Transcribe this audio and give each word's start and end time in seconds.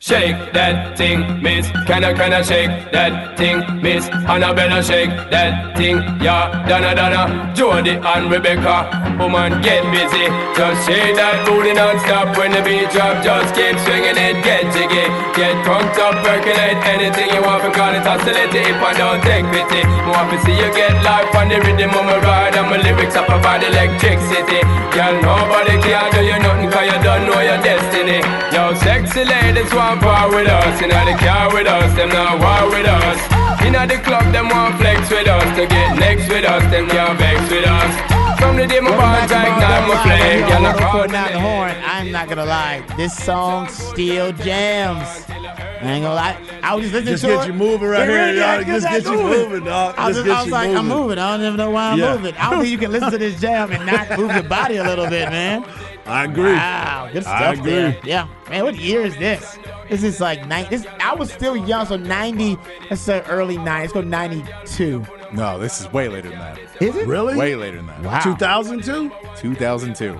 Shake 0.00 0.52
that 0.52 0.96
thing, 0.96 1.42
miss. 1.42 1.68
Can 1.86 2.04
I, 2.04 2.12
can 2.12 2.32
I 2.32 2.42
shake 2.42 2.92
that 2.92 3.36
thing, 3.36 3.82
miss? 3.82 4.08
Annabella, 4.08 4.80
shake 4.82 5.10
that 5.30 5.76
thing, 5.76 5.96
yeah. 6.22 6.66
Donna, 6.68 6.94
Donna, 6.94 7.52
Jody 7.54 7.90
and 7.90 8.30
Rebecca. 8.30 9.07
Woman, 9.18 9.58
get 9.66 9.82
busy. 9.90 10.30
Just 10.54 10.86
shake 10.86 11.18
that 11.18 11.42
booty 11.42 11.74
non-stop 11.74 12.38
when 12.38 12.54
the 12.54 12.62
beat 12.62 12.86
drop. 12.94 13.18
Just 13.18 13.50
keep 13.50 13.74
swinging 13.82 14.14
it, 14.14 14.38
get 14.46 14.62
jiggy. 14.70 15.10
Get 15.34 15.58
crunked 15.66 15.98
up, 15.98 16.22
percolate 16.22 16.78
anything 16.86 17.34
you 17.34 17.42
want. 17.42 17.66
Call 17.74 17.98
it 17.98 18.06
oscillating 18.06 18.62
if 18.62 18.78
I 18.78 18.94
don't 18.94 19.18
take 19.26 19.42
pity. 19.50 19.82
Want 20.06 20.30
to 20.30 20.38
see 20.46 20.54
you 20.54 20.70
get 20.70 20.94
life 21.02 21.34
on 21.34 21.50
the 21.50 21.58
rhythm 21.58 21.90
of 21.98 22.06
my 22.06 22.14
ride. 22.22 22.54
And 22.54 22.70
my 22.70 22.78
lyrics 22.78 23.18
up 23.18 23.26
about 23.26 23.58
electricity. 23.66 24.62
Girl, 24.94 25.14
nobody 25.18 25.82
can 25.82 26.06
do 26.14 26.22
you 26.22 26.38
nothing 26.38 26.70
cause 26.70 26.86
you 26.86 26.98
don't 27.02 27.26
know 27.26 27.42
your 27.42 27.58
destiny. 27.58 28.22
Yo, 28.54 28.70
sexy 28.86 29.26
ladies 29.26 29.74
want 29.74 29.98
part 29.98 30.30
with 30.30 30.46
us. 30.46 30.78
Inna 30.78 31.02
the 31.02 31.18
car 31.18 31.50
with 31.50 31.66
us, 31.66 31.90
them 31.98 32.14
not 32.14 32.38
war 32.38 32.70
with 32.70 32.86
us. 32.86 33.18
Inna 33.66 33.82
the 33.82 33.98
club, 33.98 34.30
them 34.30 34.46
want 34.46 34.78
flex 34.78 35.10
with 35.10 35.26
us. 35.26 35.48
To 35.58 35.66
get 35.66 35.98
next 35.98 36.30
with 36.30 36.46
us, 36.46 36.62
them 36.70 36.86
can't 36.86 37.18
vex 37.18 37.42
with 37.50 37.66
us. 37.66 38.17
From 38.58 38.66
the 38.66 38.74
day 38.74 38.80
my 38.80 38.90
bond 38.90 39.30
like 39.30 39.48
now 39.60 39.86
my 39.86 40.02
flame. 40.02 40.48
Girl, 40.48 40.66
I 40.66 40.72
call 40.72 40.86
Recording 40.86 41.14
out 41.14 41.30
the 41.30 41.38
horn. 41.38 41.76
I'm 41.84 42.10
not 42.10 42.28
gonna 42.28 42.44
lie. 42.44 42.84
This 42.96 43.16
song 43.16 43.68
still 43.68 44.32
jams. 44.32 45.06
I 45.30 45.92
ain't 45.92 46.02
gonna 46.02 46.12
lie. 46.12 46.36
I 46.64 46.74
was 46.74 46.90
just 46.90 46.94
listening 46.94 47.12
Just 47.14 47.22
to 47.22 47.28
get 47.28 47.46
you 47.46 47.52
moving 47.52 47.86
right 47.86 48.02
It 48.02 48.08
here, 48.10 48.18
really 48.18 48.40
dog. 48.40 48.66
Just 48.66 48.88
get 48.88 49.04
you 49.04 49.22
moving, 49.22 49.62
dog. 49.64 49.94
I 49.96 50.08
was, 50.08 50.16
Just 50.16 50.26
just, 50.26 50.36
I 50.36 50.40
was 50.40 50.46
you 50.46 50.52
like, 50.52 50.68
I'm 50.70 50.88
moving. 50.88 51.02
moving. 51.02 51.18
I 51.20 51.36
don't 51.36 51.46
even 51.46 51.56
know 51.56 51.70
why 51.70 51.90
I'm 51.92 51.98
Yeah. 52.00 52.16
moving. 52.16 52.34
I 52.34 52.50
don't 52.50 52.58
think 52.62 52.72
you 52.72 52.78
can 52.78 52.90
listen 52.90 53.12
to 53.12 53.18
this 53.18 53.40
jam 53.40 53.70
and 53.70 53.86
not 53.86 54.18
move 54.18 54.32
your 54.32 54.42
body 54.42 54.78
a 54.78 54.82
little 54.82 55.06
bit, 55.06 55.30
man. 55.30 55.64
I 56.04 56.24
agree. 56.24 56.52
Wow, 56.54 57.10
good 57.12 57.26
I 57.26 57.38
stuff 57.38 57.58
agree. 57.58 57.70
there. 57.70 58.00
Yeah, 58.02 58.26
man. 58.50 58.64
What 58.64 58.74
year 58.74 59.02
is 59.02 59.16
this? 59.18 59.56
This 59.88 60.02
is 60.02 60.20
like 60.20 60.48
nine. 60.48 60.66
This 60.68 60.84
I 60.98 61.14
was 61.14 61.32
still 61.32 61.56
young, 61.56 61.86
so 61.86 61.96
ninety. 61.96 62.58
Let's 62.90 63.02
say 63.02 63.22
early 63.28 63.56
nine. 63.56 63.82
Let's 63.82 63.92
go 63.92 64.00
ninety 64.00 64.44
two. 64.66 65.06
No, 65.32 65.58
this 65.58 65.80
is 65.80 65.92
way 65.92 66.08
later 66.08 66.30
than 66.30 66.38
that. 66.38 66.58
Is 66.80 66.96
it? 66.96 67.06
Really? 67.06 67.36
Way 67.36 67.54
later 67.54 67.76
than 67.76 67.86
that. 67.86 68.02
Wow. 68.02 68.20
2002? 68.20 69.10
2002. 69.36 70.04
Yeah. 70.04 70.16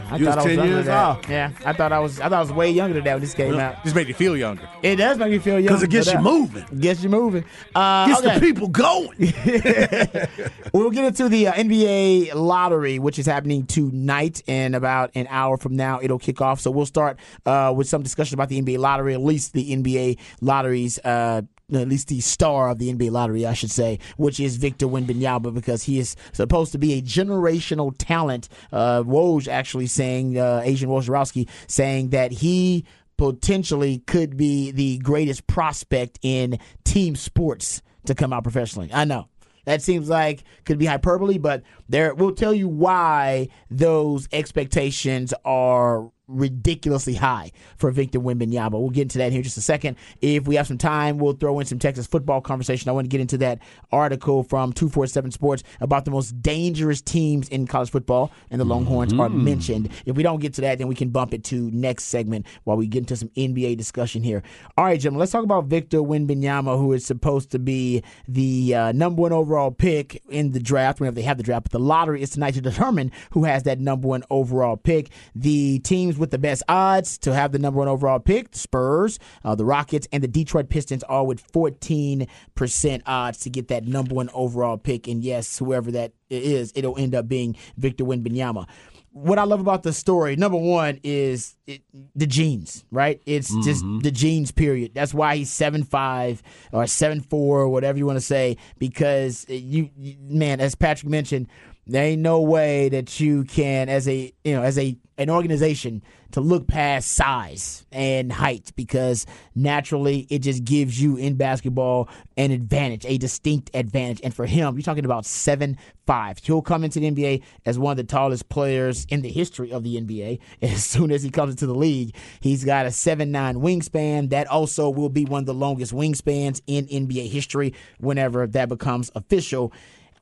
Wow, 0.00 0.02
I 0.10 0.16
you 0.16 0.24
thought 0.24 0.36
was 0.36 0.44
I 0.46 0.48
was 0.48 0.56
10 0.56 0.68
years 0.68 0.86
that. 0.86 1.16
old. 1.16 1.28
Yeah, 1.28 1.50
I 1.64 1.72
thought 1.72 1.92
I 1.92 1.98
was. 1.98 2.20
I 2.20 2.24
thought 2.24 2.32
I 2.34 2.40
was 2.40 2.52
way 2.52 2.70
younger 2.70 2.94
than 2.94 3.04
that 3.04 3.14
when 3.14 3.20
this 3.22 3.34
came 3.34 3.58
out. 3.58 3.82
Just 3.82 3.94
made 3.96 4.08
you 4.08 4.14
feel 4.14 4.36
younger. 4.36 4.68
It 4.82 4.96
does 4.96 5.18
make 5.18 5.32
you 5.32 5.40
feel 5.40 5.54
younger 5.54 5.68
Because 5.68 5.82
it 5.82 5.90
gets 5.90 6.06
you 6.06 6.12
doubt. 6.14 6.22
moving. 6.22 6.64
Gets 6.78 7.02
you 7.02 7.08
moving. 7.08 7.44
Uh, 7.74 8.06
Gets 8.06 8.20
okay. 8.20 8.34
the 8.34 8.40
people 8.40 8.68
going. 8.68 9.32
We'll 10.72 10.90
get 10.90 11.04
into 11.04 11.28
the 11.28 11.48
uh, 11.48 11.52
NBA 11.52 12.34
lottery, 12.34 12.98
which 12.98 13.18
is 13.18 13.26
happening 13.26 13.66
tonight, 13.66 14.42
and 14.48 14.74
about 14.74 15.10
an 15.14 15.26
hour 15.28 15.58
from 15.58 15.76
now, 15.76 16.00
it'll 16.00 16.18
kick 16.18 16.40
off. 16.40 16.60
So 16.60 16.70
we'll 16.70 16.86
start 16.86 17.18
uh, 17.44 17.74
with 17.76 17.88
some 17.88 18.02
discussion 18.02 18.34
about 18.36 18.48
the 18.48 18.60
NBA 18.60 18.78
lottery, 18.78 19.12
at 19.12 19.20
least 19.20 19.52
the 19.52 19.76
NBA 19.76 20.18
lottery's. 20.40 20.98
Uh, 21.00 21.42
at 21.76 21.88
least 21.88 22.08
the 22.08 22.20
star 22.20 22.70
of 22.70 22.78
the 22.78 22.92
NBA 22.92 23.10
lottery, 23.10 23.46
I 23.46 23.54
should 23.54 23.70
say, 23.70 23.98
which 24.16 24.40
is 24.40 24.56
Victor 24.56 24.86
Wembanyama, 24.86 25.54
because 25.54 25.84
he 25.84 25.98
is 25.98 26.16
supposed 26.32 26.72
to 26.72 26.78
be 26.78 26.94
a 26.94 27.02
generational 27.02 27.94
talent. 27.96 28.48
Uh, 28.72 29.02
Woj 29.02 29.48
actually 29.48 29.86
saying, 29.86 30.38
uh, 30.38 30.62
Adrian 30.64 30.90
Wojnarowski 30.90 31.48
saying 31.66 32.10
that 32.10 32.32
he 32.32 32.84
potentially 33.16 33.98
could 34.06 34.36
be 34.36 34.70
the 34.72 34.98
greatest 34.98 35.46
prospect 35.46 36.18
in 36.22 36.58
team 36.84 37.14
sports 37.14 37.82
to 38.06 38.14
come 38.14 38.32
out 38.32 38.42
professionally. 38.42 38.90
I 38.92 39.04
know. 39.04 39.28
That 39.64 39.80
seems 39.80 40.08
like 40.08 40.42
could 40.64 40.78
be 40.78 40.86
hyperbole, 40.86 41.38
but 41.38 41.62
there 41.88 42.14
we'll 42.14 42.34
tell 42.34 42.52
you 42.52 42.68
why 42.68 43.48
those 43.70 44.28
expectations 44.32 45.32
are 45.44 46.10
ridiculously 46.32 47.14
high 47.14 47.52
for 47.76 47.90
Victor 47.90 48.20
Wembanyama. 48.20 48.72
We'll 48.72 48.90
get 48.90 49.02
into 49.02 49.18
that 49.18 49.30
here 49.32 49.38
in 49.38 49.44
just 49.44 49.58
a 49.58 49.62
second. 49.62 49.96
If 50.20 50.46
we 50.46 50.56
have 50.56 50.66
some 50.66 50.78
time, 50.78 51.18
we'll 51.18 51.34
throw 51.34 51.60
in 51.60 51.66
some 51.66 51.78
Texas 51.78 52.06
football 52.06 52.40
conversation. 52.40 52.88
I 52.88 52.92
want 52.92 53.04
to 53.04 53.08
get 53.08 53.20
into 53.20 53.38
that 53.38 53.60
article 53.90 54.42
from 54.42 54.72
247 54.72 55.30
Sports 55.30 55.62
about 55.80 56.04
the 56.04 56.10
most 56.10 56.40
dangerous 56.42 57.00
teams 57.00 57.48
in 57.48 57.66
college 57.66 57.90
football, 57.90 58.30
and 58.50 58.60
the 58.60 58.64
Longhorns 58.64 59.12
are 59.14 59.28
mentioned. 59.28 59.90
If 60.06 60.16
we 60.16 60.22
don't 60.22 60.40
get 60.40 60.54
to 60.54 60.60
that, 60.62 60.78
then 60.78 60.88
we 60.88 60.94
can 60.94 61.10
bump 61.10 61.34
it 61.34 61.44
to 61.44 61.70
next 61.72 62.04
segment 62.04 62.46
while 62.64 62.76
we 62.76 62.86
get 62.86 63.00
into 63.00 63.16
some 63.16 63.28
NBA 63.30 63.76
discussion 63.76 64.22
here. 64.22 64.42
All 64.76 64.84
right, 64.84 64.98
gentlemen, 64.98 65.20
let's 65.20 65.32
talk 65.32 65.44
about 65.44 65.66
Victor 65.66 65.98
Wembanyama, 65.98 66.78
who 66.78 66.92
is 66.92 67.04
supposed 67.04 67.50
to 67.52 67.58
be 67.58 68.02
the 68.28 68.74
uh, 68.74 68.92
number 68.92 69.22
one 69.22 69.32
overall 69.32 69.70
pick 69.70 70.22
in 70.28 70.52
the 70.52 70.60
draft 70.60 71.00
whenever 71.00 71.14
they 71.14 71.22
have 71.22 71.36
the 71.36 71.42
draft. 71.42 71.64
But 71.64 71.72
the 71.72 71.78
lottery 71.78 72.22
is 72.22 72.30
tonight 72.30 72.54
to 72.54 72.60
determine 72.60 73.12
who 73.30 73.44
has 73.44 73.64
that 73.64 73.80
number 73.80 74.08
one 74.08 74.22
overall 74.30 74.76
pick. 74.76 75.10
The 75.34 75.78
teams 75.80 76.18
with 76.22 76.30
the 76.30 76.38
best 76.38 76.62
odds 76.68 77.18
to 77.18 77.34
have 77.34 77.52
the 77.52 77.58
number 77.58 77.78
one 77.80 77.88
overall 77.88 78.18
pick, 78.18 78.52
the 78.52 78.58
Spurs, 78.58 79.18
uh, 79.44 79.54
the 79.54 79.64
Rockets, 79.66 80.08
and 80.12 80.22
the 80.22 80.28
Detroit 80.28 80.70
Pistons 80.70 81.02
are 81.04 81.26
with 81.26 81.46
14% 81.52 83.02
odds 83.06 83.38
to 83.40 83.50
get 83.50 83.68
that 83.68 83.86
number 83.86 84.14
one 84.14 84.30
overall 84.32 84.78
pick. 84.78 85.06
And 85.08 85.22
yes, 85.22 85.58
whoever 85.58 85.90
that 85.90 86.12
is, 86.30 86.72
it'll 86.74 86.96
end 86.96 87.14
up 87.14 87.28
being 87.28 87.56
Victor 87.76 88.04
Wembanyama 88.04 88.66
what 89.14 89.38
I 89.38 89.44
love 89.44 89.60
about 89.60 89.82
the 89.82 89.92
story, 89.92 90.36
number 90.36 90.56
one, 90.56 90.98
is 91.02 91.54
it, 91.66 91.82
the 92.16 92.26
genes, 92.26 92.82
right? 92.90 93.20
It's 93.26 93.54
just 93.62 93.84
the 94.00 94.10
genes, 94.10 94.50
period. 94.52 94.92
That's 94.94 95.12
why 95.12 95.36
he's 95.36 95.50
seven 95.52 95.84
five 95.84 96.42
or 96.72 96.86
seven 96.86 97.20
four 97.20 97.60
or 97.60 97.68
whatever 97.68 97.98
you 97.98 98.06
want 98.06 98.16
to 98.16 98.24
say. 98.24 98.56
Because 98.78 99.44
you- 99.50 99.90
man, 100.18 100.60
as 100.62 100.74
Patrick 100.74 101.10
mentioned, 101.10 101.48
there 101.86 102.04
ain't 102.04 102.22
no 102.22 102.40
way 102.40 102.88
that 102.90 103.18
you 103.18 103.44
can, 103.44 103.88
as 103.88 104.08
a 104.08 104.32
you 104.44 104.54
know, 104.54 104.62
as 104.62 104.78
a 104.78 104.96
an 105.18 105.28
organization, 105.28 106.02
to 106.30 106.40
look 106.40 106.66
past 106.66 107.12
size 107.12 107.84
and 107.92 108.32
height 108.32 108.72
because 108.76 109.26
naturally 109.54 110.26
it 110.30 110.38
just 110.40 110.64
gives 110.64 111.00
you 111.00 111.16
in 111.16 111.34
basketball 111.34 112.08
an 112.36 112.50
advantage, 112.50 113.04
a 113.04 113.18
distinct 113.18 113.70
advantage. 113.74 114.20
And 114.24 114.34
for 114.34 114.46
him, 114.46 114.74
you're 114.76 114.82
talking 114.82 115.04
about 115.04 115.26
seven 115.26 115.76
five. 116.06 116.38
He'll 116.38 116.62
come 116.62 116.84
into 116.84 117.00
the 117.00 117.10
NBA 117.10 117.42
as 117.66 117.78
one 117.78 117.92
of 117.92 117.96
the 117.96 118.04
tallest 118.04 118.48
players 118.48 119.04
in 119.06 119.22
the 119.22 119.30
history 119.30 119.72
of 119.72 119.82
the 119.82 120.00
NBA. 120.00 120.38
As 120.62 120.84
soon 120.84 121.10
as 121.10 121.22
he 121.22 121.30
comes 121.30 121.52
into 121.52 121.66
the 121.66 121.74
league, 121.74 122.14
he's 122.40 122.64
got 122.64 122.86
a 122.86 122.90
seven 122.90 123.30
nine 123.30 123.56
wingspan. 123.56 124.30
That 124.30 124.46
also 124.46 124.88
will 124.88 125.08
be 125.08 125.24
one 125.24 125.40
of 125.40 125.46
the 125.46 125.54
longest 125.54 125.92
wingspans 125.92 126.62
in 126.66 126.86
NBA 126.86 127.30
history 127.30 127.74
whenever 127.98 128.46
that 128.46 128.68
becomes 128.68 129.10
official. 129.14 129.72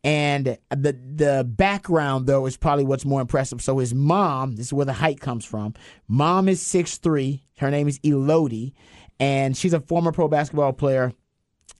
And 0.02 0.56
the 0.70 0.92
the 0.92 1.46
background 1.46 2.26
though 2.26 2.46
is 2.46 2.56
probably 2.56 2.84
what's 2.84 3.04
more 3.04 3.20
impressive. 3.20 3.60
So 3.60 3.78
his 3.78 3.94
mom, 3.94 4.56
this 4.56 4.66
is 4.66 4.72
where 4.72 4.86
the 4.86 4.94
height 4.94 5.20
comes 5.20 5.44
from. 5.44 5.74
Mom 6.08 6.48
is 6.48 6.62
six 6.62 6.96
three. 6.98 7.44
Her 7.58 7.70
name 7.70 7.86
is 7.86 8.00
Elodie, 8.02 8.74
and 9.18 9.54
she's 9.56 9.74
a 9.74 9.80
former 9.80 10.12
pro 10.12 10.26
basketball 10.28 10.72
player. 10.72 11.12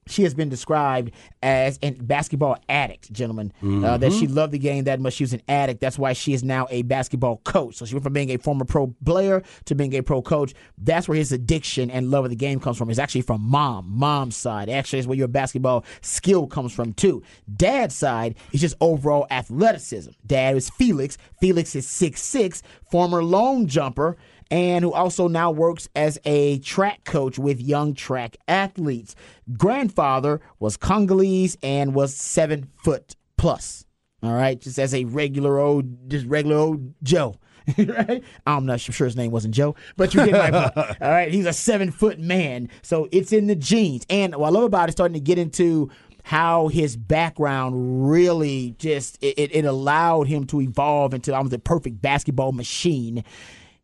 She 0.06 0.22
has 0.24 0.34
been 0.34 0.48
described 0.48 1.12
as 1.42 1.78
a 1.82 1.90
basketball 1.92 2.56
addict, 2.68 3.12
gentlemen. 3.12 3.52
Uh, 3.62 3.96
that 3.98 4.12
she 4.12 4.26
loved 4.26 4.52
the 4.52 4.58
game 4.58 4.84
that 4.84 5.00
much. 5.00 5.14
She 5.14 5.24
was 5.24 5.32
an 5.32 5.42
addict. 5.48 5.80
That's 5.80 5.98
why 5.98 6.12
she 6.14 6.32
is 6.32 6.42
now 6.42 6.66
a 6.70 6.82
basketball 6.82 7.38
coach. 7.44 7.76
So 7.76 7.84
she 7.84 7.94
went 7.94 8.04
from 8.04 8.12
being 8.12 8.30
a 8.30 8.36
former 8.36 8.64
pro 8.64 8.94
player 9.04 9.42
to 9.66 9.74
being 9.74 9.94
a 9.94 10.02
pro 10.02 10.22
coach. 10.22 10.54
That's 10.78 11.08
where 11.08 11.16
his 11.16 11.32
addiction 11.32 11.90
and 11.90 12.10
love 12.10 12.24
of 12.24 12.30
the 12.30 12.36
game 12.36 12.60
comes 12.60 12.76
from. 12.76 12.90
It's 12.90 12.98
actually 12.98 13.22
from 13.22 13.42
mom, 13.42 13.86
mom's 13.88 14.36
side. 14.36 14.68
Actually, 14.68 15.00
is 15.00 15.06
where 15.06 15.18
your 15.18 15.28
basketball 15.28 15.84
skill 16.00 16.46
comes 16.46 16.72
from 16.72 16.92
too. 16.94 17.22
Dad's 17.56 17.94
side 17.94 18.34
is 18.52 18.60
just 18.60 18.76
overall 18.80 19.26
athleticism. 19.30 20.10
Dad 20.26 20.56
is 20.56 20.70
Felix. 20.70 21.18
Felix 21.40 21.74
is 21.74 21.86
six 21.86 22.22
six, 22.22 22.62
former 22.90 23.22
long 23.22 23.66
jumper 23.66 24.16
and 24.50 24.84
who 24.84 24.92
also 24.92 25.28
now 25.28 25.50
works 25.50 25.88
as 25.94 26.18
a 26.24 26.58
track 26.60 27.04
coach 27.04 27.38
with 27.38 27.60
young 27.60 27.94
track 27.94 28.36
athletes. 28.48 29.14
Grandfather 29.56 30.40
was 30.58 30.76
Congolese 30.76 31.56
and 31.62 31.94
was 31.94 32.14
seven 32.14 32.68
foot 32.82 33.16
plus. 33.36 33.84
All 34.22 34.34
right, 34.34 34.60
just 34.60 34.78
as 34.78 34.94
a 34.94 35.04
regular 35.04 35.58
old, 35.58 36.10
just 36.10 36.26
regular 36.26 36.56
old 36.56 36.94
Joe. 37.02 37.36
right? 37.78 38.22
I'm 38.46 38.66
not 38.66 38.80
sure 38.80 39.06
his 39.06 39.16
name 39.16 39.30
wasn't 39.30 39.54
Joe, 39.54 39.76
but 39.96 40.14
you 40.14 40.24
get 40.26 40.32
my 40.32 40.50
point. 40.50 40.76
All 41.00 41.10
right, 41.10 41.32
he's 41.32 41.46
a 41.46 41.52
seven 41.52 41.90
foot 41.90 42.18
man, 42.18 42.68
so 42.82 43.08
it's 43.12 43.32
in 43.32 43.46
the 43.46 43.54
genes. 43.54 44.04
And 44.10 44.34
what 44.34 44.48
I 44.48 44.50
love 44.50 44.64
about 44.64 44.88
it, 44.88 44.92
starting 44.92 45.14
to 45.14 45.20
get 45.20 45.38
into 45.38 45.90
how 46.22 46.68
his 46.68 46.96
background 46.96 48.10
really 48.10 48.74
just 48.78 49.18
it, 49.22 49.50
it, 49.52 49.64
allowed 49.64 50.26
him 50.26 50.46
to 50.46 50.60
evolve 50.60 51.14
into 51.14 51.34
almost 51.34 51.50
the 51.50 51.58
perfect 51.58 52.02
basketball 52.02 52.52
machine 52.52 53.24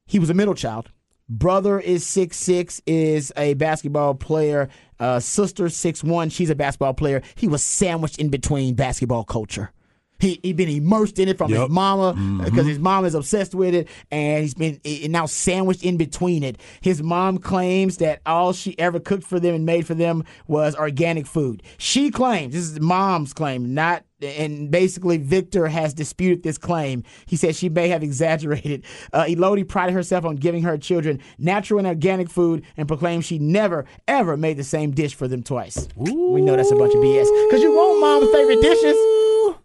he 0.06 0.18
was 0.18 0.30
a 0.30 0.34
middle 0.34 0.54
child. 0.54 0.90
Brother 1.28 1.80
is 1.80 2.06
six 2.06 2.36
six, 2.36 2.80
is 2.86 3.32
a 3.36 3.54
basketball 3.54 4.14
player. 4.14 4.68
Uh, 5.00 5.18
sister 5.20 5.68
six 5.68 6.04
one, 6.04 6.28
she's 6.30 6.50
a 6.50 6.54
basketball 6.54 6.94
player. 6.94 7.20
He 7.34 7.48
was 7.48 7.64
sandwiched 7.64 8.18
in 8.18 8.28
between 8.28 8.74
basketball 8.74 9.24
culture. 9.24 9.72
He 10.18 10.40
he 10.42 10.54
been 10.54 10.70
immersed 10.70 11.18
in 11.18 11.28
it 11.28 11.36
from 11.36 11.50
his 11.50 11.58
Yep. 11.60 11.68
mama 11.70 12.40
because 12.42 12.66
his 12.66 12.78
mom 12.78 13.04
is 13.04 13.14
obsessed 13.14 13.54
with 13.54 13.74
it, 13.74 13.86
and 14.10 14.40
he's 14.42 14.54
been 14.54 14.80
now 15.10 15.26
sandwiched 15.26 15.82
in 15.82 15.98
between 15.98 16.42
it. 16.42 16.58
His 16.80 17.02
mom 17.02 17.36
claims 17.36 17.98
that 17.98 18.22
all 18.24 18.54
she 18.54 18.78
ever 18.78 18.98
cooked 18.98 19.24
for 19.24 19.38
them 19.38 19.54
and 19.54 19.66
made 19.66 19.86
for 19.86 19.92
them 19.94 20.24
was 20.46 20.74
organic 20.74 21.26
food. 21.26 21.62
She 21.76 22.10
claims 22.10 22.54
this 22.54 22.62
is 22.62 22.80
mom's 22.80 23.34
claim, 23.34 23.74
not. 23.74 24.04
And 24.22 24.70
basically, 24.70 25.18
Victor 25.18 25.66
has 25.66 25.92
disputed 25.92 26.42
this 26.42 26.56
claim. 26.56 27.02
He 27.26 27.36
said 27.36 27.54
she 27.54 27.68
may 27.68 27.88
have 27.88 28.02
exaggerated. 28.02 28.84
Uh, 29.12 29.26
Elodie 29.28 29.64
prided 29.64 29.94
herself 29.94 30.24
on 30.24 30.36
giving 30.36 30.62
her 30.62 30.78
children 30.78 31.20
natural 31.38 31.78
and 31.78 31.86
organic 31.86 32.30
food 32.30 32.64
and 32.76 32.88
proclaimed 32.88 33.24
she 33.24 33.38
never, 33.38 33.84
ever 34.08 34.36
made 34.36 34.56
the 34.56 34.64
same 34.64 34.90
dish 34.92 35.14
for 35.14 35.28
them 35.28 35.42
twice. 35.42 35.86
We 35.96 36.40
know 36.40 36.56
that's 36.56 36.70
a 36.70 36.76
bunch 36.76 36.94
of 36.94 37.00
BS. 37.00 37.46
Because 37.48 37.62
you 37.62 37.72
want 37.72 38.00
mom's 38.00 38.32
favorite 38.32 38.62
dishes. 38.62 38.96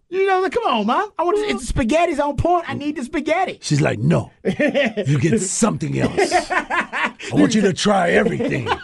You 0.10 0.28
know, 0.28 0.42
like, 0.42 0.52
come 0.52 0.66
on, 0.66 0.86
mom. 0.86 1.10
I 1.18 1.24
want 1.24 1.38
to, 1.38 1.44
it's 1.56 1.68
spaghetti's 1.70 2.20
on 2.20 2.36
point. 2.36 2.70
I 2.70 2.74
need 2.74 2.98
the 2.98 3.04
spaghetti. 3.06 3.60
She's 3.62 3.80
like, 3.80 3.98
no, 4.00 4.30
you 4.44 5.18
get 5.20 5.40
something 5.42 5.98
else. 5.98 6.34
I 6.52 7.16
want 7.32 7.56
you 7.56 7.62
to 7.62 7.72
try 7.72 8.12
everything. 8.12 8.68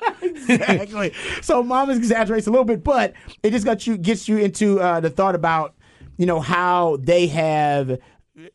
exactly. 0.50 1.14
So 1.42 1.64
mom 1.64 1.90
exaggerates 1.90 2.48
a 2.48 2.52
little 2.52 2.66
bit, 2.66 2.84
but 2.84 3.14
it 3.44 3.52
just 3.52 3.66
got 3.66 3.88
you 3.88 3.98
gets 3.98 4.28
you 4.28 4.38
into 4.38 4.80
uh, 4.80 5.00
the 5.00 5.10
thought 5.10 5.36
about 5.36 5.76
you 6.18 6.26
know 6.26 6.40
how 6.40 6.98
they 7.02 7.28
have 7.28 8.00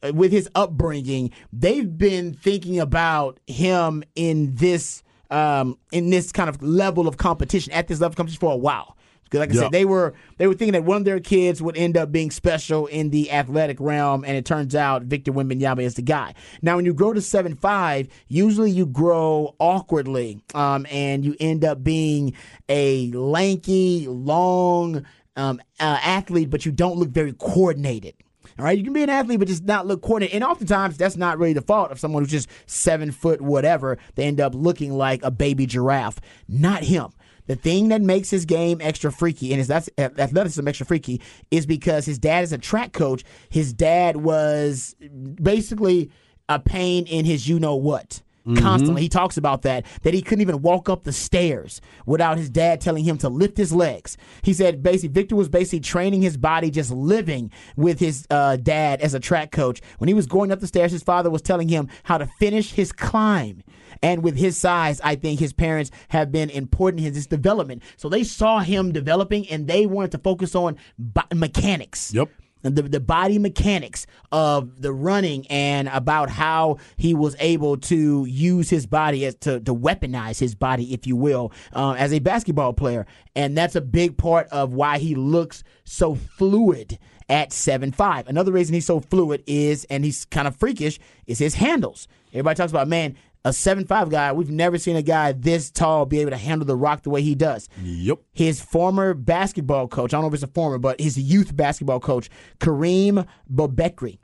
uh, 0.02 0.12
with 0.14 0.30
his 0.30 0.48
upbringing, 0.54 1.30
they've 1.52 1.98
been 1.98 2.34
thinking 2.34 2.78
about 2.78 3.40
him 3.46 4.04
in 4.14 4.54
this 4.54 5.02
um, 5.30 5.76
in 5.90 6.10
this 6.10 6.30
kind 6.30 6.48
of 6.48 6.62
level 6.62 7.08
of 7.08 7.16
competition 7.16 7.72
at 7.72 7.88
this 7.88 8.00
level 8.00 8.12
of 8.12 8.16
competition 8.16 8.40
for 8.40 8.52
a 8.52 8.56
while. 8.56 8.96
Because 9.32 9.40
like 9.40 9.50
I 9.50 9.54
Yeah. 9.54 9.60
said, 9.62 9.72
they 9.72 9.86
were 9.86 10.12
they 10.36 10.46
were 10.46 10.52
thinking 10.52 10.74
that 10.74 10.84
one 10.84 10.98
of 10.98 11.04
their 11.06 11.18
kids 11.18 11.62
would 11.62 11.74
end 11.76 11.96
up 11.96 12.12
being 12.12 12.30
special 12.30 12.86
in 12.86 13.08
the 13.08 13.30
athletic 13.30 13.80
realm, 13.80 14.24
and 14.26 14.36
it 14.36 14.44
turns 14.44 14.74
out 14.74 15.04
Victor 15.04 15.32
Wembanyama 15.32 15.82
is 15.82 15.94
the 15.94 16.02
guy. 16.02 16.34
Now, 16.60 16.76
when 16.76 16.84
you 16.84 16.92
grow 16.92 17.14
to 17.14 17.22
seven 17.22 17.54
five, 17.54 18.08
usually 18.28 18.70
you 18.70 18.84
grow 18.84 19.54
awkwardly, 19.58 20.42
um, 20.54 20.86
and 20.90 21.24
you 21.24 21.34
end 21.40 21.64
up 21.64 21.82
being 21.82 22.34
a 22.68 23.10
lanky, 23.12 24.06
long 24.06 25.06
um, 25.36 25.62
uh, 25.80 25.98
athlete, 26.02 26.50
but 26.50 26.66
you 26.66 26.72
don't 26.72 26.98
look 26.98 27.08
very 27.08 27.32
coordinated. 27.32 28.12
All 28.58 28.66
right, 28.66 28.76
you 28.76 28.84
can 28.84 28.92
be 28.92 29.02
an 29.02 29.08
athlete, 29.08 29.38
but 29.38 29.48
just 29.48 29.64
not 29.64 29.86
look 29.86 30.02
coordinated. 30.02 30.34
And 30.34 30.44
oftentimes, 30.44 30.98
that's 30.98 31.16
not 31.16 31.38
really 31.38 31.54
the 31.54 31.62
fault 31.62 31.90
of 31.90 31.98
someone 31.98 32.22
who's 32.22 32.30
just 32.30 32.48
seven 32.66 33.10
foot, 33.10 33.40
whatever. 33.40 33.96
They 34.14 34.24
end 34.24 34.42
up 34.42 34.54
looking 34.54 34.92
like 34.92 35.22
a 35.22 35.30
baby 35.30 35.64
giraffe. 35.64 36.18
Not 36.48 36.82
him. 36.84 37.12
The 37.46 37.56
thing 37.56 37.88
that 37.88 38.02
makes 38.02 38.30
his 38.30 38.44
game 38.44 38.78
extra 38.80 39.10
freaky 39.10 39.52
and 39.52 39.58
his 39.58 39.70
ath- 39.70 39.88
athleticism 39.98 40.66
extra 40.66 40.86
freaky 40.86 41.20
is 41.50 41.66
because 41.66 42.06
his 42.06 42.18
dad 42.18 42.44
is 42.44 42.52
a 42.52 42.58
track 42.58 42.92
coach. 42.92 43.24
His 43.48 43.72
dad 43.72 44.16
was 44.18 44.94
basically 45.42 46.10
a 46.48 46.58
pain 46.58 47.06
in 47.06 47.24
his 47.24 47.48
you 47.48 47.58
know 47.58 47.74
what. 47.74 48.22
Constantly, 48.58 49.02
he 49.02 49.08
talks 49.08 49.36
about 49.36 49.62
that 49.62 49.86
that 50.02 50.14
he 50.14 50.22
couldn't 50.22 50.42
even 50.42 50.62
walk 50.62 50.88
up 50.88 51.04
the 51.04 51.12
stairs 51.12 51.80
without 52.06 52.38
his 52.38 52.50
dad 52.50 52.80
telling 52.80 53.04
him 53.04 53.16
to 53.18 53.28
lift 53.28 53.56
his 53.56 53.72
legs. 53.72 54.16
He 54.42 54.52
said 54.52 54.82
basically 54.82 55.10
Victor 55.10 55.36
was 55.36 55.48
basically 55.48 55.80
training 55.80 56.22
his 56.22 56.36
body, 56.36 56.70
just 56.70 56.90
living 56.90 57.52
with 57.76 58.00
his 58.00 58.26
uh, 58.30 58.56
dad 58.56 59.00
as 59.00 59.14
a 59.14 59.20
track 59.20 59.52
coach. 59.52 59.80
When 59.98 60.08
he 60.08 60.14
was 60.14 60.26
going 60.26 60.50
up 60.50 60.60
the 60.60 60.66
stairs, 60.66 60.92
his 60.92 61.02
father 61.02 61.30
was 61.30 61.42
telling 61.42 61.68
him 61.68 61.88
how 62.02 62.18
to 62.18 62.26
finish 62.26 62.72
his 62.72 62.92
climb. 62.92 63.62
And 64.02 64.22
with 64.24 64.36
his 64.36 64.56
size, 64.58 65.00
I 65.02 65.14
think 65.14 65.38
his 65.38 65.52
parents 65.52 65.90
have 66.08 66.32
been 66.32 66.50
important 66.50 67.04
in 67.04 67.14
his 67.14 67.26
development. 67.26 67.82
So 67.96 68.08
they 68.08 68.24
saw 68.24 68.60
him 68.60 68.90
developing, 68.92 69.48
and 69.48 69.68
they 69.68 69.86
wanted 69.86 70.12
to 70.12 70.18
focus 70.18 70.54
on 70.54 70.76
bo- 70.98 71.22
mechanics 71.34 72.12
Yep. 72.14 72.28
The, 72.62 72.82
the 72.82 73.00
body 73.00 73.38
mechanics 73.38 74.06
of 74.30 74.80
the 74.80 74.92
running 74.92 75.46
and 75.48 75.88
about 75.88 76.30
how 76.30 76.78
he 76.96 77.14
was 77.14 77.36
able 77.38 77.76
to 77.76 78.24
use 78.24 78.70
his 78.70 78.86
body 78.86 79.26
as 79.26 79.34
to, 79.36 79.60
to 79.60 79.74
weaponize 79.74 80.38
his 80.38 80.54
body, 80.54 80.94
if 80.94 81.06
you 81.06 81.16
will, 81.16 81.52
uh, 81.72 81.92
as 81.92 82.12
a 82.12 82.18
basketball 82.20 82.72
player. 82.72 83.06
And 83.34 83.56
that's 83.56 83.74
a 83.74 83.80
big 83.80 84.16
part 84.16 84.48
of 84.48 84.72
why 84.72 84.98
he 84.98 85.14
looks 85.14 85.64
so 85.84 86.14
fluid 86.14 86.98
at 87.28 87.52
seven 87.52 87.92
five. 87.92 88.28
Another 88.28 88.52
reason 88.52 88.74
he's 88.74 88.86
so 88.86 89.00
fluid 89.00 89.42
is, 89.46 89.84
and 89.84 90.04
he's 90.04 90.24
kind 90.26 90.46
of 90.46 90.56
freakish, 90.56 90.98
is 91.26 91.38
his 91.38 91.54
handles. 91.54 92.08
Everybody 92.32 92.56
talks 92.56 92.72
about, 92.72 92.88
man, 92.88 93.16
a 93.44 93.52
seven 93.52 93.86
five 93.86 94.10
guy, 94.10 94.32
we've 94.32 94.50
never 94.50 94.78
seen 94.78 94.96
a 94.96 95.02
guy 95.02 95.32
this 95.32 95.70
tall 95.70 96.06
be 96.06 96.20
able 96.20 96.30
to 96.30 96.36
handle 96.36 96.66
the 96.66 96.76
rock 96.76 97.02
the 97.02 97.10
way 97.10 97.22
he 97.22 97.34
does. 97.34 97.68
Yep. 97.82 98.20
his 98.32 98.60
former 98.60 99.14
basketball 99.14 99.88
coach, 99.88 100.12
I 100.12 100.16
don't 100.16 100.22
know 100.22 100.28
if 100.28 100.34
it's 100.34 100.42
a 100.42 100.48
former, 100.48 100.78
but 100.78 101.00
his 101.00 101.18
youth 101.18 101.54
basketball 101.56 102.00
coach, 102.00 102.30
Kareem 102.60 103.26
Bobekri, 103.52 104.18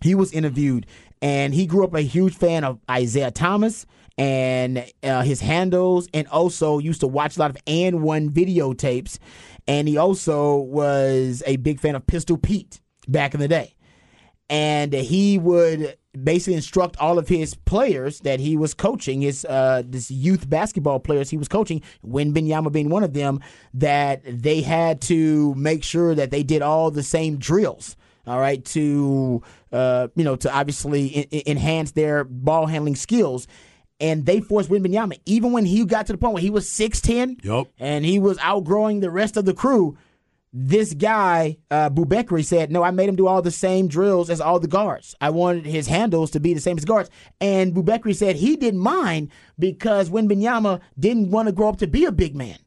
he 0.00 0.14
was 0.14 0.32
interviewed 0.32 0.86
and 1.20 1.54
he 1.54 1.66
grew 1.66 1.84
up 1.84 1.94
a 1.94 2.00
huge 2.00 2.34
fan 2.34 2.64
of 2.64 2.80
Isaiah 2.90 3.30
Thomas 3.30 3.86
and 4.18 4.84
uh, 5.02 5.22
his 5.22 5.40
handles 5.40 6.08
and 6.12 6.26
also 6.28 6.78
used 6.78 7.00
to 7.00 7.06
watch 7.06 7.36
a 7.36 7.40
lot 7.40 7.50
of 7.50 7.56
and 7.66 8.02
one 8.02 8.30
videotapes 8.30 9.18
and 9.66 9.86
he 9.86 9.96
also 9.96 10.56
was 10.56 11.42
a 11.46 11.56
big 11.56 11.80
fan 11.80 11.94
of 11.94 12.06
Pistol 12.06 12.36
Pete 12.36 12.80
back 13.08 13.34
in 13.34 13.40
the 13.40 13.48
day. 13.48 13.74
And 14.50 14.92
he 14.92 15.38
would 15.38 15.96
basically 16.20 16.54
instruct 16.54 16.96
all 16.98 17.18
of 17.18 17.28
his 17.28 17.54
players 17.54 18.20
that 18.20 18.40
he 18.40 18.56
was 18.56 18.74
coaching, 18.74 19.22
his 19.22 19.44
uh, 19.44 19.82
this 19.84 20.10
youth 20.10 20.48
basketball 20.48 21.00
players 21.00 21.30
he 21.30 21.36
was 21.36 21.48
coaching, 21.48 21.82
Wembanyama 22.06 22.70
being 22.72 22.90
one 22.90 23.02
of 23.02 23.14
them, 23.14 23.40
that 23.74 24.22
they 24.24 24.60
had 24.60 25.00
to 25.02 25.54
make 25.54 25.82
sure 25.84 26.14
that 26.14 26.30
they 26.30 26.42
did 26.42 26.62
all 26.62 26.90
the 26.90 27.02
same 27.02 27.38
drills. 27.38 27.96
All 28.24 28.38
right, 28.38 28.64
to 28.66 29.42
uh, 29.72 30.08
you 30.14 30.22
know, 30.22 30.36
to 30.36 30.52
obviously 30.54 31.28
en- 31.32 31.42
enhance 31.46 31.92
their 31.92 32.24
ball 32.24 32.66
handling 32.66 32.94
skills. 32.96 33.46
And 34.00 34.26
they 34.26 34.40
forced 34.40 34.68
Wembanyama, 34.68 35.20
even 35.26 35.52
when 35.52 35.64
he 35.64 35.84
got 35.84 36.06
to 36.06 36.12
the 36.12 36.18
point 36.18 36.34
where 36.34 36.42
he 36.42 36.50
was 36.50 36.68
6'10 36.68 37.44
Yup. 37.44 37.68
and 37.78 38.04
he 38.04 38.18
was 38.18 38.36
outgrowing 38.38 38.98
the 38.98 39.10
rest 39.10 39.36
of 39.36 39.44
the 39.44 39.54
crew, 39.54 39.96
this 40.52 40.92
guy, 40.92 41.56
uh, 41.70 41.88
Bubekri, 41.88 42.44
said, 42.44 42.70
No, 42.70 42.82
I 42.82 42.90
made 42.90 43.08
him 43.08 43.16
do 43.16 43.26
all 43.26 43.40
the 43.40 43.50
same 43.50 43.88
drills 43.88 44.28
as 44.28 44.40
all 44.40 44.60
the 44.60 44.68
guards. 44.68 45.14
I 45.20 45.30
wanted 45.30 45.64
his 45.64 45.86
handles 45.86 46.30
to 46.32 46.40
be 46.40 46.52
the 46.52 46.60
same 46.60 46.76
as 46.76 46.84
guards. 46.84 47.08
And 47.40 47.74
Bubekri 47.74 48.14
said 48.14 48.36
he 48.36 48.56
didn't 48.56 48.80
mind 48.80 49.30
because 49.58 50.10
Wembanyama 50.10 50.80
didn't 50.98 51.30
want 51.30 51.48
to 51.48 51.52
grow 51.52 51.70
up 51.70 51.78
to 51.78 51.86
be 51.86 52.04
a 52.04 52.12
big 52.12 52.36
man. 52.36 52.58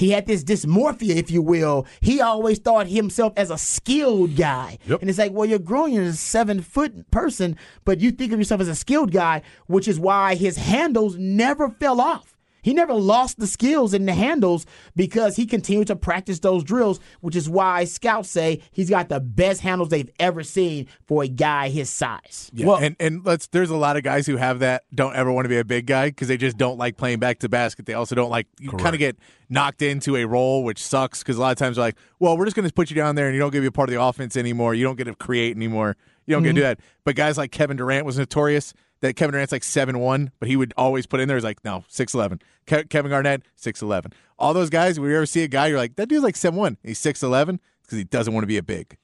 He 0.00 0.10
had 0.10 0.26
this 0.26 0.44
dysmorphia, 0.44 1.16
if 1.16 1.30
you 1.30 1.42
will. 1.42 1.86
He 2.00 2.20
always 2.20 2.58
thought 2.58 2.86
himself 2.86 3.32
as 3.36 3.50
a 3.50 3.58
skilled 3.58 4.36
guy. 4.36 4.78
Yep. 4.86 5.00
And 5.00 5.10
it's 5.10 5.18
like, 5.18 5.32
well, 5.32 5.46
you're 5.46 5.58
growing 5.58 5.96
as 5.96 6.14
a 6.14 6.16
seven 6.16 6.62
foot 6.62 7.10
person, 7.10 7.56
but 7.84 8.00
you 8.00 8.10
think 8.10 8.32
of 8.32 8.38
yourself 8.38 8.60
as 8.60 8.68
a 8.68 8.74
skilled 8.74 9.12
guy, 9.12 9.42
which 9.66 9.88
is 9.88 10.00
why 10.00 10.34
his 10.34 10.56
handles 10.56 11.16
never 11.16 11.68
fell 11.68 12.00
off. 12.00 12.31
He 12.62 12.72
never 12.72 12.94
lost 12.94 13.38
the 13.38 13.46
skills 13.46 13.92
in 13.92 14.06
the 14.06 14.14
handles 14.14 14.66
because 14.96 15.36
he 15.36 15.46
continued 15.46 15.88
to 15.88 15.96
practice 15.96 16.38
those 16.38 16.64
drills, 16.64 17.00
which 17.20 17.36
is 17.36 17.48
why 17.48 17.84
scouts 17.84 18.30
say 18.30 18.62
he's 18.70 18.88
got 18.88 19.08
the 19.08 19.20
best 19.20 19.60
handles 19.60 19.88
they've 19.88 20.10
ever 20.18 20.42
seen 20.42 20.86
for 21.06 21.24
a 21.24 21.28
guy 21.28 21.68
his 21.68 21.90
size. 21.90 22.50
Yeah, 22.54 22.76
and 22.80 22.96
and 23.00 23.24
let's. 23.24 23.48
There's 23.48 23.70
a 23.70 23.76
lot 23.76 23.96
of 23.96 24.02
guys 24.02 24.26
who 24.26 24.36
have 24.36 24.60
that 24.60 24.84
don't 24.94 25.14
ever 25.14 25.30
want 25.32 25.44
to 25.44 25.48
be 25.48 25.58
a 25.58 25.64
big 25.64 25.86
guy 25.86 26.08
because 26.08 26.28
they 26.28 26.36
just 26.36 26.56
don't 26.56 26.78
like 26.78 26.96
playing 26.96 27.18
back 27.18 27.40
to 27.40 27.48
basket. 27.48 27.86
They 27.86 27.94
also 27.94 28.14
don't 28.14 28.30
like 28.30 28.46
you 28.58 28.70
kind 28.70 28.94
of 28.94 28.98
get 28.98 29.16
knocked 29.48 29.82
into 29.82 30.16
a 30.16 30.24
role, 30.24 30.64
which 30.64 30.82
sucks 30.82 31.18
because 31.18 31.36
a 31.36 31.40
lot 31.40 31.52
of 31.52 31.58
times 31.58 31.76
they're 31.76 31.84
like, 31.84 31.96
well, 32.18 32.38
we're 32.38 32.46
just 32.46 32.56
going 32.56 32.66
to 32.66 32.72
put 32.72 32.90
you 32.90 32.96
down 32.96 33.14
there 33.14 33.26
and 33.26 33.34
you 33.34 33.40
don't 33.40 33.50
get 33.50 33.58
to 33.58 33.62
be 33.62 33.66
a 33.66 33.72
part 33.72 33.88
of 33.88 33.94
the 33.94 34.00
offense 34.00 34.36
anymore. 34.36 34.74
You 34.74 34.84
don't 34.84 34.96
get 34.96 35.04
to 35.04 35.14
create 35.14 35.54
anymore. 35.54 35.96
You 36.26 36.34
don't 36.36 36.42
get 36.42 36.50
to 36.50 36.54
do 36.54 36.62
that. 36.62 36.80
But 37.04 37.16
guys 37.16 37.36
like 37.38 37.50
Kevin 37.52 37.76
Durant 37.76 38.06
was 38.06 38.18
notorious 38.18 38.74
that 39.00 39.16
Kevin 39.16 39.32
Durant's 39.32 39.52
like 39.52 39.64
seven 39.64 39.98
one, 39.98 40.30
but 40.38 40.48
he 40.48 40.56
would 40.56 40.72
always 40.76 41.06
put 41.06 41.20
in 41.20 41.28
there. 41.28 41.36
He's 41.36 41.44
like, 41.44 41.64
no, 41.64 41.84
six 41.88 42.14
eleven. 42.14 42.40
Ke- 42.66 42.88
Kevin 42.88 43.10
Garnett 43.10 43.42
six 43.56 43.82
eleven. 43.82 44.12
All 44.38 44.54
those 44.54 44.70
guys, 44.70 44.98
when 44.98 45.10
you 45.10 45.16
ever 45.16 45.26
see 45.26 45.42
a 45.42 45.48
guy, 45.48 45.66
you're 45.66 45.78
like, 45.78 45.96
that 45.96 46.08
dude's 46.08 46.22
like 46.22 46.36
seven 46.36 46.58
one. 46.58 46.78
He's 46.82 46.98
six 46.98 47.22
eleven 47.22 47.60
because 47.82 47.98
he 47.98 48.04
doesn't 48.04 48.32
want 48.32 48.44
to 48.44 48.48
be 48.48 48.56
a 48.58 48.62
big. 48.62 48.96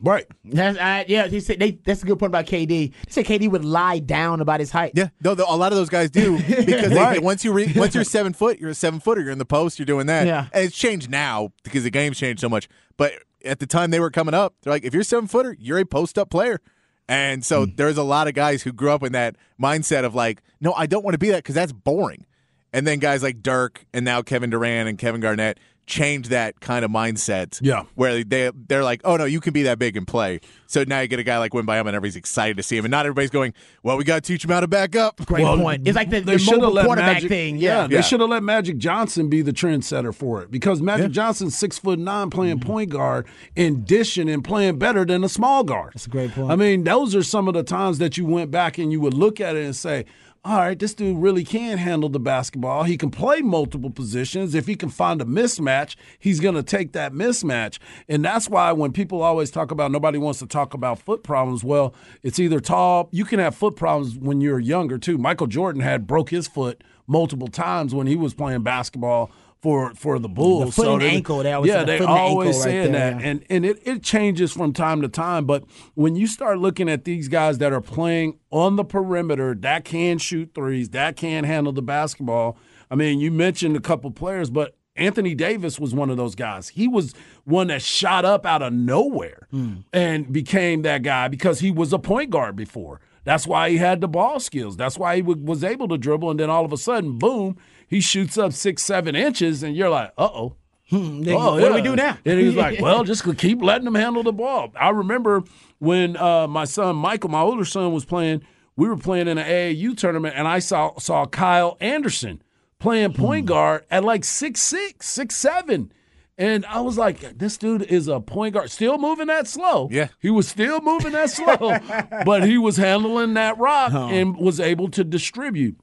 Right. 0.00 0.26
That's, 0.44 0.76
uh, 0.76 1.04
yeah, 1.08 1.26
he 1.26 1.40
said 1.40 1.58
they, 1.58 1.70
that's 1.70 2.02
a 2.02 2.06
good 2.06 2.18
point 2.18 2.28
about 2.30 2.44
KD. 2.44 2.68
He 2.70 2.92
said 3.08 3.24
KD 3.24 3.50
would 3.50 3.64
lie 3.64 3.98
down 3.98 4.42
about 4.42 4.60
his 4.60 4.70
height. 4.70 4.92
Yeah, 4.94 5.08
no, 5.22 5.34
the, 5.34 5.44
a 5.50 5.56
lot 5.56 5.72
of 5.72 5.78
those 5.78 5.88
guys 5.88 6.10
do 6.10 6.36
because 6.46 6.90
they, 6.90 7.18
once 7.18 7.44
you 7.44 7.52
re, 7.52 7.72
once 7.74 7.94
you're 7.94 8.04
seven 8.18 8.34
foot, 8.34 8.58
you're 8.58 8.70
a 8.70 8.74
seven 8.74 9.00
footer. 9.00 9.22
You're 9.22 9.30
in 9.30 9.38
the 9.38 9.46
post. 9.46 9.78
You're 9.78 9.86
doing 9.86 10.06
that. 10.06 10.26
Yeah. 10.26 10.48
and 10.52 10.64
it's 10.64 10.76
changed 10.76 11.10
now 11.10 11.52
because 11.62 11.84
the 11.84 11.90
game's 11.90 12.18
changed 12.18 12.40
so 12.40 12.48
much. 12.48 12.68
But 12.98 13.12
at 13.46 13.58
the 13.58 13.66
time 13.66 13.90
they 13.90 14.00
were 14.00 14.10
coming 14.10 14.34
up, 14.34 14.54
they're 14.62 14.72
like, 14.72 14.84
if 14.84 14.92
you're 14.92 15.02
seven 15.02 15.26
footer, 15.26 15.56
you're 15.58 15.78
a 15.78 15.84
post 15.86 16.18
up 16.18 16.30
player. 16.30 16.60
And 17.08 17.44
so 17.44 17.64
hmm. 17.64 17.72
there's 17.76 17.96
a 17.96 18.02
lot 18.02 18.28
of 18.28 18.34
guys 18.34 18.62
who 18.62 18.72
grew 18.72 18.90
up 18.90 19.02
in 19.02 19.12
that 19.12 19.36
mindset 19.60 20.04
of 20.04 20.14
like, 20.14 20.42
no, 20.60 20.72
I 20.74 20.86
don't 20.86 21.04
want 21.04 21.14
to 21.14 21.18
be 21.18 21.30
that 21.30 21.38
because 21.38 21.54
that's 21.54 21.72
boring. 21.72 22.26
And 22.72 22.86
then 22.86 22.98
guys 22.98 23.22
like 23.22 23.42
Dirk 23.42 23.86
and 23.94 24.04
now 24.04 24.22
Kevin 24.22 24.50
Durant 24.50 24.88
and 24.88 24.98
Kevin 24.98 25.20
Garnett 25.20 25.58
change 25.86 26.28
that 26.30 26.58
kind 26.60 26.84
of 26.84 26.90
mindset. 26.90 27.58
Yeah. 27.62 27.84
where 27.94 28.24
they 28.24 28.50
they're 28.68 28.82
like, 28.84 29.00
oh 29.04 29.16
no, 29.16 29.24
you 29.24 29.40
can 29.40 29.52
be 29.52 29.62
that 29.64 29.78
big 29.78 29.96
and 29.96 30.06
play. 30.06 30.40
So 30.66 30.82
now 30.84 30.98
you 31.00 31.06
get 31.06 31.20
a 31.20 31.22
guy 31.22 31.38
like 31.38 31.52
Wembanyama, 31.52 31.80
and 31.80 31.88
everybody's 31.90 32.16
excited 32.16 32.56
to 32.56 32.62
see 32.64 32.76
him, 32.76 32.84
and 32.84 32.90
not 32.90 33.06
everybody's 33.06 33.30
going, 33.30 33.54
well, 33.84 33.96
we 33.96 34.02
got 34.02 34.16
to 34.16 34.20
teach 34.20 34.44
him 34.44 34.50
how 34.50 34.58
to 34.58 34.66
back 34.66 34.96
up. 34.96 35.24
Great 35.24 35.44
Well, 35.44 35.56
point. 35.56 35.86
It's 35.86 35.94
like 35.94 36.10
the, 36.10 36.18
they 36.20 36.36
the 36.38 36.50
mobile 36.58 36.72
quarterback 36.72 37.14
Magic, 37.14 37.28
thing. 37.28 37.56
Yeah, 37.56 37.82
Yeah. 37.82 37.86
they 37.86 37.94
Yeah. 37.96 38.00
should 38.00 38.18
have 38.20 38.28
let 38.30 38.42
Magic 38.42 38.76
Johnson 38.78 39.28
be 39.28 39.42
the 39.42 39.52
trendsetter 39.52 40.12
for 40.12 40.42
it 40.42 40.50
because 40.50 40.82
Magic 40.82 41.04
Yeah. 41.06 41.12
Johnson's 41.12 41.56
six 41.56 41.78
foot 41.78 41.98
nine 42.00 42.30
playing 42.30 42.58
Mm-hmm. 42.58 42.68
point 42.68 42.90
guard 42.90 43.26
and 43.56 43.86
dishing 43.86 44.28
and 44.28 44.42
playing 44.42 44.78
better 44.78 45.04
than 45.04 45.22
a 45.22 45.28
small 45.28 45.62
guard. 45.62 45.92
That's 45.94 46.06
a 46.06 46.10
great 46.10 46.32
point. 46.32 46.50
I 46.50 46.56
mean, 46.56 46.82
those 46.82 47.14
are 47.14 47.22
some 47.22 47.46
of 47.46 47.54
the 47.54 47.62
times 47.62 47.98
that 47.98 48.16
you 48.16 48.26
went 48.26 48.50
back 48.50 48.76
and 48.78 48.90
you 48.90 49.00
would 49.00 49.14
look 49.14 49.40
at 49.40 49.54
it 49.54 49.64
and 49.64 49.76
say. 49.76 50.04
All 50.46 50.58
right, 50.58 50.78
this 50.78 50.94
dude 50.94 51.18
really 51.18 51.42
can 51.42 51.76
handle 51.76 52.08
the 52.08 52.20
basketball. 52.20 52.84
He 52.84 52.96
can 52.96 53.10
play 53.10 53.40
multiple 53.40 53.90
positions. 53.90 54.54
If 54.54 54.68
he 54.68 54.76
can 54.76 54.90
find 54.90 55.20
a 55.20 55.24
mismatch, 55.24 55.96
he's 56.20 56.38
going 56.38 56.54
to 56.54 56.62
take 56.62 56.92
that 56.92 57.12
mismatch. 57.12 57.80
And 58.08 58.24
that's 58.24 58.48
why 58.48 58.70
when 58.70 58.92
people 58.92 59.22
always 59.22 59.50
talk 59.50 59.72
about 59.72 59.90
nobody 59.90 60.18
wants 60.18 60.38
to 60.38 60.46
talk 60.46 60.72
about 60.72 61.00
foot 61.00 61.24
problems, 61.24 61.64
well, 61.64 61.96
it's 62.22 62.38
either 62.38 62.60
tall, 62.60 63.08
you 63.10 63.24
can 63.24 63.40
have 63.40 63.56
foot 63.56 63.74
problems 63.74 64.16
when 64.16 64.40
you're 64.40 64.60
younger 64.60 64.98
too. 64.98 65.18
Michael 65.18 65.48
Jordan 65.48 65.82
had 65.82 66.06
broke 66.06 66.30
his 66.30 66.46
foot 66.46 66.84
multiple 67.08 67.48
times 67.48 67.92
when 67.92 68.06
he 68.06 68.14
was 68.14 68.32
playing 68.32 68.62
basketball 68.62 69.32
for 69.66 69.92
for 69.96 70.20
the 70.20 70.28
Bulls. 70.28 70.76
foot 70.76 70.86
and 70.86 71.02
they- 71.02 71.10
ankle, 71.10 71.42
they 71.42 71.52
always 71.52 71.68
yeah, 71.72 71.80
the 71.80 71.86
they 71.86 71.98
foot 71.98 72.08
and 72.08 72.18
ankle 72.18 72.30
always 72.38 72.56
right 72.58 72.62
saying 72.62 72.92
there, 72.92 73.14
that, 73.14 73.22
and 73.24 73.44
and 73.50 73.66
it, 73.66 73.80
it 73.84 74.00
changes 74.00 74.52
from 74.52 74.72
time 74.72 75.02
to 75.02 75.08
time. 75.08 75.44
But 75.44 75.64
when 75.94 76.14
you 76.14 76.28
start 76.28 76.58
looking 76.60 76.88
at 76.88 77.04
these 77.04 77.26
guys 77.26 77.58
that 77.58 77.72
are 77.72 77.80
playing 77.80 78.38
on 78.52 78.76
the 78.76 78.84
perimeter, 78.84 79.56
that 79.56 79.84
can 79.84 80.18
shoot 80.18 80.52
threes, 80.54 80.90
that 80.90 81.16
can 81.16 81.42
handle 81.42 81.72
the 81.72 81.82
basketball. 81.82 82.56
I 82.92 82.94
mean, 82.94 83.18
you 83.18 83.32
mentioned 83.32 83.76
a 83.76 83.80
couple 83.80 84.12
players, 84.12 84.50
but 84.50 84.76
Anthony 84.94 85.34
Davis 85.34 85.80
was 85.80 85.92
one 85.92 86.10
of 86.10 86.16
those 86.16 86.36
guys. 86.36 86.68
He 86.68 86.86
was 86.86 87.12
one 87.42 87.66
that 87.66 87.82
shot 87.82 88.24
up 88.24 88.46
out 88.46 88.62
of 88.62 88.72
nowhere 88.72 89.48
Hmm. 89.50 89.74
and 89.92 90.32
became 90.32 90.82
that 90.82 91.02
guy 91.02 91.26
because 91.26 91.58
he 91.58 91.72
was 91.72 91.92
a 91.92 91.98
point 91.98 92.30
guard 92.30 92.54
before. 92.54 93.00
That's 93.24 93.44
why 93.48 93.70
he 93.70 93.78
had 93.78 94.00
the 94.00 94.06
ball 94.06 94.38
skills. 94.38 94.76
That's 94.76 94.96
why 94.96 95.16
he 95.16 95.22
w- 95.22 95.42
was 95.44 95.64
able 95.64 95.88
to 95.88 95.98
dribble. 95.98 96.30
And 96.30 96.38
then 96.38 96.48
all 96.50 96.64
of 96.64 96.72
a 96.72 96.76
sudden, 96.76 97.18
boom, 97.18 97.56
he 97.88 98.00
shoots 98.00 98.36
up 98.38 98.52
six, 98.52 98.82
seven 98.84 99.14
inches, 99.16 99.62
and 99.62 99.76
you're 99.76 99.90
like, 99.90 100.12
uh 100.18 100.28
oh. 100.32 100.56
Oh, 100.92 101.58
what 101.60 101.68
do 101.68 101.74
we 101.74 101.82
do 101.82 101.96
now? 101.96 102.16
And 102.24 102.38
he's 102.40 102.54
like, 102.54 102.80
well, 102.80 103.02
just 103.02 103.24
keep 103.38 103.60
letting 103.60 103.86
him 103.88 103.96
handle 103.96 104.22
the 104.22 104.32
ball. 104.32 104.72
I 104.78 104.90
remember 104.90 105.42
when 105.78 106.16
uh, 106.16 106.46
my 106.46 106.64
son 106.64 106.94
Michael, 106.96 107.28
my 107.30 107.40
older 107.40 107.64
son, 107.64 107.92
was 107.92 108.04
playing. 108.04 108.42
We 108.76 108.88
were 108.88 108.96
playing 108.96 109.26
in 109.26 109.36
an 109.38 109.46
AAU 109.46 109.96
tournament, 109.96 110.34
and 110.36 110.46
I 110.46 110.60
saw 110.60 110.96
saw 110.98 111.26
Kyle 111.26 111.76
Anderson 111.80 112.40
playing 112.78 113.14
point 113.14 113.44
Hmm. 113.46 113.48
guard 113.48 113.84
at 113.90 114.04
like 114.04 114.22
six 114.24 114.60
six, 114.60 115.08
six 115.08 115.34
seven. 115.34 115.92
And 116.38 116.66
I 116.66 116.82
was 116.82 116.98
like, 116.98 117.38
this 117.38 117.56
dude 117.56 117.80
is 117.82 118.08
a 118.08 118.20
point 118.20 118.52
guard, 118.52 118.70
still 118.70 118.98
moving 118.98 119.28
that 119.28 119.48
slow. 119.48 119.88
Yeah. 119.90 120.08
He 120.20 120.28
was 120.28 120.46
still 120.46 120.82
moving 120.82 121.12
that 121.12 121.30
slow, 121.30 121.78
but 122.26 122.44
he 122.44 122.58
was 122.58 122.76
handling 122.76 123.32
that 123.34 123.56
rock 123.58 123.92
and 123.94 124.36
was 124.36 124.60
able 124.60 124.90
to 124.90 125.02
distribute. 125.02 125.80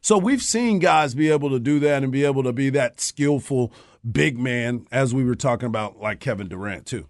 So 0.00 0.18
we've 0.18 0.42
seen 0.42 0.78
guys 0.78 1.14
be 1.14 1.30
able 1.30 1.50
to 1.50 1.60
do 1.60 1.78
that 1.80 2.02
and 2.02 2.12
be 2.12 2.24
able 2.24 2.42
to 2.44 2.52
be 2.52 2.70
that 2.70 3.00
skillful 3.00 3.72
big 4.10 4.38
man, 4.38 4.86
as 4.90 5.14
we 5.14 5.24
were 5.24 5.34
talking 5.34 5.66
about, 5.66 6.00
like 6.00 6.20
Kevin 6.20 6.48
Durant 6.48 6.86
too. 6.86 7.06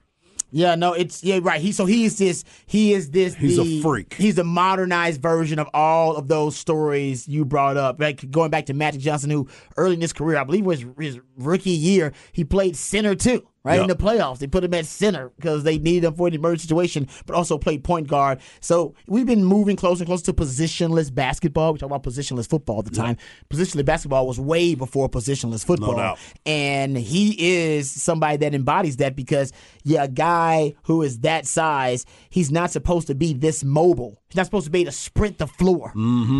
Yeah, 0.51 0.77
no, 0.77 0.95
it's 0.95 1.23
yeah, 1.23 1.41
right. 1.43 1.61
He 1.61 1.73
so 1.73 1.85
he 1.85 2.05
is 2.05 2.17
this 2.17 2.43
he 2.67 2.95
is 2.95 3.11
this 3.11 3.35
He's 3.35 3.59
a 3.59 3.83
freak. 3.83 4.15
He's 4.15 4.39
a 4.39 4.45
modernized 4.45 5.21
version 5.21 5.59
of 5.59 5.69
all 5.75 6.17
of 6.17 6.29
those 6.29 6.57
stories 6.57 7.29
you 7.29 7.45
brought 7.45 7.77
up. 7.77 8.01
Like 8.01 8.31
going 8.31 8.51
back 8.51 8.67
to 8.67 8.75
Magic 8.75 9.03
Johnson, 9.03 9.29
who 9.29 9.47
early 9.77 9.95
in 9.95 10.01
his 10.01 10.15
career, 10.15 10.39
I 10.39 10.45
believe 10.45 10.65
was 10.65 10.87
his 10.99 11.21
rookie 11.37 11.71
year, 11.71 12.13
he 12.33 12.45
played 12.45 12.77
center 12.77 13.15
too. 13.15 13.47
Right 13.65 13.81
in 13.81 13.89
the 13.89 13.97
playoffs, 13.97 14.39
they 14.39 14.47
put 14.47 14.65
him 14.65 14.73
at 14.73 14.87
center 14.87 15.31
because 15.37 15.63
they 15.65 15.79
needed 15.79 16.05
him 16.05 16.15
for 16.15 16.29
an 16.29 16.35
emergency 16.35 16.63
situation, 16.69 17.07
but 17.27 17.35
also 17.37 17.59
played 17.59 17.85
point 17.85 18.07
guard. 18.07 18.41
So 18.61 18.95
we've 19.07 19.27
been 19.27 19.45
moving 19.45 19.77
closer 19.77 20.05
and 20.05 20.09
closer 20.09 20.25
to 20.27 20.33
positionless 20.33 21.13
basketball. 21.15 21.73
We 21.73 21.79
talk 21.79 21.91
about 21.91 22.03
positionless 22.03 22.49
football 22.49 22.77
all 22.77 22.83
the 22.83 22.91
time. 22.91 23.17
Positionless 23.51 23.85
basketball 23.85 24.27
was 24.27 24.41
way 24.41 24.75
before 24.75 25.09
positionless 25.09 25.65
football 25.67 25.97
doubt. 25.97 26.19
and 26.47 26.97
he 26.97 27.35
is 27.39 27.91
somebody 27.91 28.37
that 28.39 28.55
embodies 28.55 28.97
that 28.99 29.17
because 29.17 29.53
yeah, 29.85 30.05
a 30.05 30.09
guy 30.09 30.75
who 30.85 31.03
is 31.03 31.21
that 31.21 31.47
size, 31.47 32.07
he's 32.31 32.51
not 32.51 32.71
supposed 32.71 33.07
to 33.09 33.15
be 33.15 33.33
this 33.35 33.65
mobile. 33.65 34.19
He's 34.29 34.37
not 34.37 34.45
supposed 34.47 34.67
to 34.67 34.71
be 34.71 34.81
able 34.81 34.93
to 34.93 34.97
sprint 34.97 35.39
the 35.39 35.47
floor, 35.47 35.93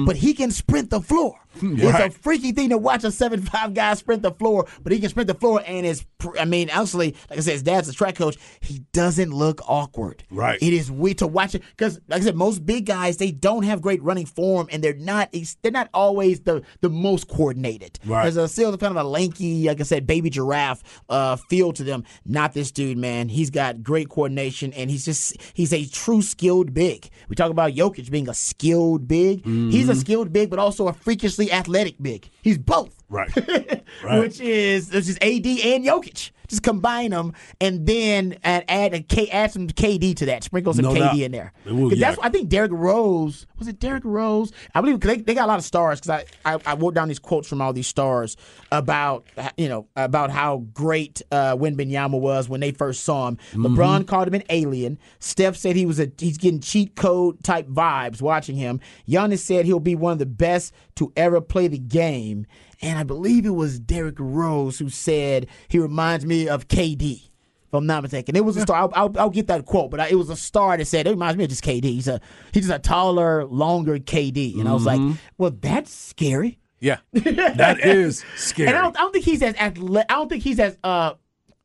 but 0.07 0.17
he 0.17 0.35
can 0.35 0.51
sprint 0.51 0.91
the 0.91 1.01
floor. 1.01 1.39
It's 1.61 1.99
a 1.99 2.11
freaky 2.11 2.53
thing 2.53 2.69
to 2.69 2.79
watch 2.79 3.03
a 3.03 3.11
seven 3.11 3.41
five 3.43 3.75
guy 3.75 3.95
sprint 3.95 4.23
the 4.23 4.31
floor, 4.31 4.67
but 4.83 4.93
he 4.93 5.01
can 5.01 5.09
sprint 5.09 5.27
the 5.27 5.35
floor 5.35 5.61
and 5.67 5.85
is. 5.85 6.05
pr- 6.19 6.39
I 6.39 6.45
mean, 6.45 6.71
honestly, 6.71 7.17
like 7.29 7.39
I 7.39 7.43
said, 7.43 7.53
his 7.53 7.63
dad's 7.65 7.89
a 7.89 7.93
track 7.93 8.15
coach. 8.15 8.37
He 8.61 8.83
doesn't 8.93 9.31
look 9.33 9.61
awkward. 9.69 10.23
Right. 10.31 10.63
It 10.63 10.73
is 10.73 10.89
weird 10.89 11.19
to 11.19 11.27
watch 11.27 11.57
it 11.57 11.63
because, 11.71 11.99
like 12.07 12.21
I 12.21 12.25
said, 12.27 12.37
most 12.37 12.65
big 12.65 12.87
guys 12.87 13.17
they 13.17 13.33
don't 13.33 13.65
have 13.65 13.81
great 13.81 14.01
running 14.03 14.27
form 14.27 14.69
and 14.71 14.85
they're 14.85 14.95
not. 14.95 15.35
They're 15.63 15.73
not 15.73 15.89
always 15.93 16.41
the 16.41 16.63
the 16.81 16.91
most 16.91 17.27
coordinated. 17.29 17.99
Right. 18.05 18.25
There's 18.25 18.37
a 18.37 18.47
still 18.47 18.77
kind 18.77 18.97
of 18.97 19.05
a 19.05 19.09
lanky, 19.09 19.67
like 19.67 19.81
I 19.81 19.85
said, 19.85 20.07
baby 20.07 20.31
giraffe 20.31 20.83
uh, 21.09 21.37
feel 21.37 21.73
to 21.73 21.83
them. 21.83 22.05
Not 22.25 22.53
this 22.53 22.71
dude, 22.71 22.99
man. 22.99 23.29
He's 23.31 23.51
got 23.51 23.83
great 23.83 24.11
coordination 24.11 24.73
and 24.75 24.91
he's 24.91 25.05
just 25.07 25.37
he's 25.55 25.73
a 25.73 25.87
true 25.87 26.23
skilled 26.23 26.73
big. 26.73 27.09
We 27.29 27.35
talk 27.35 27.51
about 27.51 27.75
Jokic 27.79 28.11
being 28.11 28.29
a 28.29 28.35
skilled 28.35 29.09
big. 29.09 29.45
He's 29.45 29.89
a 29.89 29.93
mm-hmm. 29.93 30.01
skilled 30.01 30.33
big, 30.33 30.51
but 30.51 30.59
also 30.59 30.89
a 30.89 30.93
freakishly 30.93 31.51
athletic 31.53 31.95
big. 32.01 32.29
He's 32.43 32.59
both. 32.59 32.95
Right. 33.09 33.31
Right. 34.05 34.21
Which 34.21 34.39
is 34.41 34.93
which 34.93 35.09
is 35.09 35.17
AD 35.17 35.47
and 35.47 35.85
Jokic. 35.85 36.31
Just 36.49 36.63
combine 36.63 37.11
them 37.11 37.35
and 37.61 37.87
then 37.87 38.39
add 38.43 38.65
add 38.69 38.95
a 38.95 39.01
K, 39.01 39.29
add 39.29 39.53
some 39.53 39.69
KD 39.69 40.17
to 40.17 40.27
that. 40.27 40.45
Sprinkle 40.45 40.73
some 40.75 40.85
No 40.85 40.93
KD 40.93 40.99
doubt. 40.99 41.19
in 41.19 41.33
there. 41.33 41.53
Will, 41.67 41.93
yeah. 41.93 42.09
That's 42.09 42.19
I 42.23 42.31
think 42.31 42.49
Derrick 42.49 42.73
Rose 42.73 43.47
was 43.59 43.69
it 43.69 43.79
Derrick 43.79 44.05
Rose? 44.05 44.53
I 44.75 44.81
believe 44.81 45.01
they, 45.01 45.19
they 45.19 45.35
got 45.35 45.45
a 45.45 45.49
lot 45.49 45.59
of 45.59 45.65
stars 45.65 46.01
because 46.01 46.25
I, 46.45 46.55
I 46.55 46.59
I 46.65 46.75
wrote 46.75 46.95
down 46.95 47.09
these 47.09 47.19
quotes 47.19 47.49
from 47.49 47.61
all 47.61 47.73
these 47.73 47.87
stars 47.87 48.37
about 48.73 49.27
you 49.57 49.69
know 49.69 49.87
about 49.97 50.31
how 50.31 50.59
great 50.73 51.23
uh, 51.31 51.55
Wembanyama 51.57 52.19
was 52.19 52.49
when 52.49 52.61
they 52.61 52.73
first 52.73 53.05
saw 53.05 53.29
him. 53.29 53.37
Mm-hmm. 53.53 53.67
LeBron 53.67 54.07
called 54.07 54.29
him 54.29 54.35
an 54.35 54.45
alien. 54.49 54.99
Steph 55.19 55.57
said 55.57 55.77
he 55.77 55.87
was 55.87 56.01
a 56.01 56.11
he's 56.19 56.39
getting 56.39 56.61
cheat 56.61 56.97
code 56.97 57.43
type 57.45 57.69
vibes 57.69 58.23
watching 58.23 58.57
him. 58.57 58.81
Giannis 59.09 59.41
said 59.41 59.67
he'll 59.67 59.81
be 59.81 59.95
one 59.95 60.13
of 60.13 60.19
the 60.19 60.27
best 60.27 60.73
to 60.97 61.13
ever 61.17 61.41
play 61.41 61.69
the 61.69 61.79
game. 61.79 62.47
And 62.81 62.99
I 62.99 63.03
believe 63.03 63.45
it 63.45 63.51
was 63.55 63.79
Derrick 63.81 64.17
Rose 64.19 64.79
who 64.79 64.89
said 64.89 65.47
he 65.69 65.79
reminds 65.79 66.25
me 66.25 66.49
of 66.49 66.69
KD. 66.69 67.23
If 67.67 67.75
I'm 67.75 67.85
not 67.87 68.03
mistaken, 68.03 68.35
it 68.35 68.45
was 68.45 68.57
a 68.57 68.63
star. 68.63 68.77
I'll, 68.83 68.93
I'll, 68.95 69.19
I'll 69.19 69.31
get 69.31 69.47
that 69.49 69.67
quote, 69.67 69.91
but 69.91 70.01
I, 70.01 70.09
it 70.09 70.15
was 70.15 70.31
a 70.31 70.37
star 70.37 70.77
that 70.79 70.87
said 70.87 71.07
it 71.07 71.11
reminds 71.11 71.37
me 71.37 71.45
of 71.45 71.51
just 71.51 71.63
KD. 71.65 71.85
He's 71.85 72.09
a 72.09 72.19
he's 72.53 72.67
just 72.67 72.75
a 72.75 72.79
taller, 72.79 73.45
longer 73.45 73.99
KD, 73.99 74.59
and 74.59 74.67
I 74.69 74.73
was 74.73 74.87
like, 74.87 75.01
Mm-hmm. 75.01 75.13
well, 75.37 75.51
that's 75.51 75.93
scary. 75.93 76.59
Yeah. 76.81 76.99
that 77.13 77.81
is 77.81 78.25
scary. 78.37 78.69
And 78.69 78.77
I 78.79 78.83
don't, 78.83 78.97
I 78.97 79.01
don't 79.01 79.13
think 79.13 79.25
he's 79.27 79.43
as 79.43 79.55
athle- 79.57 80.05
I 80.09 80.15
don't 80.15 80.29
think 80.29 80.45
he's 80.45 80.59
as 80.61 80.79
uh, 80.83 81.15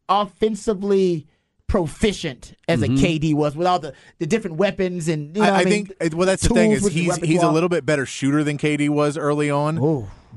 offensively 0.09 1.27
proficient 1.67 2.53
as 2.67 2.81
a 2.83 2.87
KD 2.87 3.33
was 3.33 3.55
with 3.55 3.65
all 3.65 3.79
the, 3.79 3.93
the 4.19 4.27
different 4.27 4.57
weapons 4.57 5.07
and 5.07 5.35
you 5.35 5.41
know, 5.41 5.49
I, 5.49 5.61
I 5.61 5.63
mean, 5.65 5.87
think 5.87 6.13
well 6.15 6.27
that's 6.27 6.47
the 6.47 6.53
thing 6.53 6.71
is 6.71 6.85
he's 6.87 7.15
he's 7.17 7.41
a 7.41 7.49
little 7.49 7.69
bit 7.69 7.83
better 7.85 8.05
shooter 8.05 8.43
than 8.43 8.57
KD 8.59 8.89
was 8.89 9.17
early 9.17 9.49
on, 9.49 9.77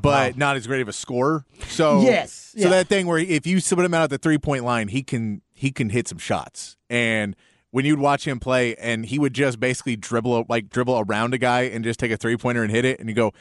but 0.06 0.36
not 0.36 0.56
as 0.56 0.66
great 0.66 0.80
of 0.80 0.88
a 0.88 0.92
scorer. 0.92 1.44
So 1.68 2.00
Yes, 2.02 2.32
so 2.56 2.60
yeah. 2.64 2.68
that 2.70 2.88
thing 2.88 3.06
where 3.06 3.18
if 3.18 3.46
you 3.46 3.60
put 3.60 3.78
him 3.84 3.94
out 3.94 4.02
at 4.04 4.10
the 4.10 4.18
three 4.18 4.38
point 4.38 4.64
line, 4.64 4.88
he 4.88 5.02
can 5.02 5.42
he 5.52 5.70
can 5.70 5.90
hit 5.90 6.08
some 6.08 6.18
shots. 6.18 6.76
And 6.88 7.36
when 7.70 7.84
you'd 7.84 7.98
watch 7.98 8.26
him 8.26 8.38
play, 8.40 8.74
and 8.76 9.04
he 9.04 9.18
would 9.18 9.34
just 9.34 9.60
basically 9.60 9.96
dribble 9.96 10.46
like 10.48 10.70
dribble 10.70 11.04
around 11.06 11.34
a 11.34 11.38
guy 11.38 11.62
and 11.62 11.84
just 11.84 11.98
take 12.00 12.10
a 12.10 12.16
three 12.16 12.36
pointer 12.36 12.62
and 12.62 12.70
hit 12.70 12.84
it, 12.84 13.00
and 13.00 13.08
you 13.08 13.14
go, 13.14 13.32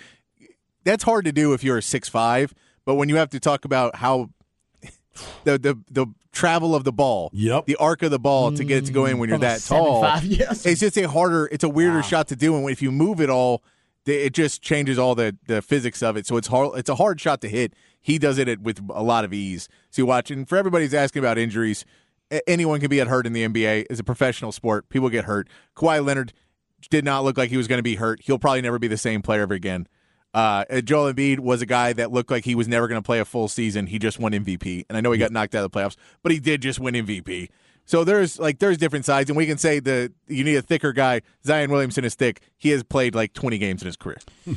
that's 0.84 1.04
hard 1.04 1.26
to 1.26 1.32
do 1.32 1.54
if 1.54 1.64
you're 1.64 1.78
a 1.78 1.82
six 1.82 2.10
five. 2.10 2.54
But 2.86 2.96
when 2.96 3.10
you 3.10 3.16
have 3.16 3.30
to 3.30 3.40
talk 3.40 3.66
about 3.66 3.96
how 3.96 4.30
the 5.44 5.58
the 5.58 5.80
the 5.90 6.08
travel 6.32 6.76
of 6.76 6.84
the 6.84 6.92
ball, 6.92 7.30
Yep. 7.34 7.66
the 7.66 7.78
arc 7.78 8.04
of 8.04 8.12
the 8.12 8.20
ball 8.20 8.52
to 8.52 8.64
get 8.66 8.80
it 8.80 8.86
to 8.88 8.92
go 8.92 9.06
in 9.06 9.20
when 9.20 9.30
you're 9.30 9.38
that 9.40 9.62
tall, 9.62 10.02
yes. 10.24 10.66
it's 10.66 10.82
just 10.82 10.98
a 10.98 11.08
harder, 11.08 11.48
it's 11.50 11.64
a 11.64 11.70
weirder 11.70 12.04
shot 12.04 12.28
to 12.28 12.36
do, 12.36 12.56
and 12.58 12.70
if 12.70 12.82
you 12.82 12.92
move 12.92 13.22
it 13.22 13.30
all, 13.30 13.64
it 14.06 14.34
just 14.34 14.62
changes 14.62 14.98
all 14.98 15.16
the 15.16 15.38
the 15.48 15.62
physics 15.62 16.04
of 16.04 16.18
it. 16.18 16.28
So 16.28 16.38
it's 16.38 16.48
hard, 16.48 16.78
it's 16.78 16.90
a 16.90 16.96
hard 16.96 17.20
shot 17.20 17.42
to 17.42 17.50
hit. 17.50 17.74
He 18.02 18.20
does 18.20 18.38
it 18.38 18.62
with 18.62 18.82
a 18.90 19.02
lot 19.02 19.26
of 19.26 19.34
ease. 19.34 19.68
So 19.90 20.04
you 20.04 20.06
watch, 20.06 20.30
and 20.30 20.48
for 20.48 20.58
everybody 20.58 20.86
who's 20.86 20.94
asking 20.94 21.22
about 21.22 21.38
injuries, 21.38 21.86
anyone 22.48 22.80
can 22.80 22.90
be 22.90 23.00
hurt 23.00 23.26
in 23.26 23.34
the 23.34 23.48
NBA. 23.48 23.88
It's 23.90 24.00
a 24.00 24.04
professional 24.04 24.52
sport. 24.52 24.90
People 24.90 25.10
get 25.10 25.26
hurt. 25.26 25.48
Kawhi 25.76 26.06
Leonard 26.06 26.34
did 26.90 27.04
not 27.04 27.24
look 27.24 27.38
like 27.38 27.50
he 27.50 27.58
was 27.58 27.68
going 27.68 27.80
to 27.80 27.84
be 27.84 27.96
hurt. 27.96 28.22
He'll 28.24 28.40
probably 28.40 28.62
never 28.62 28.80
be 28.80 28.88
the 28.88 28.98
same 28.98 29.22
player 29.22 29.42
ever 29.42 29.54
again. 29.54 29.88
Uh, 30.34 30.82
Joel 30.82 31.14
Embiid 31.14 31.40
was 31.40 31.62
a 31.62 31.66
guy 31.66 31.94
that 31.94 32.12
looked 32.12 32.30
like 32.30 32.44
he 32.44 32.56
was 32.56 32.68
never 32.68 32.90
going 32.90 33.02
to 33.02 33.06
play 33.06 33.20
a 33.20 33.26
full 33.26 33.48
season. 33.48 33.88
He 33.88 33.98
just 34.00 34.20
won 34.20 34.34
MVP, 34.34 34.86
and 34.90 34.98
I 34.98 35.02
know 35.02 35.14
he 35.14 35.18
got 35.18 35.32
knocked 35.32 35.56
out 35.56 35.64
of 35.64 35.72
the 35.72 35.80
playoffs, 35.80 35.96
but 36.24 36.32
he 36.34 36.40
did 36.40 36.62
just 36.62 36.78
win 36.78 36.94
MVP. 36.94 37.50
So 37.86 38.04
there's 38.04 38.39
like 38.39 38.58
there's 38.60 38.77
different 38.77 39.06
sides, 39.06 39.30
and 39.30 39.38
we 39.38 39.46
can 39.46 39.58
say 39.60 39.80
that 39.80 40.12
you 40.27 40.44
need 40.44 40.56
a 40.56 40.62
thicker 40.62 40.92
guy. 40.92 41.22
Zion 41.46 41.70
Williamson 41.70 42.04
is 42.04 42.15
thick. 42.15 42.42
He 42.58 42.70
has 42.72 42.84
played 42.84 43.13
like 43.13 43.34
20 43.34 43.58
games 43.60 43.82
in 43.82 43.86
his 43.86 43.96
career. 43.96 44.18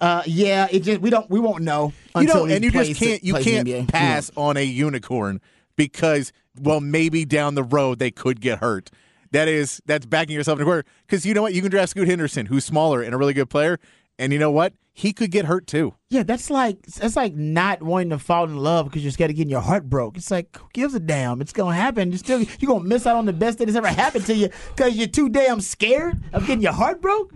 Uh, 0.00 0.22
yeah, 0.26 0.68
it 0.70 0.80
just 0.80 1.00
we 1.00 1.10
don't 1.10 1.28
we 1.30 1.40
won't 1.40 1.62
know 1.64 1.92
You 2.14 2.22
until 2.22 2.36
know, 2.36 2.44
he 2.46 2.54
and 2.54 2.64
you 2.64 2.70
plays, 2.72 2.88
just 2.88 3.00
can't 3.00 3.24
you 3.24 3.32
plays 3.34 3.46
in 3.46 3.64
the 3.64 3.72
can't 3.72 3.88
NBA. 3.88 3.92
pass 3.92 4.30
on 4.36 4.56
a 4.56 4.62
unicorn 4.64 5.40
because 5.76 6.32
well 6.60 6.80
maybe 6.80 7.24
down 7.24 7.54
the 7.54 7.62
road 7.64 7.98
they 7.98 8.10
could 8.10 8.40
get 8.40 8.58
hurt. 8.58 8.90
That 9.32 9.48
is 9.48 9.82
that's 9.86 10.06
backing 10.06 10.34
yourself 10.34 10.58
in 10.58 10.62
a 10.62 10.64
corner 10.64 10.84
because 11.06 11.26
you 11.26 11.34
know 11.34 11.42
what 11.42 11.54
you 11.54 11.62
can 11.62 11.70
draft 11.70 11.90
Scoot 11.90 12.08
Henderson 12.08 12.46
who's 12.46 12.64
smaller 12.64 13.02
and 13.02 13.12
a 13.14 13.18
really 13.18 13.34
good 13.34 13.50
player, 13.50 13.78
and 14.18 14.32
you 14.32 14.38
know 14.38 14.50
what 14.52 14.72
he 14.98 15.12
could 15.12 15.30
get 15.30 15.44
hurt 15.44 15.68
too. 15.68 15.94
Yeah, 16.10 16.24
that's 16.24 16.50
like 16.50 16.82
that's 16.82 17.14
like 17.14 17.32
not 17.32 17.84
wanting 17.84 18.10
to 18.10 18.18
fall 18.18 18.44
in 18.46 18.56
love 18.56 18.86
because 18.86 19.04
you're 19.04 19.12
scared 19.12 19.30
of 19.30 19.36
getting 19.36 19.48
your 19.48 19.60
heart 19.60 19.88
broke. 19.88 20.16
It's 20.16 20.32
like 20.32 20.58
who 20.58 20.66
gives 20.72 20.92
a 20.92 20.98
damn? 20.98 21.40
It's 21.40 21.52
gonna 21.52 21.76
happen. 21.76 22.10
You're 22.10 22.18
still 22.18 22.40
you're 22.40 22.66
gonna 22.66 22.82
miss 22.82 23.06
out 23.06 23.14
on 23.14 23.24
the 23.24 23.32
best 23.32 23.58
that 23.58 23.68
has 23.68 23.76
ever 23.76 23.86
happened 23.86 24.26
to 24.26 24.34
you 24.34 24.48
because 24.74 24.96
you're 24.96 25.06
too 25.06 25.28
damn 25.28 25.60
scared 25.60 26.20
of 26.32 26.48
getting 26.48 26.62
your 26.62 26.72
heart 26.72 27.00
broke. 27.00 27.32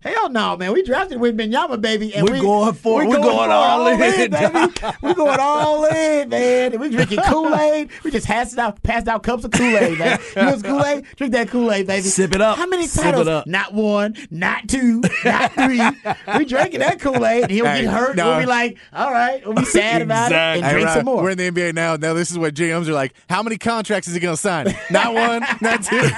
Hell 0.00 0.30
no, 0.30 0.56
man. 0.56 0.72
We 0.72 0.84
drafted 0.84 1.18
Wembanyama, 1.18 1.80
baby, 1.80 2.14
and 2.14 2.24
We're 2.24 2.34
we, 2.34 2.40
going 2.40 2.72
for 2.74 3.02
it. 3.02 3.06
we 3.06 3.16
We're 3.16 3.20
going 3.22 3.50
all 3.50 3.84
in. 3.88 3.98
baby. 3.98 4.36
We're 5.02 5.14
going 5.14 5.40
all 5.40 5.84
in, 5.86 6.28
man. 6.28 6.72
And 6.72 6.80
we 6.80 6.88
drinking 6.88 7.18
Kool 7.26 7.52
Aid. 7.52 7.90
We 8.04 8.12
just 8.12 8.26
passed 8.26 8.56
out, 8.58 8.80
passed 8.84 9.08
out 9.08 9.24
cups 9.24 9.44
of 9.44 9.50
Kool 9.50 9.76
Aid, 9.76 9.98
man. 9.98 10.20
You 10.36 10.42
know 10.42 10.60
Kool 10.60 10.84
Aid? 10.84 11.04
Drink 11.16 11.32
that 11.32 11.48
Kool 11.48 11.72
Aid, 11.72 11.88
baby. 11.88 12.02
Sip 12.02 12.32
it 12.32 12.40
up. 12.40 12.58
How 12.58 12.66
many 12.66 12.86
Sip 12.86 13.02
titles? 13.02 13.26
it 13.26 13.28
up. 13.32 13.46
Not 13.48 13.74
one, 13.74 14.14
not 14.30 14.68
two, 14.68 15.02
not 15.24 15.52
three. 15.54 15.82
we 16.38 16.44
drinking 16.44 16.78
that 16.78 17.00
Kool 17.00 17.26
Aid, 17.26 17.42
and 17.44 17.50
he'll 17.50 17.66
Hey, 17.66 17.82
get 17.82 17.90
hurt. 17.92 18.14
no. 18.16 18.28
We'll 18.28 18.38
be 18.40 18.46
like, 18.46 18.78
all 18.92 19.10
right, 19.10 19.44
we'll 19.44 19.56
be 19.56 19.64
sad 19.64 20.00
about 20.02 20.30
it 20.30 20.36
and 20.36 20.58
Exactly. 20.58 20.62
Hey, 20.68 20.72
drink 20.74 20.86
Rod, 20.86 20.94
some 20.94 21.04
more. 21.06 21.22
We're 21.24 21.30
in 21.30 21.38
the 21.38 21.50
NBA 21.50 21.74
now. 21.74 21.96
Now 21.96 22.14
this 22.14 22.30
is 22.30 22.38
what 22.38 22.54
GMs 22.54 22.86
are 22.86 22.92
like. 22.92 23.14
How 23.28 23.42
many 23.42 23.58
contracts 23.58 24.06
is 24.06 24.14
he 24.14 24.20
going 24.20 24.36
to 24.36 24.40
sign? 24.40 24.72
Not 24.92 25.12
one, 25.14 25.42
not 25.60 25.82
two. 25.82 26.00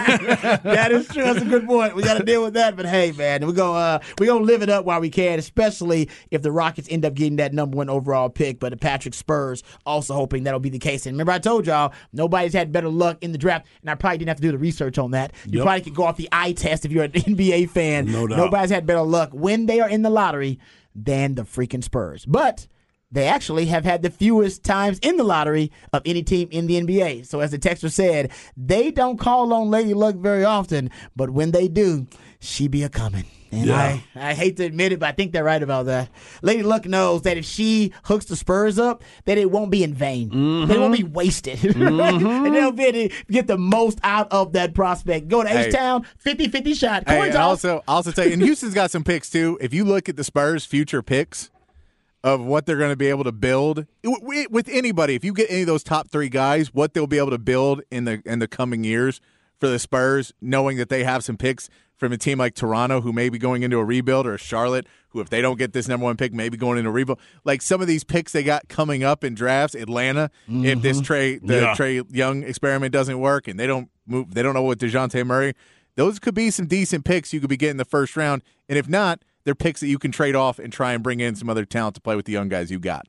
that 0.64 0.88
is 0.92 1.08
true. 1.08 1.25
That's 1.25 1.40
a 1.40 1.44
good 1.46 1.66
point. 1.66 1.96
We 1.96 2.02
got 2.02 2.18
to 2.18 2.25
deal 2.25 2.42
with 2.42 2.54
that. 2.54 2.76
But 2.76 2.84
hey, 2.87 3.12
man, 3.12 3.46
we're 3.46 3.52
gonna 3.72 3.78
uh, 3.96 3.98
we 4.18 4.26
gonna 4.26 4.44
live 4.44 4.62
it 4.62 4.68
up 4.70 4.84
while 4.84 5.00
we 5.00 5.10
can, 5.10 5.38
especially 5.38 6.08
if 6.30 6.42
the 6.42 6.52
Rockets 6.52 6.88
end 6.90 7.04
up 7.04 7.14
getting 7.14 7.36
that 7.36 7.52
number 7.52 7.76
one 7.76 7.88
overall 7.88 8.28
pick. 8.28 8.58
But 8.60 8.70
the 8.70 8.76
Patrick 8.76 9.14
Spurs 9.14 9.62
also 9.86 10.14
hoping 10.14 10.44
that'll 10.44 10.60
be 10.60 10.70
the 10.70 10.78
case. 10.78 11.06
And 11.06 11.14
remember, 11.14 11.32
I 11.32 11.38
told 11.38 11.66
y'all 11.66 11.92
nobody's 12.12 12.52
had 12.52 12.72
better 12.72 12.88
luck 12.88 13.18
in 13.22 13.32
the 13.32 13.38
draft, 13.38 13.66
and 13.80 13.90
I 13.90 13.94
probably 13.94 14.18
didn't 14.18 14.28
have 14.28 14.36
to 14.38 14.42
do 14.42 14.52
the 14.52 14.58
research 14.58 14.98
on 14.98 15.12
that. 15.12 15.32
You 15.46 15.58
Yep. 15.58 15.62
probably 15.64 15.80
could 15.82 15.94
go 15.94 16.04
off 16.04 16.16
the 16.16 16.28
eye 16.32 16.52
test 16.52 16.84
if 16.84 16.92
you're 16.92 17.04
an 17.04 17.12
NBA 17.14 17.70
fan. 17.70 18.06
No 18.10 18.26
doubt. 18.26 18.36
Nobody's 18.38 18.70
had 18.70 18.86
better 18.86 19.02
luck 19.02 19.30
when 19.32 19.66
they 19.66 19.80
are 19.80 19.88
in 19.88 20.02
the 20.02 20.10
lottery 20.10 20.58
than 20.94 21.34
the 21.34 21.42
freaking 21.42 21.84
Spurs. 21.84 22.24
But 22.26 22.66
they 23.12 23.26
actually 23.26 23.66
have 23.66 23.84
had 23.84 24.02
the 24.02 24.10
fewest 24.10 24.62
times 24.62 24.98
in 25.00 25.16
the 25.16 25.24
lottery 25.24 25.72
of 25.92 26.02
any 26.04 26.22
team 26.22 26.48
in 26.52 26.66
the 26.68 26.80
NBA. 26.80 27.26
So, 27.26 27.40
as 27.40 27.50
the 27.50 27.58
texter 27.58 27.90
said, 27.90 28.30
they 28.56 28.90
don't 28.92 29.18
call 29.18 29.52
on 29.52 29.68
Lady 29.70 29.94
Luck 29.94 30.14
very 30.16 30.44
often, 30.44 30.90
but 31.16 31.30
when 31.30 31.50
they 31.50 31.66
do, 31.66 32.06
she 32.38 32.68
be 32.68 32.82
a 32.84 32.88
coming. 32.88 33.24
And 33.52 33.66
Yeah. 33.66 33.99
I, 34.14 34.30
I 34.30 34.35
hate 34.35 34.57
to 34.59 34.64
admit 34.64 34.92
it, 34.92 35.00
but 35.00 35.09
I 35.09 35.12
think 35.12 35.33
they're 35.33 35.42
right 35.45 35.62
about 35.62 35.87
that. 35.87 36.09
Lady 36.42 36.62
Luck 36.62 36.87
knows 36.87 37.23
that 37.23 37.37
if 37.37 37.45
she 37.45 37.92
hooks 38.04 38.26
the 38.26 38.37
Spurs 38.37 38.78
up, 38.78 39.02
that 39.25 39.38
it 39.38 39.50
won't 39.50 39.71
be 39.71 39.83
in 39.83 39.92
vain. 39.92 40.30
Mm-hmm. 40.30 40.71
It 40.71 40.78
won't 40.78 40.97
be 40.97 41.02
wasted. 41.04 41.64
and 41.76 42.54
they'll 42.54 42.73
be 42.73 42.85
able 42.85 43.09
to 43.09 43.14
get 43.30 43.47
the 43.47 43.59
most 43.59 43.99
out 44.02 44.30
of 44.30 44.52
that 44.52 44.75
prospect. 44.75 45.28
Go 45.28 45.42
to 45.42 45.49
Hey. 45.49 45.66
H-Town, 45.66 46.07
50-50 46.25 46.75
shot. 46.78 47.09
Hey, 47.09 47.33
also, 47.33 47.83
also 47.88 48.12
tell 48.12 48.26
you, 48.26 48.35
and 48.35 48.42
Houston's 48.42 48.75
got 48.75 48.90
some 48.90 49.02
picks 49.04 49.28
too. 49.30 49.59
If 49.61 49.75
you 49.75 49.85
look 49.85 50.09
at 50.09 50.16
the 50.16 50.25
Spurs' 50.25 50.64
future 50.64 51.02
picks 51.02 51.50
of 52.23 52.40
what 52.42 52.66
they're 52.66 52.76
going 52.76 52.90
to 52.90 52.97
be 52.97 53.07
able 53.09 53.25
to 53.25 53.33
build 53.33 53.87
with 54.04 54.69
anybody, 54.69 55.14
if 55.14 55.25
you 55.25 55.33
get 55.33 55.50
any 55.50 55.62
of 55.62 55.66
those 55.66 55.83
top 55.83 56.09
three 56.11 56.28
guys, 56.28 56.73
what 56.75 56.95
they'll 56.95 57.07
be 57.07 57.19
able 57.19 57.30
to 57.30 57.38
build 57.38 57.83
in 57.90 58.04
the 58.04 58.23
in 58.26 58.38
the 58.38 58.47
coming 58.49 58.85
years 58.85 59.21
for 59.60 59.68
the 59.68 59.78
Spurs, 59.78 60.32
knowing 60.40 60.76
that 60.78 60.88
they 60.88 61.04
have 61.04 61.22
some 61.22 61.36
picks 61.36 61.68
from 61.96 62.12
a 62.12 62.16
team 62.16 62.38
like 62.38 62.54
Toronto, 62.54 63.02
who 63.02 63.12
may 63.12 63.28
be 63.28 63.38
going 63.38 63.62
into 63.62 63.78
a 63.78 63.84
rebuild, 63.84 64.26
or 64.26 64.38
Charlotte, 64.38 64.86
who 65.10 65.20
if 65.20 65.28
they 65.28 65.42
don't 65.42 65.58
get 65.58 65.74
this 65.74 65.86
number 65.86 66.04
one 66.04 66.16
pick, 66.16 66.32
maybe 66.32 66.56
going 66.56 66.78
into 66.78 66.88
a 66.88 66.92
rebuild. 66.92 67.20
Like 67.44 67.60
some 67.60 67.82
of 67.82 67.86
these 67.86 68.04
picks 68.04 68.32
they 68.32 68.42
got 68.42 68.68
coming 68.68 69.04
up 69.04 69.22
in 69.22 69.34
drafts, 69.34 69.74
Atlanta, 69.74 70.30
if 70.48 70.80
this 70.80 70.96
mm-hmm. 70.96 71.04
Trey 71.04 71.38
the 71.38 71.60
Yeah. 71.60 71.74
Trae 71.74 72.04
Young 72.10 72.42
experiment 72.42 72.92
doesn't 72.92 73.20
work, 73.20 73.46
and 73.46 73.60
they 73.60 73.66
don't 73.66 73.90
move, 74.06 74.34
they 74.34 74.42
don't 74.42 74.54
know 74.54 74.62
what 74.62 74.78
Dejounte 74.78 75.24
Murray 75.26 75.54
those 75.96 76.18
could 76.18 76.34
be 76.34 76.50
some 76.50 76.66
decent 76.66 77.04
picks 77.04 77.32
you 77.32 77.40
could 77.40 77.50
be 77.50 77.56
getting 77.56 77.76
the 77.76 77.84
first 77.84 78.16
round. 78.16 78.42
And 78.68 78.78
if 78.78 78.88
not, 78.88 79.22
they're 79.44 79.54
picks 79.54 79.80
that 79.80 79.88
you 79.88 79.98
can 79.98 80.12
trade 80.12 80.34
off 80.34 80.58
and 80.58 80.72
try 80.72 80.92
and 80.92 81.02
bring 81.02 81.20
in 81.20 81.34
some 81.34 81.50
other 81.50 81.64
talent 81.64 81.94
to 81.96 82.00
play 82.00 82.16
with 82.16 82.26
the 82.26 82.32
young 82.32 82.48
guys 82.48 82.70
you 82.70 82.78
got. 82.78 83.06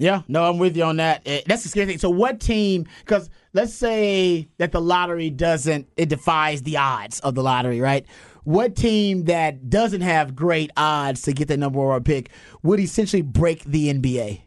Yeah, 0.00 0.22
no, 0.28 0.44
I'm 0.44 0.58
with 0.58 0.76
you 0.76 0.84
on 0.84 0.96
that. 0.98 1.22
Eh, 1.26 1.42
That's 1.46 1.64
the 1.64 1.68
scary 1.68 1.86
thing. 1.86 1.98
So, 1.98 2.08
what 2.08 2.38
team? 2.38 2.86
Because 3.00 3.28
let's 3.52 3.74
say 3.74 4.48
that 4.58 4.70
the 4.70 4.80
lottery 4.80 5.28
doesn't, 5.28 5.88
it 5.96 6.08
defies 6.08 6.62
the 6.62 6.76
odds 6.76 7.18
of 7.20 7.34
the 7.34 7.42
lottery, 7.42 7.80
right? 7.80 8.06
What 8.44 8.76
team 8.76 9.24
that 9.24 9.68
doesn't 9.68 10.00
have 10.00 10.36
great 10.36 10.70
odds 10.76 11.22
to 11.22 11.32
get 11.32 11.48
the 11.48 11.56
number 11.56 11.80
one 11.80 12.04
pick 12.04 12.30
would 12.62 12.78
essentially 12.80 13.22
break 13.22 13.64
the 13.64 13.92
NBA? 13.92 14.42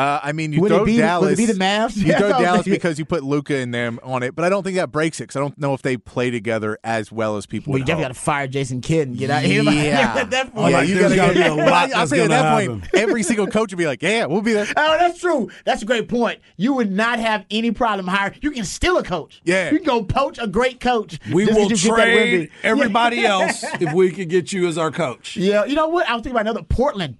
Uh, 0.00 0.20
I 0.22 0.32
mean, 0.32 0.52
you 0.52 0.60
Would 0.62 0.70
throw 0.70 0.82
it 0.82 0.86
be? 0.86 0.96
Dallas. 0.96 1.30
Would 1.30 1.32
it 1.32 1.46
be 1.46 1.52
the 1.52 1.58
Mavs? 1.58 1.96
You 1.96 2.06
Yeah, 2.06 2.18
throw 2.18 2.28
Dallas 2.30 2.56
thinking- 2.58 2.72
because 2.72 2.98
you 2.98 3.04
put 3.04 3.22
Luka 3.22 3.56
in 3.58 3.70
them 3.70 4.00
on 4.02 4.22
it, 4.22 4.34
but 4.34 4.44
I 4.44 4.48
don't 4.48 4.62
think 4.62 4.76
that 4.76 4.90
breaks 4.90 5.20
it 5.20 5.24
because 5.24 5.36
I 5.36 5.40
don't 5.40 5.58
know 5.58 5.74
if 5.74 5.82
they 5.82 5.96
play 5.96 6.30
together 6.30 6.78
as 6.84 7.12
well 7.12 7.36
as 7.36 7.44
people 7.46 7.72
Well, 7.72 7.78
you 7.78 7.82
would 7.82 7.86
definitely 7.86 8.04
got 8.08 8.14
to 8.14 8.20
fire 8.20 8.46
Jason 8.46 8.80
Kidd 8.80 9.08
and 9.08 9.18
get 9.18 9.30
out 9.30 9.44
of 9.44 9.50
here. 9.50 9.62
Yeah. 9.70 10.14
at 10.16 10.30
that 10.30 10.46
Oh, 10.54 10.60
point. 10.62 10.72
like, 10.72 10.88
you 10.88 10.98
gotta 10.98 11.16
gotta 11.16 11.34
get- 11.34 11.42
be 11.54 11.60
a 11.60 11.64
lot 11.64 11.72
I'll 11.72 11.88
that's 11.88 12.10
tell 12.10 12.18
you 12.18 12.24
at 12.24 12.28
gonna 12.28 12.42
that 12.42 12.66
point, 12.68 12.84
every 12.94 13.22
single 13.22 13.46
coach 13.46 13.70
would 13.72 13.78
be 13.78 13.86
like, 13.86 14.02
"Yeah, 14.02 14.24
we'll 14.26 14.40
be 14.42 14.52
there." 14.52 14.66
Oh, 14.76 14.96
that's 14.98 15.20
true. 15.20 15.50
That's 15.64 15.82
a 15.82 15.86
great 15.86 16.08
point. 16.08 16.40
You 16.56 16.72
would 16.74 16.90
not 16.90 17.18
have 17.18 17.44
any 17.50 17.70
problem 17.70 18.06
hiring. 18.06 18.38
You 18.40 18.52
can 18.52 18.64
steal 18.64 18.96
a 18.96 19.02
coach. 19.02 19.40
Yeah. 19.44 19.70
you 19.70 19.78
can 19.78 19.86
go 19.86 20.02
poach 20.02 20.38
a 20.38 20.46
great 20.46 20.80
coach. 20.80 21.18
We 21.32 21.44
just 21.46 21.58
will 21.58 21.68
'cause 21.68 21.84
you 21.84 21.90
get 21.90 21.96
that 21.96 22.04
trade 22.04 22.50
everybody 22.62 23.24
else 23.24 23.64
if 23.80 23.92
we 23.92 24.10
could 24.12 24.28
get 24.30 24.52
you 24.52 24.66
as 24.66 24.78
our 24.78 24.90
coach. 24.90 25.36
Yeah, 25.36 25.64
you 25.66 25.74
know 25.74 25.88
what? 25.88 26.08
I 26.08 26.14
was 26.14 26.22
thinking 26.22 26.32
about 26.40 26.48
another 26.50 26.62
Portland. 26.62 27.16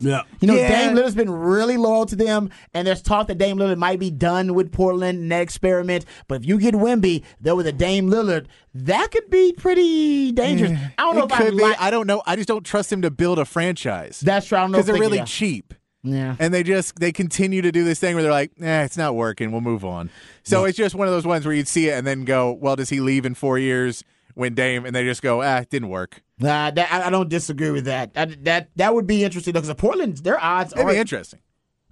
Yeah. 0.00 0.22
You 0.40 0.48
know, 0.48 0.54
Yeah. 0.54 0.68
Dame 0.88 0.96
Lillard's 0.96 1.14
been 1.14 1.30
really 1.30 1.76
loyal 1.76 2.04
to 2.06 2.16
them, 2.16 2.50
and 2.74 2.86
there's 2.86 3.00
talk 3.00 3.28
that 3.28 3.38
Dame 3.38 3.56
Lillard 3.56 3.78
might 3.78 3.98
be 4.00 4.10
done 4.10 4.54
with 4.54 4.72
Portland 4.72 5.18
in 5.20 5.28
that 5.28 5.40
experiment. 5.42 6.04
But 6.28 6.40
if 6.42 6.46
you 6.46 6.58
get 6.58 6.74
Wemby, 6.74 7.22
there 7.40 7.54
with 7.54 7.66
a 7.66 7.72
Dame 7.72 8.10
Lillard, 8.10 8.46
that 8.74 9.10
could 9.12 9.30
be 9.30 9.52
pretty 9.52 10.32
dangerous. 10.32 10.72
I 10.98 11.02
don't 11.02 11.16
know 11.16 11.22
It 11.24 11.30
if 11.32 11.36
could 11.38 11.46
I 11.46 11.50
be. 11.50 11.56
like. 11.62 11.80
I 11.80 11.90
don't 11.90 12.06
know. 12.06 12.22
I 12.26 12.36
just 12.36 12.48
don't 12.48 12.64
trust 12.64 12.92
him 12.92 13.02
to 13.02 13.10
build 13.10 13.38
a 13.38 13.44
franchise. 13.44 14.20
That's 14.20 14.46
true. 14.46 14.58
I 14.58 14.62
don't 14.62 14.72
know 14.72 14.78
because 14.78 14.86
they're 14.86 15.00
really 15.00 15.18
yeah. 15.18 15.24
cheap. 15.24 15.74
Yeah. 16.06 16.36
and 16.38 16.52
they 16.52 16.62
just 16.62 17.00
they 17.00 17.12
continue 17.12 17.62
to 17.62 17.72
do 17.72 17.82
this 17.82 17.98
thing 17.98 18.14
where 18.14 18.22
they're 18.22 18.30
like, 18.30 18.50
"Eh, 18.60 18.82
it's 18.84 18.98
not 18.98 19.14
working. 19.14 19.52
We'll 19.52 19.62
move 19.62 19.86
on." 19.86 20.10
So 20.42 20.66
it's 20.66 20.76
just 20.76 20.94
one 20.94 21.08
of 21.08 21.14
those 21.14 21.26
ones 21.26 21.46
where 21.46 21.54
you'd 21.54 21.66
see 21.66 21.88
it 21.88 21.92
and 21.92 22.06
then 22.06 22.24
go, 22.26 22.52
"Well, 22.52 22.76
does 22.76 22.90
he 22.90 23.00
leave 23.00 23.24
in 23.24 23.34
four 23.34 23.58
years?" 23.58 24.04
When 24.34 24.54
Dame 24.54 24.84
and 24.84 24.94
they 24.94 25.04
just 25.04 25.22
go, 25.22 25.42
"Ah, 25.42 25.58
it 25.58 25.70
didn't 25.70 25.88
work." 25.88 26.22
Nah, 26.38 26.70
that, 26.72 26.92
I, 26.92 27.06
I 27.06 27.10
don't 27.10 27.28
disagree 27.28 27.70
with 27.70 27.84
that. 27.84 28.14
That 28.14 28.44
that, 28.44 28.70
that 28.76 28.94
would 28.94 29.06
be 29.06 29.24
interesting 29.24 29.52
because 29.52 29.72
Portland's 29.74 30.22
their 30.22 30.42
odds 30.42 30.72
are 30.72 30.92
interesting. 30.92 31.40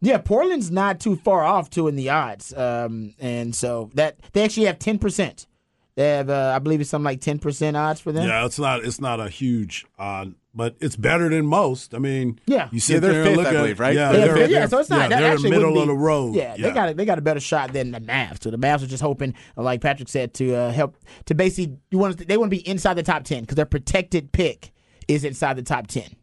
Yeah, 0.00 0.18
Portland's 0.18 0.70
not 0.70 0.98
too 0.98 1.14
far 1.14 1.44
off 1.44 1.70
too 1.70 1.86
in 1.86 1.94
the 1.94 2.10
odds, 2.10 2.52
um, 2.54 3.14
and 3.20 3.54
so 3.54 3.90
that 3.94 4.18
they 4.32 4.42
actually 4.44 4.66
have 4.66 4.78
ten 4.80 4.98
percent. 4.98 5.46
They 5.94 6.08
have, 6.08 6.30
uh, 6.30 6.52
I 6.56 6.58
believe, 6.58 6.80
it's 6.80 6.88
something 6.90 7.04
like 7.04 7.20
ten 7.20 7.38
percent 7.38 7.76
odds 7.76 8.00
for 8.00 8.12
them. 8.12 8.26
Yeah, 8.26 8.46
it's 8.46 8.58
not 8.58 8.82
it's 8.84 8.98
not 9.00 9.20
a 9.20 9.28
huge 9.28 9.84
odd, 9.98 10.34
but 10.54 10.74
it's 10.80 10.96
better 10.96 11.28
than 11.28 11.44
most. 11.44 11.94
I 11.94 11.98
mean, 11.98 12.40
Yeah. 12.46 12.70
you 12.72 12.80
sit 12.80 12.94
Yeah, 12.94 13.00
they're 13.00 13.12
there 13.12 13.20
and 13.22 13.28
fifth, 13.30 13.36
look 13.36 13.46
I 13.46 13.50
at 13.50 13.60
believe, 13.60 13.78
right? 13.80 13.94
Yeah, 13.94 14.10
Yeah, 14.12 14.12
they're, 14.26 14.48
they're- 14.48 14.68
so 14.68 14.78
it's 14.78 14.88
not 14.88 15.00
yeah, 15.02 15.08
that 15.08 15.20
they're 15.20 15.32
actually 15.32 15.50
middle 15.50 15.72
wouldn't 15.72 15.90
of 15.90 15.96
the 15.98 16.02
road. 16.02 16.34
Yeah, 16.34 16.56
they 16.56 16.70
got 16.70 16.88
a, 16.88 16.94
they 16.94 17.04
got 17.04 17.18
a 17.18 17.22
better 17.22 17.40
shot 17.40 17.74
than 17.74 17.90
the 17.90 18.00
Mavs. 18.00 18.42
So 18.42 18.50
the 18.50 18.56
Mavs 18.56 18.82
are 18.82 18.86
just 18.86 19.02
hoping, 19.02 19.34
like 19.54 19.82
Patrick 19.82 20.08
said, 20.08 20.32
to 20.34 20.54
uh, 20.54 20.72
help 20.72 20.96
to 21.26 21.34
basically 21.34 21.76
you 21.90 21.98
want 21.98 22.16
to, 22.18 22.24
they 22.24 22.38
want 22.38 22.50
to 22.50 22.56
be 22.56 22.66
inside 22.66 22.94
the 22.94 23.02
top 23.02 23.24
ten 23.24 23.42
because 23.42 23.56
their 23.56 23.66
protected 23.66 24.32
pick 24.32 24.72
is 25.08 25.24
inside 25.24 25.56
the 25.58 25.62
top 25.62 25.88
ten. 25.88 26.16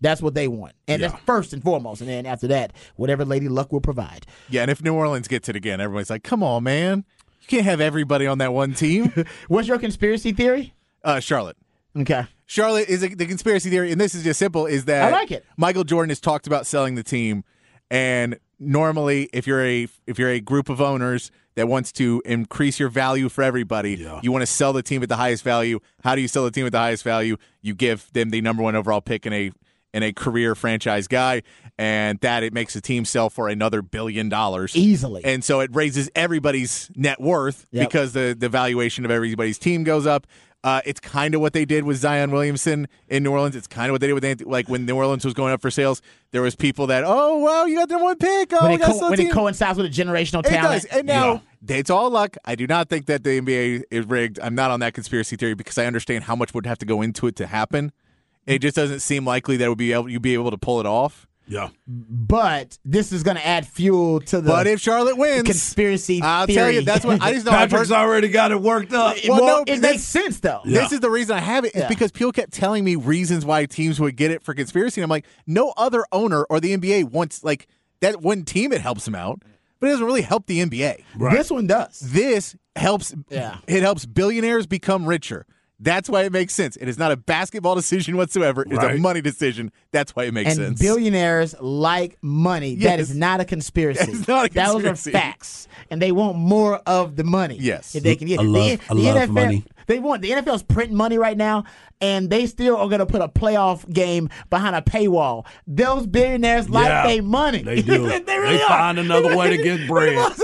That's 0.00 0.22
what 0.22 0.34
they 0.34 0.46
want, 0.46 0.74
and 0.86 1.00
Yeah. 1.02 1.08
that's 1.08 1.20
first 1.24 1.52
and 1.52 1.60
foremost. 1.60 2.00
And 2.02 2.08
then 2.08 2.24
after 2.24 2.46
that, 2.48 2.72
whatever 2.94 3.24
Lady 3.24 3.48
Luck 3.48 3.72
will 3.72 3.80
provide. 3.80 4.26
Yeah, 4.48 4.62
and 4.62 4.70
if 4.70 4.80
New 4.80 4.94
Orleans 4.94 5.26
gets 5.26 5.48
it 5.48 5.56
again, 5.56 5.80
everybody's 5.80 6.08
like, 6.10 6.22
"Come 6.22 6.40
on, 6.42 6.62
man! 6.62 7.04
Can't 7.48 7.64
have 7.64 7.80
everybody 7.80 8.26
on 8.28 8.38
that 8.38 8.52
one 8.52 8.74
team." 8.74 9.12
What's 9.48 9.66
your 9.66 9.78
conspiracy 9.78 10.32
theory? 10.32 10.74
uh, 11.04 11.18
Charlotte. 11.20 11.56
Okay. 11.96 12.26
Charlotte 12.46 12.88
is 12.88 13.02
a, 13.02 13.08
the 13.08 13.26
conspiracy 13.26 13.68
theory, 13.70 13.90
and 13.92 14.00
this 14.00 14.14
is 14.14 14.22
just 14.24 14.38
simple: 14.38 14.66
is 14.66 14.84
that 14.86 15.12
I 15.12 15.16
like 15.16 15.30
it. 15.32 15.44
Michael 15.56 15.84
Jordan 15.84 16.10
has 16.10 16.20
talked 16.20 16.46
about 16.46 16.66
selling 16.66 16.94
the 16.94 17.02
team, 17.02 17.44
and 17.90 18.38
normally, 18.58 19.28
if 19.32 19.46
you're 19.46 19.64
a 19.64 19.88
if 20.06 20.18
you're 20.18 20.30
a 20.30 20.40
group 20.40 20.68
of 20.68 20.80
owners 20.80 21.30
that 21.56 21.66
wants 21.68 21.90
to 21.92 22.22
increase 22.24 22.78
your 22.78 22.88
value 22.88 23.28
for 23.28 23.42
everybody, 23.42 23.94
Yeah. 23.96 24.20
you 24.22 24.30
want 24.30 24.42
to 24.42 24.46
sell 24.46 24.72
the 24.72 24.82
team 24.82 25.02
at 25.02 25.08
the 25.08 25.16
highest 25.16 25.42
value. 25.42 25.80
How 26.04 26.14
do 26.14 26.20
you 26.20 26.28
sell 26.28 26.44
the 26.44 26.50
team 26.52 26.64
at 26.66 26.72
the 26.72 26.78
highest 26.78 27.02
value? 27.02 27.36
You 27.62 27.74
give 27.74 28.08
them 28.12 28.30
the 28.30 28.40
number 28.40 28.62
one 28.62 28.76
overall 28.76 29.00
pick 29.00 29.26
in 29.26 29.32
a 29.32 29.50
in 29.94 30.02
a 30.02 30.12
career 30.12 30.54
franchise 30.54 31.08
guy, 31.08 31.42
and 31.78 32.18
that 32.20 32.42
it 32.42 32.52
makes 32.52 32.74
the 32.74 32.80
team 32.80 33.04
sell 33.04 33.30
for 33.30 33.48
another 33.48 33.82
billion 33.82 34.28
dollars 34.28 34.76
Easily. 34.76 35.24
and 35.24 35.42
so 35.42 35.60
it 35.60 35.74
raises 35.74 36.10
everybody's 36.14 36.90
net 36.94 37.20
worth 37.20 37.66
Yep. 37.72 37.88
because 37.88 38.12
the 38.12 38.36
the 38.38 38.48
valuation 38.48 39.04
of 39.04 39.10
everybody's 39.10 39.58
team 39.58 39.84
goes 39.84 40.06
up. 40.06 40.26
Uh, 40.64 40.80
it's 40.84 40.98
kind 40.98 41.36
of 41.36 41.40
what 41.40 41.52
they 41.52 41.64
did 41.64 41.84
with 41.84 41.96
Zion 41.98 42.32
Williamson 42.32 42.88
in 43.06 43.22
New 43.22 43.30
Orleans. 43.30 43.54
It's 43.54 43.68
kind 43.68 43.88
of 43.90 43.92
what 43.94 44.00
they 44.00 44.08
did 44.08 44.14
with 44.14 44.24
Anthony, 44.24 44.50
like 44.50 44.68
when 44.68 44.84
New 44.86 44.96
Orleans 44.96 45.24
was 45.24 45.32
going 45.32 45.52
up 45.52 45.62
for 45.62 45.70
sales. 45.70 46.02
There 46.32 46.42
was 46.42 46.56
people 46.56 46.88
that, 46.88 47.04
oh 47.06 47.38
wow, 47.38 47.64
you 47.64 47.76
got 47.76 47.88
their 47.88 47.98
one 48.00 48.16
pick. 48.18 48.52
Oh, 48.52 48.64
when 48.64 48.72
it, 48.72 48.78
got 48.80 48.90
co- 48.98 49.08
when 49.10 49.20
it 49.20 49.32
coincides 49.32 49.78
with 49.78 49.86
a 49.86 49.88
generational 49.88 50.40
It 50.44 50.48
talent. 50.50 50.82
does. 50.82 50.84
And 50.96 51.06
now, 51.06 51.42
Yeah. 51.66 51.76
It's 51.76 51.90
all 51.90 52.10
luck. 52.10 52.36
I 52.44 52.54
do 52.56 52.66
not 52.66 52.88
think 52.88 53.06
that 53.06 53.22
the 53.24 53.40
NBA 53.40 53.84
is 53.90 54.06
rigged. 54.06 54.38
I'm 54.42 54.54
not 54.56 54.70
on 54.72 54.80
that 54.80 54.94
conspiracy 54.94 55.36
theory 55.36 55.54
because 55.54 55.78
I 55.78 55.86
understand 55.86 56.24
how 56.24 56.34
much 56.36 56.52
would 56.54 56.66
have 56.66 56.78
to 56.78 56.86
go 56.86 57.02
into 57.02 57.26
it 57.28 57.36
to 57.36 57.46
happen. 57.46 57.92
It 58.48 58.60
just 58.60 58.74
doesn't 58.76 59.00
seem 59.00 59.24
likely 59.24 59.58
that 59.58 59.68
would 59.68 59.78
be 59.78 59.92
able 59.92 60.08
you'd 60.08 60.22
be 60.22 60.34
able 60.34 60.50
to 60.50 60.58
pull 60.58 60.80
it 60.80 60.86
off. 60.86 61.26
Yeah. 61.50 61.68
But 61.86 62.78
this 62.84 63.10
is 63.10 63.22
going 63.22 63.38
to 63.38 63.46
add 63.46 63.66
fuel 63.66 64.20
to 64.20 64.40
the 64.42 64.50
But 64.50 64.66
if 64.66 64.80
Charlotte 64.80 65.16
wins, 65.16 65.44
conspiracy 65.44 66.20
I'll 66.22 66.44
theory. 66.46 66.56
tell 66.56 66.70
you 66.70 66.80
that's 66.82 67.04
what 67.06 67.22
I 67.22 67.32
just 67.32 67.46
know. 67.46 67.52
I've 67.52 67.70
Patrick's 67.70 67.88
heard, 67.88 67.96
already 67.96 68.28
got 68.28 68.50
it 68.52 68.60
worked 68.60 68.92
up. 68.92 69.16
well, 69.26 69.40
Well, 69.42 69.64
no, 69.66 69.72
it 69.72 69.80
makes 69.80 70.02
sense 70.02 70.40
though. 70.40 70.60
Yeah. 70.66 70.80
This 70.82 70.92
is 70.92 71.00
the 71.00 71.08
reason 71.10 71.36
I 71.36 71.40
have 71.40 71.64
it. 71.64 71.74
Is 71.74 71.82
Yeah. 71.82 71.88
because 71.88 72.12
people 72.12 72.32
kept 72.32 72.52
telling 72.52 72.84
me 72.84 72.96
reasons 72.96 73.46
why 73.46 73.64
teams 73.66 73.98
would 73.98 74.16
get 74.16 74.30
it 74.30 74.42
for 74.42 74.52
conspiracy. 74.54 75.00
And 75.00 75.04
I'm 75.04 75.10
like, 75.10 75.24
no 75.46 75.72
other 75.76 76.04
owner 76.12 76.44
or 76.50 76.60
the 76.60 76.76
NBA 76.76 77.04
wants 77.04 77.42
like 77.42 77.66
that 78.00 78.20
one 78.20 78.44
team. 78.44 78.70
It 78.72 78.82
helps 78.82 79.06
them 79.06 79.14
out, 79.14 79.40
but 79.80 79.86
it 79.86 79.90
doesn't 79.92 80.04
really 80.06 80.22
help 80.22 80.46
the 80.46 80.60
NBA. 80.60 81.02
This 81.30 81.50
one 81.50 81.66
does. 81.66 81.98
This 82.00 82.56
helps. 82.76 83.14
Yeah. 83.30 83.56
it 83.66 83.82
helps 83.82 84.04
billionaires 84.04 84.66
become 84.66 85.06
richer. 85.06 85.46
That's 85.80 86.08
why 86.10 86.22
it 86.24 86.32
makes 86.32 86.54
sense. 86.54 86.76
It 86.76 86.88
is 86.88 86.98
not 86.98 87.12
a 87.12 87.16
basketball 87.16 87.74
decision 87.82 88.16
whatsoever. 88.16 88.62
It's 88.62 88.72
Right. 88.72 88.96
a 88.96 88.98
money 88.98 89.20
decision. 89.20 89.70
That's 89.92 90.14
why 90.16 90.24
it 90.24 90.34
makes 90.34 90.50
And 90.50 90.56
sense. 90.56 90.80
billionaires 90.80 91.54
like 91.60 92.18
money. 92.20 92.74
That 92.76 92.98
Yes. 92.98 93.10
is 93.10 93.16
not 93.16 93.40
a 93.40 93.44
conspiracy. 93.44 94.10
It's 94.10 94.26
not 94.26 94.50
a 94.50 94.52
Those 94.54 94.84
are 94.84 94.96
facts, 94.96 95.68
and 95.90 96.02
they 96.02 96.10
want 96.12 96.36
more 96.36 96.76
of 96.86 97.16
the 97.16 97.24
money. 97.24 97.56
Yes. 97.60 97.94
if 97.94 98.02
they 98.02 98.16
can 98.16 98.26
get 98.28 98.40
I 98.40 98.42
love- 98.42 98.80
I 98.90 98.94
love 98.94 99.30
money. 99.30 99.64
They 99.88 99.98
want 99.98 100.22
the 100.22 100.30
NFL's 100.30 100.62
printing 100.62 100.96
money 100.96 101.18
right 101.18 101.36
now, 101.36 101.64
and 102.00 102.30
they 102.30 102.46
still 102.46 102.76
are 102.76 102.86
going 102.88 103.00
to 103.00 103.06
put 103.06 103.20
a 103.22 103.28
playoff 103.28 103.90
game 103.92 104.28
behind 104.50 104.76
a 104.76 104.82
paywall. 104.82 105.44
Those 105.66 106.06
billionaires 106.06 106.70
like 106.70 106.86
Yeah, 106.86 107.06
their 107.08 107.22
money. 107.22 107.62
they 107.62 107.82
do. 107.82 108.06
they 108.06 108.20
They 108.20 108.38
really 108.38 108.62
are. 108.62 108.68
find 108.68 108.98
another 109.00 109.36
way 109.36 109.56
to 109.56 109.62
get 109.62 109.88
bread. 109.88 110.14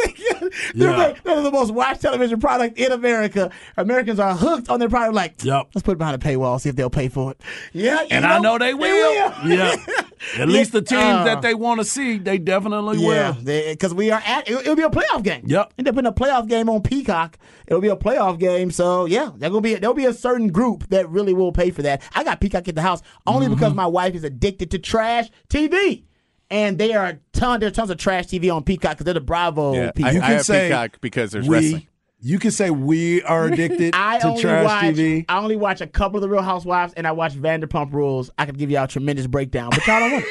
They're, 0.74 0.90
Yeah. 0.90 0.96
like- 0.96 1.22
they're 1.24 1.40
the 1.42 1.50
most 1.50 1.72
watched 1.72 2.00
television 2.02 2.40
product 2.40 2.78
in 2.78 2.90
America. 2.92 3.50
Americans 3.76 4.18
are 4.18 4.34
hooked 4.34 4.68
on 4.68 4.78
their 4.80 4.88
product. 4.88 5.14
Like, 5.14 5.44
Yep. 5.44 5.68
let's 5.74 5.82
put 5.84 5.92
it 5.92 5.98
behind 5.98 6.20
a 6.20 6.24
paywall, 6.26 6.60
see 6.60 6.68
if 6.68 6.76
they'll 6.76 6.90
pay 6.90 7.08
for 7.08 7.30
it. 7.32 7.40
Yeah, 7.72 8.04
And 8.10 8.24
I 8.26 8.38
know 8.40 8.58
they 8.58 8.74
will. 8.74 9.14
Yeah. 9.46 9.76
At 10.38 10.48
least 10.48 10.72
the 10.72 10.82
teams 10.82 11.02
Uh, 11.02 11.24
that 11.24 11.42
they 11.42 11.54
want 11.54 11.80
to 11.80 11.84
see, 11.84 12.18
they 12.18 12.38
definitely 12.38 12.98
Yeah, 12.98 13.34
will. 13.36 13.42
because 13.72 13.92
we 13.94 14.10
are 14.10 14.22
at 14.24 14.48
it, 14.48 14.52
it'll 14.60 14.76
be 14.76 14.82
a 14.82 14.88
playoff 14.90 15.22
game. 15.22 15.42
Yep. 15.46 15.74
End 15.78 15.88
up 15.88 15.96
in 15.98 16.06
a 16.06 16.12
playoff 16.12 16.48
game 16.48 16.68
on 16.68 16.82
Peacock. 16.82 17.38
It'll 17.66 17.80
be 17.80 17.88
a 17.88 17.96
playoff 17.96 18.38
game, 18.38 18.70
so 18.70 19.04
yeah, 19.06 19.30
they're 19.36 19.50
gonna 19.50 19.60
be 19.62 19.74
there'll 19.74 19.94
be 19.94 20.06
a 20.06 20.12
certain 20.14 20.48
group 20.48 20.88
that 20.88 21.08
really 21.10 21.34
will 21.34 21.52
pay 21.52 21.70
for 21.70 21.82
that. 21.82 22.02
I 22.14 22.24
got 22.24 22.40
Peacock 22.40 22.68
at 22.68 22.74
the 22.74 22.82
house 22.82 23.02
only 23.26 23.46
Mm-hmm. 23.46 23.54
because 23.54 23.74
my 23.74 23.86
wife 23.86 24.14
is 24.14 24.24
addicted 24.24 24.70
to 24.72 24.78
trash 24.78 25.28
TV, 25.48 26.04
and 26.50 26.78
they 26.78 26.92
are 26.94 27.20
ton 27.32 27.60
there's 27.60 27.72
tons 27.72 27.90
of 27.90 27.96
trash 27.98 28.26
TV 28.26 28.54
on 28.54 28.62
Peacock 28.64 28.92
because 28.92 29.04
they're 29.04 29.14
the 29.14 29.20
Bravo 29.20 29.74
yeah, 29.74 29.90
people. 29.92 30.10
I, 30.10 30.14
You 30.14 30.20
I 30.22 30.24
have 30.26 30.42
say 30.44 30.68
Peacock 30.68 31.00
because 31.00 31.32
there's 31.32 31.48
we, 31.48 31.54
wrestling. 31.56 31.86
You 32.26 32.38
can 32.38 32.50
say 32.52 32.70
we 32.70 33.22
are 33.24 33.44
addicted 33.48 33.94
I 33.94 34.18
to 34.20 34.28
only 34.28 34.40
trash 34.40 34.64
watch 34.64 34.84
TV. 34.96 35.26
I 35.28 35.38
only 35.38 35.56
watch 35.56 35.82
a 35.82 35.86
couple 35.86 36.16
of 36.16 36.22
the 36.22 36.28
Real 36.30 36.40
Housewives, 36.40 36.94
and 36.94 37.06
I 37.06 37.12
watch 37.12 37.34
Vanderpump 37.34 37.92
Rules. 37.92 38.30
I 38.38 38.46
could 38.46 38.56
give 38.56 38.70
y'all 38.70 38.84
a 38.84 38.88
tremendous 38.88 39.26
breakdown, 39.26 39.68
but 39.70 39.86
y'all 39.86 40.00
don't 40.00 40.12
want 40.12 40.24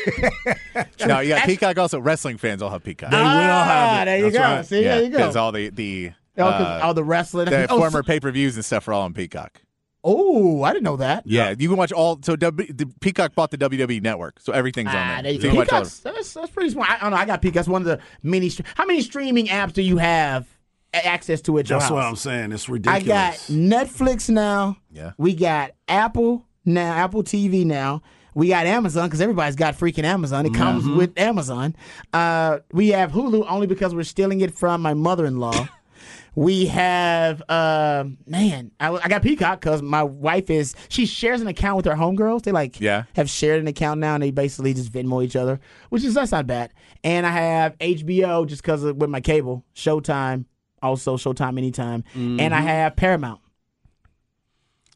it. 0.75 0.88
no, 1.08 1.19
you 1.19 1.29
got 1.29 1.45
Peacock. 1.45 1.77
Also, 1.77 1.99
wrestling 1.99 2.38
fans 2.39 2.63
all 2.63 2.71
have 2.71 2.84
Peacock. 2.84 3.12
They 3.12 3.17
will 3.17 3.23
have 3.23 3.67
Ah, 3.67 4.01
it. 4.01 4.06
there 4.06 4.17
you 4.17 4.23
That's 4.32 4.36
go. 4.36 4.41
right. 4.41 4.65
See, 4.65 4.82
yeah, 4.84 4.95
there 4.95 5.03
you 5.03 5.10
go. 5.12 5.17
because 5.17 5.36
all 5.36 5.51
the 5.51 5.69
the 5.69 6.12
Oh, 6.36 6.41
'cause 6.49 6.62
uh, 6.65 6.79
all 6.84 6.93
the 6.95 7.03
wrestling. 7.03 7.45
the 7.45 7.67
oh, 7.69 7.77
former 7.77 8.01
pay 8.01 8.19
per 8.19 8.32
views 8.32 8.56
and 8.56 8.65
stuff 8.65 8.88
are 8.88 8.93
all 8.93 9.03
on 9.03 9.13
Peacock. 9.13 9.62
Oh, 10.03 10.63
I 10.63 10.73
didn't 10.73 10.84
know 10.84 10.97
that. 10.97 11.23
Yeah, 11.27 11.53
you 11.58 11.69
can 11.69 11.77
watch 11.77 11.91
all. 11.93 12.19
So 12.23 12.36
w, 12.36 12.73
the 12.73 12.88
Peacock 13.01 13.36
bought 13.36 13.51
the 13.51 13.58
WWE 13.58 14.01
network, 14.01 14.39
so 14.39 14.51
everything's 14.51 14.89
Ah, 14.91 15.17
on 15.17 15.23
there 15.23 15.23
there. 15.23 15.32
you 15.34 15.41
So 15.41 15.47
you 15.47 15.53
can 15.53 15.62
Peacock's, 15.65 15.99
that's, 15.99 16.34
that's 16.34 16.49
pretty 16.51 16.71
smart. 16.71 16.89
I 16.89 16.97
don't 16.99 17.12
know. 17.12 17.17
I 17.17 17.25
got 17.25 17.41
Peacock. 17.41 17.53
That's 17.53 17.67
one 17.67 17.84
of 17.84 17.86
the 17.88 17.99
many. 18.23 18.51
How 18.75 18.86
many 18.86 19.01
streaming 19.01 19.45
apps 19.47 19.73
do 19.73 19.82
you 19.84 19.97
have 19.97 20.43
a- 20.43 20.47
access 20.93 21.41
to 21.43 21.58
it. 21.58 21.67
That's 21.67 21.84
house? 21.86 21.91
what 21.91 22.03
I'm 22.03 22.15
saying. 22.15 22.51
It's 22.51 22.69
ridiculous. 22.69 23.03
I 23.03 23.08
got 23.08 23.34
Netflix 23.49 24.29
now. 24.29 24.77
Yeah. 24.91 25.12
We 25.17 25.34
got 25.36 25.71
Apple 25.88 26.45
now, 26.65 26.93
Apple 26.93 27.23
TV 27.23 27.65
now. 27.65 28.01
We 28.36 28.47
got 28.47 28.65
Amazon 28.65 29.08
because 29.08 29.21
everybody's 29.21 29.56
got 29.56 29.75
freaking 29.77 30.06
Amazon. 30.06 30.45
It 30.47 30.53
comes 30.56 30.84
Mm-hmm. 30.86 30.97
with 30.97 31.19
Amazon. 31.19 31.75
Uh, 32.12 32.60
we 32.71 32.89
have 32.89 33.12
Hulu 33.12 33.45
only 33.47 33.67
because 33.67 33.93
we're 33.93 34.03
stealing 34.03 34.41
it 34.41 34.53
from 34.56 34.82
my 34.82 34.95
mother-in-law. 34.95 35.67
we 36.36 36.65
have 36.65 37.43
uh, 37.47 38.06
man, 38.25 38.71
I, 38.79 38.89
I 38.91 39.08
got 39.08 39.21
Peacock 39.21 39.60
because 39.62 39.84
my 39.84 40.01
wife 40.01 40.49
is 40.49 40.73
she 40.89 41.06
shares 41.06 41.41
an 41.41 41.47
account 41.47 41.77
with 41.77 41.86
her 41.86 41.93
homegirls. 41.93 42.41
They 42.41 42.51
like 42.51 42.79
Yeah. 42.82 43.03
have 43.15 43.29
shared 43.29 43.60
an 43.62 43.67
account 43.67 43.99
now 43.99 44.15
and 44.15 44.23
they 44.23 44.32
basically 44.32 44.73
just 44.73 44.91
Venmo 44.91 45.23
each 45.23 45.36
other, 45.36 45.60
which 45.89 46.03
is 46.03 46.15
that's 46.15 46.32
not 46.32 46.47
bad. 46.47 46.73
And 47.03 47.27
I 47.27 47.32
have 47.32 47.77
HBO 47.77 48.47
just 48.47 48.63
because 48.63 48.84
of 48.84 48.97
with 48.97 49.12
my 49.12 49.21
cable, 49.21 49.63
Showtime, 49.75 50.45
also 50.83 51.17
Showtime 51.17 51.57
anytime, 51.57 52.03
and 52.13 52.41
I 52.53 52.59
Mm-hmm. 52.59 52.67
have 52.67 52.95
Paramount. 52.95 53.39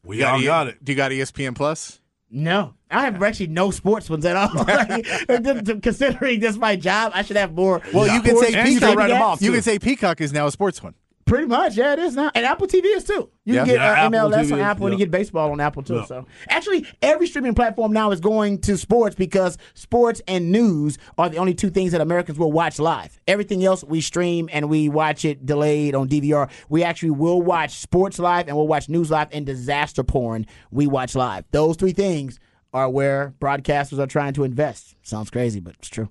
we 0.04 0.18
You 0.18 0.26
all 0.26 0.40
E- 0.40 0.44
got 0.44 0.66
it. 0.68 0.84
Do 0.84 0.92
you 0.92 0.96
got 0.96 1.10
ESPN 1.10 1.54
Plus? 1.56 2.00
No, 2.30 2.74
I 2.90 3.04
have 3.06 3.22
actually 3.22 3.46
no 3.46 3.70
sports 3.70 4.10
ones 4.10 4.24
at 4.26 4.36
all. 4.36 4.50
Like, 4.64 5.82
considering 5.82 6.40
this 6.40 6.56
my 6.58 6.76
job, 6.76 7.12
I 7.14 7.22
should 7.22 7.36
have 7.38 7.54
more. 7.54 7.80
Well, 7.94 8.06
you 8.06 8.20
can 8.20 8.36
say 8.36 8.52
And 8.52 8.68
you 8.68 8.78
can 8.78 8.90
Peacock. 8.90 8.96
write 8.96 9.10
'em 9.10 9.22
off, 9.22 9.40
You 9.40 9.50
can 9.52 9.62
say 9.62 9.78
Peacock 9.78 10.20
is 10.20 10.32
now 10.32 10.46
a 10.46 10.52
sports 10.52 10.82
one. 10.82 10.94
Pretty 11.28 11.46
much, 11.46 11.76
yeah, 11.76 11.92
it 11.92 11.98
is 11.98 12.16
now, 12.16 12.30
and 12.34 12.44
Apple 12.46 12.66
TV 12.66 12.84
is 12.86 13.04
too. 13.04 13.28
You 13.44 13.54
Yeah. 13.54 13.60
can 13.60 13.66
get 13.68 13.74
Yeah, 13.76 14.02
uh, 14.04 14.10
MLS 14.10 14.50
on 14.52 14.60
Apple, 14.60 14.86
and 14.86 14.94
you 14.94 14.98
get 14.98 15.10
baseball 15.10 15.52
on 15.52 15.60
Apple 15.60 15.82
too. 15.82 15.96
Yeah. 15.96 16.04
So, 16.06 16.26
actually, 16.48 16.86
every 17.02 17.26
streaming 17.26 17.54
platform 17.54 17.92
now 17.92 18.10
is 18.10 18.20
going 18.20 18.58
to 18.62 18.76
sports 18.76 19.14
because 19.14 19.58
sports 19.74 20.20
and 20.26 20.50
news 20.50 20.98
are 21.18 21.28
the 21.28 21.36
only 21.36 21.54
two 21.54 21.70
things 21.70 21.92
that 21.92 22.00
Americans 22.00 22.38
will 22.38 22.50
watch 22.52 22.78
live. 22.78 23.20
Everything 23.28 23.64
else 23.64 23.84
we 23.84 24.00
stream 24.00 24.48
and 24.52 24.68
we 24.68 24.88
watch 24.88 25.24
it 25.24 25.44
delayed 25.46 25.94
on 25.94 26.08
DVR. 26.08 26.48
We 26.68 26.82
actually 26.82 27.10
will 27.10 27.42
watch 27.42 27.72
sports 27.78 28.18
live 28.18 28.48
and 28.48 28.56
we'll 28.56 28.66
watch 28.68 28.88
news 28.88 29.10
live 29.10 29.28
and 29.30 29.44
disaster 29.46 30.02
porn 30.02 30.46
we 30.70 30.86
watch 30.86 31.14
live. 31.14 31.44
Those 31.50 31.76
three 31.76 31.92
things 31.92 32.40
are 32.72 32.88
where 32.90 33.34
broadcasters 33.40 33.98
are 33.98 34.06
trying 34.06 34.32
to 34.34 34.44
invest. 34.44 34.94
Sounds 35.02 35.30
crazy, 35.30 35.60
but 35.60 35.74
it's 35.78 35.88
true. 35.88 36.08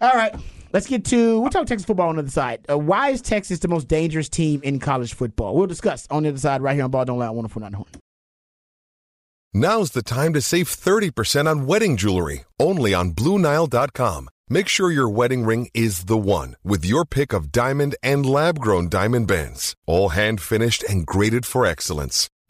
All 0.00 0.12
right, 0.14 0.34
let's 0.74 0.86
get 0.86 1.06
to 1.06 1.40
we'll 1.40 1.50
talk 1.50 1.66
Texas 1.66 1.86
football 1.86 2.10
on 2.10 2.16
the 2.16 2.22
other 2.22 2.30
side. 2.30 2.66
Uh, 2.68 2.76
why 2.76 3.08
is 3.08 3.22
Texas 3.22 3.60
the 3.60 3.68
most 3.68 3.88
dangerous 3.88 4.28
team 4.28 4.60
in 4.62 4.78
college 4.78 5.14
football? 5.14 5.54
We'll 5.56 5.66
discuss 5.66 6.06
on 6.10 6.24
the 6.24 6.28
other 6.28 6.38
side 6.38 6.60
right 6.60 6.74
here 6.74 6.84
on 6.84 6.90
Ball 6.90 7.06
Don't 7.06 7.18
Lie 7.18 7.28
on 7.28 7.36
104.9 7.36 7.70
The 7.70 7.76
Horn. 7.78 7.88
Now's 9.56 9.92
the 9.92 10.02
time 10.02 10.32
to 10.32 10.40
save 10.40 10.66
30% 10.68 11.48
on 11.48 11.64
wedding 11.64 11.96
jewelry, 11.96 12.44
only 12.58 12.92
on 12.92 13.12
BlueNile.com. 13.12 14.28
Make 14.48 14.66
sure 14.68 14.90
your 14.90 15.08
wedding 15.08 15.44
ring 15.44 15.70
is 15.72 16.04
the 16.06 16.18
one 16.18 16.56
with 16.64 16.84
your 16.84 17.04
pick 17.04 17.32
of 17.32 17.52
diamond 17.52 17.94
and 18.02 18.26
lab 18.26 18.58
grown 18.58 18.88
diamond 18.88 19.28
bands, 19.28 19.74
all 19.86 20.10
hand 20.10 20.40
finished 20.40 20.82
and 20.82 21.06
graded 21.06 21.46
for 21.46 21.64
excellence. 21.64 22.28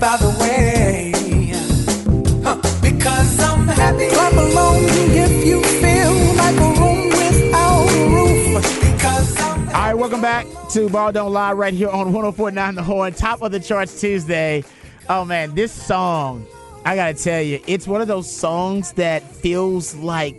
by 0.00 0.16
the 0.16 0.30
way. 0.40 1.12
Huh, 2.42 2.56
Because 2.80 3.38
I'm 3.40 3.66
happy. 3.68 4.08
Clap 4.08 4.32
along 4.32 4.84
if 4.84 5.46
you 5.46 5.62
feel 5.62 6.14
like 6.36 6.56
a 6.56 6.80
room 6.80 7.08
without 7.10 7.88
a 7.88 8.08
roof. 8.08 8.80
Because 8.80 9.40
I'm 9.40 9.68
All 9.68 9.74
right, 9.74 9.94
welcome 9.94 10.20
back 10.22 10.46
to 10.70 10.88
Ball 10.88 11.12
Don't 11.12 11.32
Lie 11.32 11.52
right 11.52 11.74
here 11.74 11.90
on 11.90 12.12
104.9 12.12 12.74
The 12.76 12.82
Horn, 12.82 13.12
top 13.12 13.42
of 13.42 13.52
the 13.52 13.60
charts 13.60 14.00
Tuesday. 14.00 14.64
Oh 15.08 15.24
man, 15.24 15.54
this 15.54 15.72
song, 15.72 16.46
I 16.84 16.96
gotta 16.96 17.14
tell 17.14 17.42
you, 17.42 17.60
it's 17.66 17.86
one 17.86 18.00
of 18.00 18.08
those 18.08 18.30
songs 18.30 18.92
that 18.92 19.22
feels 19.22 19.94
like 19.96 20.36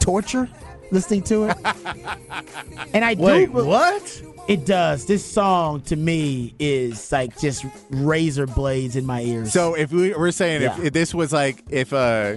torture 0.00 0.48
listening 0.90 1.22
to 1.22 1.44
it. 1.44 1.56
and 2.92 3.04
I 3.04 3.14
Wait, 3.14 3.46
do. 3.46 3.64
what? 3.64 4.22
It 4.46 4.66
does. 4.66 5.06
This 5.06 5.24
song 5.24 5.80
to 5.82 5.96
me 5.96 6.54
is 6.58 7.10
like 7.10 7.38
just 7.38 7.64
razor 7.90 8.46
blades 8.46 8.94
in 8.94 9.06
my 9.06 9.22
ears. 9.22 9.52
So 9.52 9.74
if 9.74 9.90
we 9.90 10.14
we're 10.14 10.32
saying 10.32 10.62
if, 10.62 10.78
if 10.78 10.92
this 10.92 11.14
was 11.14 11.32
like 11.32 11.64
if 11.70 11.94
uh 11.94 12.36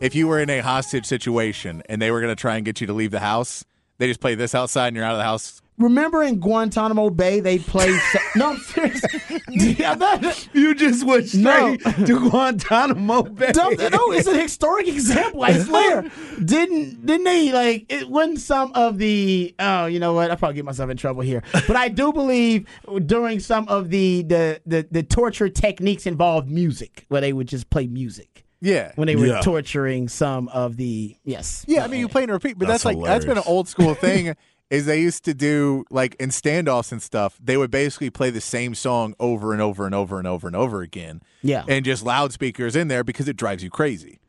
if 0.00 0.14
you 0.14 0.26
were 0.26 0.40
in 0.40 0.48
a 0.48 0.60
hostage 0.60 1.04
situation 1.04 1.82
and 1.88 2.00
they 2.00 2.10
were 2.10 2.20
going 2.20 2.34
to 2.34 2.40
try 2.40 2.56
and 2.56 2.64
get 2.64 2.80
you 2.80 2.86
to 2.86 2.92
leave 2.94 3.10
the 3.10 3.20
house, 3.20 3.64
they 3.98 4.06
just 4.06 4.20
play 4.20 4.36
this 4.36 4.54
outside 4.54 4.88
and 4.88 4.96
you're 4.96 5.04
out 5.04 5.12
of 5.12 5.18
the 5.18 5.24
house. 5.24 5.60
Remember 5.78 6.22
in 6.22 6.38
Guantanamo 6.40 7.10
Bay 7.10 7.40
they 7.40 7.58
played. 7.58 7.98
so- 8.12 8.18
no, 8.36 8.50
I'm 8.50 8.60
yeah, 9.50 9.94
that, 9.94 10.48
You 10.52 10.74
just 10.74 11.04
went 11.06 11.34
No. 11.34 11.76
to 11.76 12.30
Guantanamo 12.30 13.22
Bay. 13.22 13.52
no, 13.56 13.68
no, 13.70 14.12
it's 14.12 14.26
an 14.28 14.38
historic 14.38 14.88
example. 14.88 15.42
I 15.42 15.58
swear. 15.58 16.10
Didn't 16.44 17.04
didn't 17.06 17.24
they 17.24 17.52
like 17.52 17.86
it? 17.88 18.08
When 18.08 18.36
some 18.36 18.72
of 18.74 18.98
the 18.98 19.54
oh, 19.58 19.86
you 19.86 19.98
know 20.00 20.12
what? 20.12 20.30
I 20.30 20.36
probably 20.36 20.56
get 20.56 20.64
myself 20.64 20.90
in 20.90 20.96
trouble 20.96 21.22
here, 21.22 21.42
but 21.52 21.76
I 21.76 21.88
do 21.88 22.12
believe 22.12 22.66
during 23.06 23.40
some 23.40 23.66
of 23.68 23.90
the 23.90 24.22
the 24.22 24.60
the, 24.66 24.86
the 24.90 25.02
torture 25.02 25.48
techniques 25.48 26.06
involved 26.06 26.48
music, 26.50 27.04
where 27.08 27.20
they 27.20 27.32
would 27.32 27.48
just 27.48 27.70
play 27.70 27.86
music 27.86 28.44
Yeah. 28.60 28.92
when 28.96 29.06
they 29.06 29.16
were 29.16 29.26
Yeah. 29.26 29.40
torturing 29.40 30.08
some 30.08 30.48
of 30.48 30.76
the 30.76 31.16
yes. 31.24 31.64
Yeah, 31.68 31.84
I 31.84 31.88
mean 31.88 32.00
you 32.00 32.08
play 32.08 32.22
and 32.22 32.32
repeat, 32.32 32.58
but 32.58 32.68
that's, 32.68 32.84
That's 32.84 32.96
like 32.96 33.04
that's 33.04 33.24
been 33.24 33.38
an 33.38 33.44
old 33.46 33.68
school 33.68 33.94
thing. 33.94 34.34
is 34.70 34.84
they 34.86 35.00
used 35.00 35.24
to 35.24 35.32
do 35.34 35.84
like 35.90 36.14
in 36.16 36.28
standoffs 36.30 36.92
and 36.92 37.00
stuff. 37.02 37.38
They 37.42 37.56
would 37.56 37.70
basically 37.70 38.10
play 38.10 38.30
the 38.30 38.40
same 38.40 38.74
song 38.74 39.14
over 39.18 39.52
and 39.52 39.62
over 39.62 39.86
and 39.86 39.94
over 39.94 40.18
and 40.18 40.26
over 40.26 40.46
and 40.46 40.54
over 40.56 40.82
again. 40.82 41.22
Yeah. 41.42 41.64
and 41.68 41.84
just 41.84 42.04
loudspeakers 42.04 42.76
in 42.76 42.88
there 42.88 43.02
because 43.04 43.28
it 43.28 43.36
drives 43.36 43.62
you 43.64 43.70
crazy. 43.70 44.20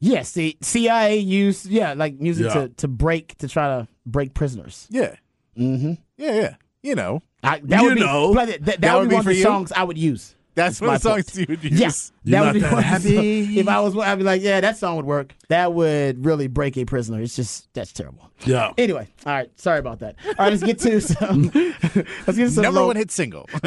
Yes, 0.00 0.30
the 0.32 0.56
CIA 0.60 1.16
used 1.16 1.66
yeah 1.66 1.94
like 1.94 2.14
music 2.20 2.46
Yeah. 2.46 2.54
to, 2.54 2.68
to 2.68 2.88
break 2.88 3.36
to 3.38 3.48
try 3.48 3.66
to 3.78 3.88
break 4.06 4.32
prisoners. 4.34 4.86
Yeah. 4.90 5.16
Mm-hmm. 5.58 5.94
Yeah, 6.16 6.34
yeah. 6.34 6.54
You 6.82 6.94
know, 6.94 7.22
I, 7.42 7.58
that 7.64 7.80
You 7.82 7.88
would 7.88 7.94
be, 7.96 8.00
know. 8.00 8.34
that, 8.34 8.46
that, 8.46 8.64
that 8.64 8.80
That 8.80 8.94
would 8.94 9.00
would 9.00 9.08
be 9.08 9.10
be 9.10 9.14
one 9.16 9.20
of 9.20 9.24
for 9.24 9.30
the 9.32 9.36
you? 9.38 9.42
songs 9.42 9.72
I 9.72 9.82
would 9.82 9.98
use. 9.98 10.36
That's 10.58 10.80
my 10.80 10.86
what 10.88 11.02
songs 11.02 11.30
point. 11.30 11.36
you 11.36 11.46
would 11.48 11.64
use. 11.64 11.80
Yes, 11.80 12.12
You 12.24 12.32
that 12.32 12.44
would 12.44 12.52
be 12.54 12.60
that 12.60 12.72
one 12.72 12.78
of 12.84 12.84
the 12.84 12.88
happy? 13.14 13.58
If 13.60 13.68
I 13.68 13.80
was, 13.80 13.96
I'd 13.96 14.16
be 14.18 14.24
like, 14.24 14.42
yeah, 14.42 14.60
that 14.60 14.76
song 14.76 14.96
would 14.96 15.04
work. 15.06 15.34
That 15.48 15.72
would 15.72 16.24
really 16.24 16.46
break 16.48 16.76
a 16.76 16.84
prisoner. 16.84 17.20
It's 17.22 17.34
just 17.36 17.72
that's 17.74 17.92
terrible. 17.92 18.30
Yeah. 18.44 18.72
Anyway, 18.78 19.08
all 19.26 19.32
right, 19.32 19.50
sorry 19.60 19.78
about 19.80 19.98
that. 20.00 20.14
All 20.26 20.34
right, 20.38 20.50
let's 20.50 20.62
get 20.62 20.78
to 20.80 21.00
some. 21.00 21.50
let's 21.54 22.36
get 22.36 22.36
to 22.36 22.50
some 22.50 22.62
Number 22.62 22.80
low- 22.80 22.86
one 22.88 22.96
hit 22.96 23.10
single. 23.10 23.48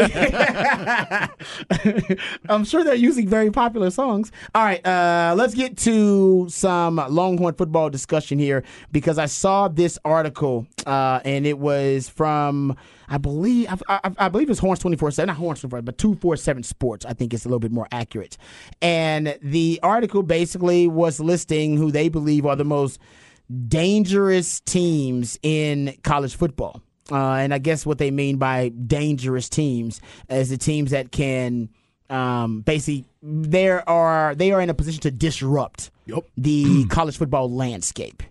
I'm 2.50 2.64
sure 2.66 2.84
they're 2.84 2.96
using 2.96 3.28
very 3.28 3.52
popular 3.52 3.90
songs. 3.90 4.32
All 4.56 4.64
right, 4.64 4.86
uh, 4.86 5.34
let's 5.38 5.54
get 5.54 5.78
to 5.80 6.48
some 6.50 6.96
Longhorn 7.10 7.56
football 7.56 7.90
discussion 7.90 8.40
here 8.40 8.64
because 8.92 9.18
I 9.18 9.26
saw 9.26 9.68
this 9.68 9.98
article 10.06 10.68
uh, 10.86 11.20
and 11.26 11.46
it 11.46 11.58
was 11.60 12.10
from 12.10 12.76
I 13.12 13.18
believe 13.18 13.68
I, 13.70 14.00
I, 14.04 14.12
I 14.18 14.30
believe 14.30 14.50
it's 14.50 14.60
Horns 14.60 14.80
twenty 14.80 14.96
four 14.98 15.12
seven, 15.12 15.28
not 15.28 15.38
Horns 15.38 15.60
twenty 15.60 15.72
four, 15.72 15.82
but 15.84 15.98
two 15.98 16.16
four 16.16 16.36
seven 16.38 16.64
Sports. 16.64 17.06
I 17.06 17.14
think 17.14 17.34
it's 17.34 17.46
a 17.46 17.50
little 17.50 17.60
bit 17.60 17.72
more 17.72 17.88
accurate. 17.92 18.38
And 18.82 19.38
the 19.42 19.80
article 19.84 20.24
basically 20.24 20.88
was 20.88 21.20
listing 21.20 21.76
who 21.78 21.92
they 21.92 22.08
believe 22.10 22.46
are 22.46 22.56
the 22.56 22.64
most 22.64 23.00
dangerous 23.68 24.62
teams 24.62 25.38
in 25.44 25.98
college 26.04 26.36
football. 26.36 26.82
Uh, 27.12 27.34
and 27.34 27.54
I 27.54 27.58
guess 27.58 27.86
what 27.86 27.98
they 27.98 28.12
mean 28.12 28.38
by 28.38 28.70
dangerous 28.70 29.50
teams 29.50 30.00
is 30.30 30.50
the 30.50 30.58
teams 30.58 30.92
that 30.92 31.12
can 31.12 31.70
um, 32.10 32.62
basically 32.62 33.06
there 33.22 33.88
are 33.90 34.36
they 34.36 34.52
are 34.54 34.62
in 34.62 34.70
a 34.70 34.74
position 34.74 35.02
to 35.02 35.12
disrupt 35.12 35.92
Yep. 36.06 36.24
the 36.38 36.86
college 36.90 37.18
football 37.18 37.52
landscape. 37.52 38.24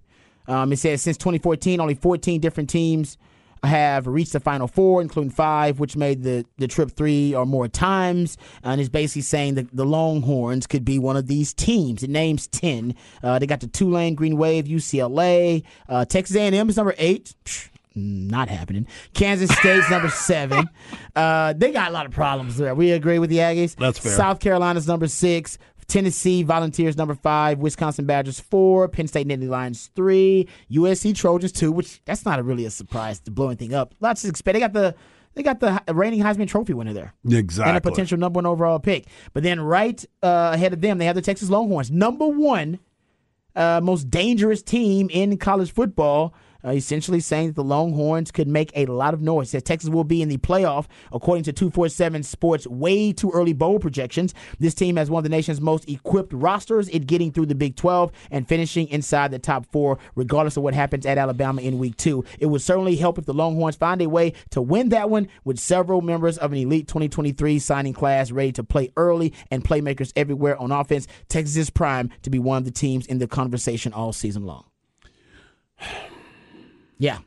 Um, 0.49 0.73
it 0.73 0.79
says 0.79 1.03
since 1.03 1.17
2014, 1.19 1.81
only 1.81 1.95
14 1.95 2.41
different 2.41 2.71
teams 2.71 3.19
have 3.63 4.07
reached 4.07 4.33
the 4.33 4.41
Final 4.41 4.67
Four, 4.67 5.03
including 5.03 5.31
five, 5.31 5.79
which 5.81 5.97
made 5.97 6.23
the, 6.23 6.47
the 6.59 6.67
trip 6.67 6.93
three 6.93 7.35
or 7.35 7.45
more 7.45 7.69
times. 7.69 8.37
And 8.63 8.81
it's 8.81 8.89
basically 8.91 9.23
saying 9.23 9.55
that 9.57 9.75
the 9.77 9.85
Longhorns 9.85 10.67
could 10.67 10.85
be 10.85 10.99
one 10.99 11.17
of 11.17 11.27
these 11.27 11.53
teams. 11.53 12.03
It 12.03 12.11
names 12.11 12.47
10. 12.49 12.95
Uh, 13.23 13.39
they 13.39 13.47
got 13.47 13.61
the 13.61 13.67
Tulane, 13.67 14.15
Green 14.15 14.37
Wave, 14.37 14.65
UCLA, 14.65 15.63
uh, 15.89 16.05
Texas 16.05 16.37
A&M 16.37 16.69
is 16.69 16.77
number 16.77 16.95
eight. 16.99 17.35
Psh, 17.45 17.69
Not 17.95 18.49
happening. 18.49 18.87
Kansas 19.15 19.51
State's 19.51 19.91
number 19.91 20.09
seven. 20.11 20.69
Uh, 21.15 21.53
they 21.55 21.73
got 21.73 21.91
a 21.91 21.93
lot 21.93 22.07
of 22.07 22.13
problems 22.13 22.57
there. 22.57 22.75
We 22.75 22.93
agree 22.93 23.19
with 23.19 23.31
the 23.31 23.39
Aggies. 23.39 23.75
That's 23.77 23.99
fair. 23.99 24.13
South 24.13 24.41
Carolina's 24.41 24.87
number 24.87 25.09
six. 25.09 25.59
Tennessee 25.91 26.43
Volunteers 26.43 26.97
number 26.97 27.15
five, 27.15 27.59
Wisconsin 27.59 28.07
Badgers 28.07 28.41
four, 28.41 28.89
Penn 28.89 29.09
State 29.09 29.27
Nittany 29.27 29.49
Lions 29.49 29.91
three, 29.95 30.49
USC 30.71 31.15
Trojans 31.15 31.53
two. 31.53 31.73
Which 31.73 32.01
that's 32.05 32.25
not 32.25 32.39
a, 32.39 32.43
really 32.43 32.65
a 32.65 32.71
surprise 32.71 33.21
to 33.21 33.31
blow 33.31 33.49
anything 33.49 33.75
up. 33.75 33.95
Lots 34.01 34.25
of 34.25 34.31
expect. 34.31 34.55
They 34.55 34.61
got 34.61 34.73
the 34.73 34.95
they 35.35 35.43
got 35.43 35.61
the 35.61 35.83
reigning 35.93 36.21
Heisman 36.21 36.49
Trophy 36.49 36.75
winner 36.75 36.93
there 36.93 37.13
Exactly. 37.29 37.71
and 37.71 37.77
a 37.77 37.81
potential 37.81 38.19
number 38.19 38.39
one 38.39 38.47
overall 38.47 38.79
pick. 38.79 39.07
But 39.33 39.43
then 39.43 39.61
right 39.61 40.05
uh, 40.23 40.53
ahead 40.55 40.73
of 40.73 40.81
them, 40.81 40.99
they 40.99 41.05
have 41.07 41.17
the 41.17 41.23
Texas 41.23 41.51
Longhorns, 41.51 41.91
number 41.91 42.27
one 42.27 42.79
uh, 43.57 43.81
most 43.83 44.11
dangerous 44.11 44.63
team 44.63 45.09
in 45.11 45.37
college 45.39 45.73
football. 45.73 46.35
Uh, 46.65 46.71
essentially 46.71 47.21
saying 47.21 47.49
that 47.49 47.57
the 47.57 47.65
Longhorns 47.65 48.31
could 48.31 48.49
make 48.49 48.71
a 48.75 48.87
lot 48.87 49.15
of 49.15 49.21
noise. 49.21 49.51
Says 49.51 49.63
Texas 49.63 49.91
will 49.91 50.05
be 50.05 50.23
in 50.23 50.29
the 50.29 50.37
playoff, 50.39 50.87
according 51.13 51.45
to 51.45 51.53
247 51.53 52.23
Sports 52.23 52.67
way 52.67 53.13
too 53.13 53.31
early 53.33 53.53
bowl 53.53 53.79
projections. 53.79 54.35
This 54.59 54.75
team 54.75 54.97
has 54.97 55.11
one 55.11 55.21
of 55.21 55.25
the 55.25 55.31
nation's 55.31 55.61
most 55.61 55.89
equipped 55.89 56.33
rosters, 56.33 56.89
it 56.89 57.07
getting 57.07 57.33
through 57.33 57.47
the 57.47 57.55
Big 57.55 57.77
12 57.77 58.13
and 58.31 58.47
finishing 58.47 58.89
inside 58.89 59.31
the 59.31 59.39
top 59.39 59.67
four, 59.73 59.99
regardless 60.15 60.57
of 60.57 60.63
what 60.63 60.75
happens 60.75 61.07
at 61.07 61.19
Alabama 61.19 61.63
in 61.63 61.79
week 61.79 61.97
two. 61.97 62.25
It 62.39 62.47
would 62.47 62.63
certainly 62.63 62.97
help 62.97 63.19
if 63.19 63.27
the 63.27 63.35
Longhorns 63.35 63.77
find 63.77 64.03
a 64.03 64.09
way 64.09 64.33
to 64.51 64.61
win 64.61 64.91
that 64.91 65.11
one 65.11 65.29
with 65.45 65.59
several 65.59 66.01
members 66.03 66.39
of 66.39 66.53
an 66.53 66.59
elite 66.59 66.89
2023 66.89 67.59
signing 67.59 67.93
class 67.93 68.31
ready 68.31 68.53
to 68.53 68.65
play 68.65 68.91
early 68.97 69.33
and 69.51 69.65
playmakers 69.65 70.13
everywhere 70.17 70.61
on 70.61 70.73
offense. 70.73 71.07
Texas 71.29 71.57
is 71.57 71.71
prime 71.71 72.11
to 72.23 72.31
be 72.31 72.39
one 72.39 72.59
of 72.59 72.65
the 72.65 72.71
teams 72.71 73.07
in 73.07 73.19
the 73.19 73.27
conversation 73.27 73.93
all 73.93 74.13
season 74.13 74.45
long. 74.45 74.65
Yeah. 77.01 77.19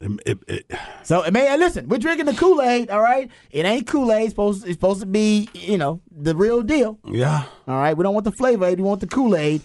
It- 0.00 0.20
it- 0.26 0.38
it- 0.48 0.72
So, 1.04 1.22
man, 1.30 1.34
hey, 1.46 1.56
listen, 1.56 1.88
we're 1.88 1.98
drinking 1.98 2.26
the 2.26 2.34
Kool 2.34 2.60
Aid, 2.60 2.90
all 2.90 3.00
right? 3.00 3.30
It 3.52 3.64
ain't 3.64 3.86
Kool 3.86 4.10
Aid. 4.12 4.22
It's 4.24 4.32
supposed, 4.32 4.64
it's 4.64 4.72
supposed 4.74 4.98
to 5.00 5.06
be, 5.06 5.48
you 5.54 5.78
know, 5.78 6.00
the 6.10 6.34
real 6.34 6.60
deal, 6.62 6.98
yeah. 7.06 7.44
all 7.68 7.76
right? 7.78 7.96
We 7.96 8.02
don't 8.02 8.12
want 8.12 8.24
the 8.24 8.32
flavor 8.32 8.64
aid. 8.66 8.78
We 8.78 8.84
want 8.84 9.00
the 9.00 9.06
Kool 9.06 9.36
Aid. 9.36 9.62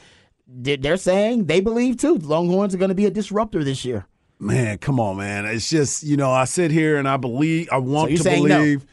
They're 0.48 0.96
saying 0.98 1.46
they 1.46 1.60
believe, 1.60 1.98
too, 1.98 2.20
the 2.20 2.28
Longhorns 2.28 2.76
are 2.76 2.78
going 2.78 2.90
to 2.90 2.96
be 2.96 3.08
a 3.08 3.10
disruptor 3.10 3.64
this 3.64 3.84
year. 3.84 4.06
Man, 4.40 4.78
come 4.78 5.00
on, 5.00 5.18
man. 5.18 5.46
It's 5.46 5.70
just, 5.72 6.04
you 6.04 6.16
know, 6.18 6.32
I 6.32 6.46
sit 6.46 6.70
here 6.70 6.98
and 6.98 7.10
I 7.10 7.18
believe, 7.18 7.68
I 7.72 7.80
want 7.80 8.12
you're 8.12 8.18
to 8.20 8.24
saying 8.24 8.48
no? 8.48 8.58
believe. 8.60 8.86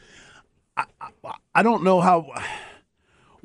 I, 0.75 0.85
I, 0.99 1.33
I 1.53 1.61
don't 1.63 1.83
know 1.83 2.01
how. 2.01 2.25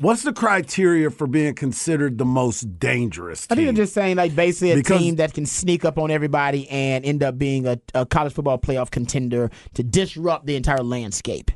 What's 0.00 0.22
the 0.22 0.32
criteria 0.32 1.10
for 1.10 1.26
being 1.26 1.54
considered 1.54 2.16
the 2.16 2.24
most 2.24 2.78
dangerous 2.78 3.46
I 3.50 3.54
team? 3.54 3.66
think 3.66 3.76
they're 3.76 3.84
just 3.84 3.92
saying, 3.92 4.16
like, 4.16 4.34
basically 4.34 4.72
a 4.72 4.76
Because- 4.76 4.98
team 4.98 5.16
that 5.16 5.34
can 5.34 5.44
sneak 5.44 5.84
up 5.84 5.98
on 5.98 6.10
everybody 6.10 6.66
and 6.70 7.04
end 7.04 7.22
up 7.22 7.36
being 7.36 7.66
a, 7.66 7.78
a 7.92 8.06
college 8.06 8.32
football 8.32 8.58
playoff 8.58 8.90
contender 8.90 9.50
to 9.74 9.82
disrupt 9.82 10.46
the 10.46 10.56
entire 10.56 10.82
landscape, 10.82 11.50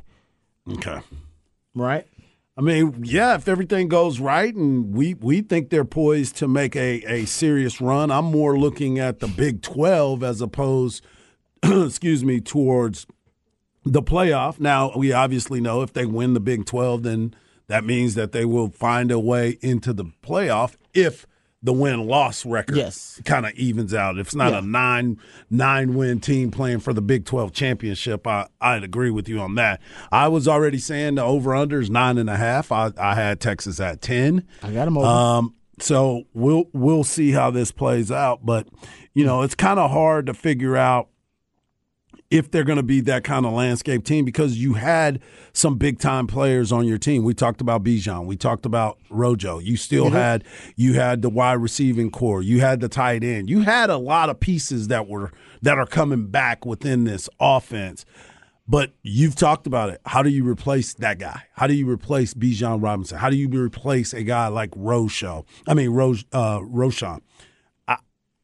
okay. 0.73 0.99
right? 1.73 2.05
I 2.55 2.61
mean, 2.61 3.01
yeah, 3.03 3.33
if 3.33 3.47
everything 3.47 3.87
goes 3.87 4.19
right 4.19 4.53
and 4.53 4.93
we, 4.93 5.15
we 5.15 5.41
think 5.41 5.71
they're 5.71 5.83
poised 5.83 6.35
to 6.37 6.47
make 6.47 6.75
a, 6.75 7.01
a 7.11 7.25
serious 7.25 7.81
run, 7.81 8.11
I'm 8.11 8.25
more 8.25 8.59
looking 8.59 8.99
at 8.99 9.21
the 9.21 9.27
Big 9.27 9.63
12 9.63 10.23
as 10.23 10.39
opposed, 10.39 11.03
excuse 11.63 12.23
me, 12.23 12.41
towards 12.41 13.07
the 13.83 14.03
playoff. 14.03 14.59
Now, 14.59 14.91
we 14.95 15.11
obviously 15.11 15.59
know 15.59 15.81
if 15.81 15.93
they 15.93 16.05
win 16.05 16.35
the 16.35 16.39
Big 16.39 16.65
12, 16.65 17.01
then 17.01 17.33
that 17.67 17.83
means 17.83 18.15
that 18.15 18.31
they 18.31 18.45
will 18.45 18.69
find 18.69 19.11
a 19.11 19.19
way 19.19 19.57
into 19.61 19.93
the 19.93 20.05
playoff 20.23 20.75
if 20.93 21.25
the 21.63 21.73
win 21.73 22.05
loss 22.05 22.45
record 22.45 22.77
Yes. 22.77 23.19
kind 23.25 23.43
of 23.43 23.51
evens 23.53 23.91
out. 23.91 24.19
If 24.19 24.27
it's 24.27 24.35
not 24.35 24.51
Yeah. 24.51 24.59
a 24.59 24.61
nine 24.61 25.17
nine 25.49 25.95
win 25.95 26.19
team 26.19 26.51
playing 26.51 26.79
for 26.79 26.93
the 26.93 27.01
Big 27.01 27.25
12 27.25 27.53
championship, 27.53 28.27
I, 28.27 28.47
I'd 28.61 28.83
agree 28.83 29.09
with 29.09 29.27
you 29.27 29.39
on 29.39 29.55
that. 29.55 29.81
I 30.11 30.27
was 30.27 30.47
already 30.47 30.77
saying 30.77 31.15
the 31.15 31.23
over 31.23 31.55
under 31.55 31.79
is 31.81 31.89
nine 31.89 32.19
and 32.19 32.29
a 32.29 32.37
half. 32.37 32.71
I, 32.71 32.91
I 32.99 33.15
had 33.15 33.39
Texas 33.39 33.79
at 33.79 34.01
10. 34.01 34.43
I 34.61 34.71
got 34.71 34.85
them 34.85 34.97
over. 34.99 35.07
Um, 35.07 35.55
so 35.79 36.23
we'll 36.33 36.65
we'll 36.71 37.03
see 37.03 37.31
how 37.31 37.49
this 37.51 37.71
plays 37.71 38.11
out, 38.11 38.45
but 38.45 38.67
you 39.15 39.25
know 39.25 39.41
it's 39.41 39.55
kind 39.55 39.79
of 39.79 39.89
hard 39.89 40.27
to 40.27 40.33
figure 40.35 40.77
out 40.77 41.09
if 42.35 42.51
they're 42.51 42.65
going 42.65 42.77
to 42.77 42.83
be 42.83 42.99
that 43.01 43.23
kind 43.23 43.45
of 43.45 43.53
landscape 43.53 44.03
team 44.03 44.25
because 44.25 44.57
you 44.57 44.73
had 44.73 45.21
some 45.53 45.77
big 45.77 45.99
time 45.99 46.27
players 46.27 46.71
on 46.71 46.85
your 46.85 46.97
team. 46.97 47.23
We 47.23 47.33
talked 47.33 47.61
about 47.61 47.83
Bijan, 47.83 48.25
we 48.25 48.35
talked 48.35 48.65
about 48.65 48.99
Rojo. 49.09 49.59
You 49.59 49.77
still 49.77 50.09
had 50.09 50.43
you 50.75 50.93
had 50.93 51.21
the 51.21 51.29
wide 51.29 51.53
receiving 51.53 52.11
corps, 52.11 52.41
you 52.41 52.59
had 52.59 52.81
the 52.81 52.89
tight 52.89 53.23
end, 53.23 53.49
you 53.49 53.61
had 53.61 53.89
a 53.89 53.97
lot 53.97 54.29
of 54.29 54.39
pieces 54.39 54.89
that 54.89 55.07
were 55.07 55.31
that 55.61 55.77
are 55.77 55.85
coming 55.85 56.27
back 56.27 56.65
within 56.65 57.05
this 57.05 57.29
offense. 57.39 58.05
But 58.67 58.93
you've 59.03 59.35
talked 59.35 59.67
about 59.67 59.89
it. 59.91 60.01
How 60.07 60.23
do 60.23 60.29
you 60.29 60.45
replace 60.47 60.95
that 60.95 61.19
guy? 61.19 61.43
How 61.53 61.67
do 61.67 61.75
you 61.75 61.87
replace 61.87 62.33
Bijan 62.33 62.81
Robinson? 62.81 63.19
How 63.19 63.29
do 63.29 63.35
you 63.35 63.47
replace 63.47 64.11
a 64.11 64.23
guy 64.23 64.47
like 64.47 64.71
Rojo? 64.75 65.45
I 65.67 65.75
mean, 65.75 65.91
Ro, 65.91 66.15
uh, 66.33 66.59
Roschon. 66.59 67.21
I, 67.87 67.97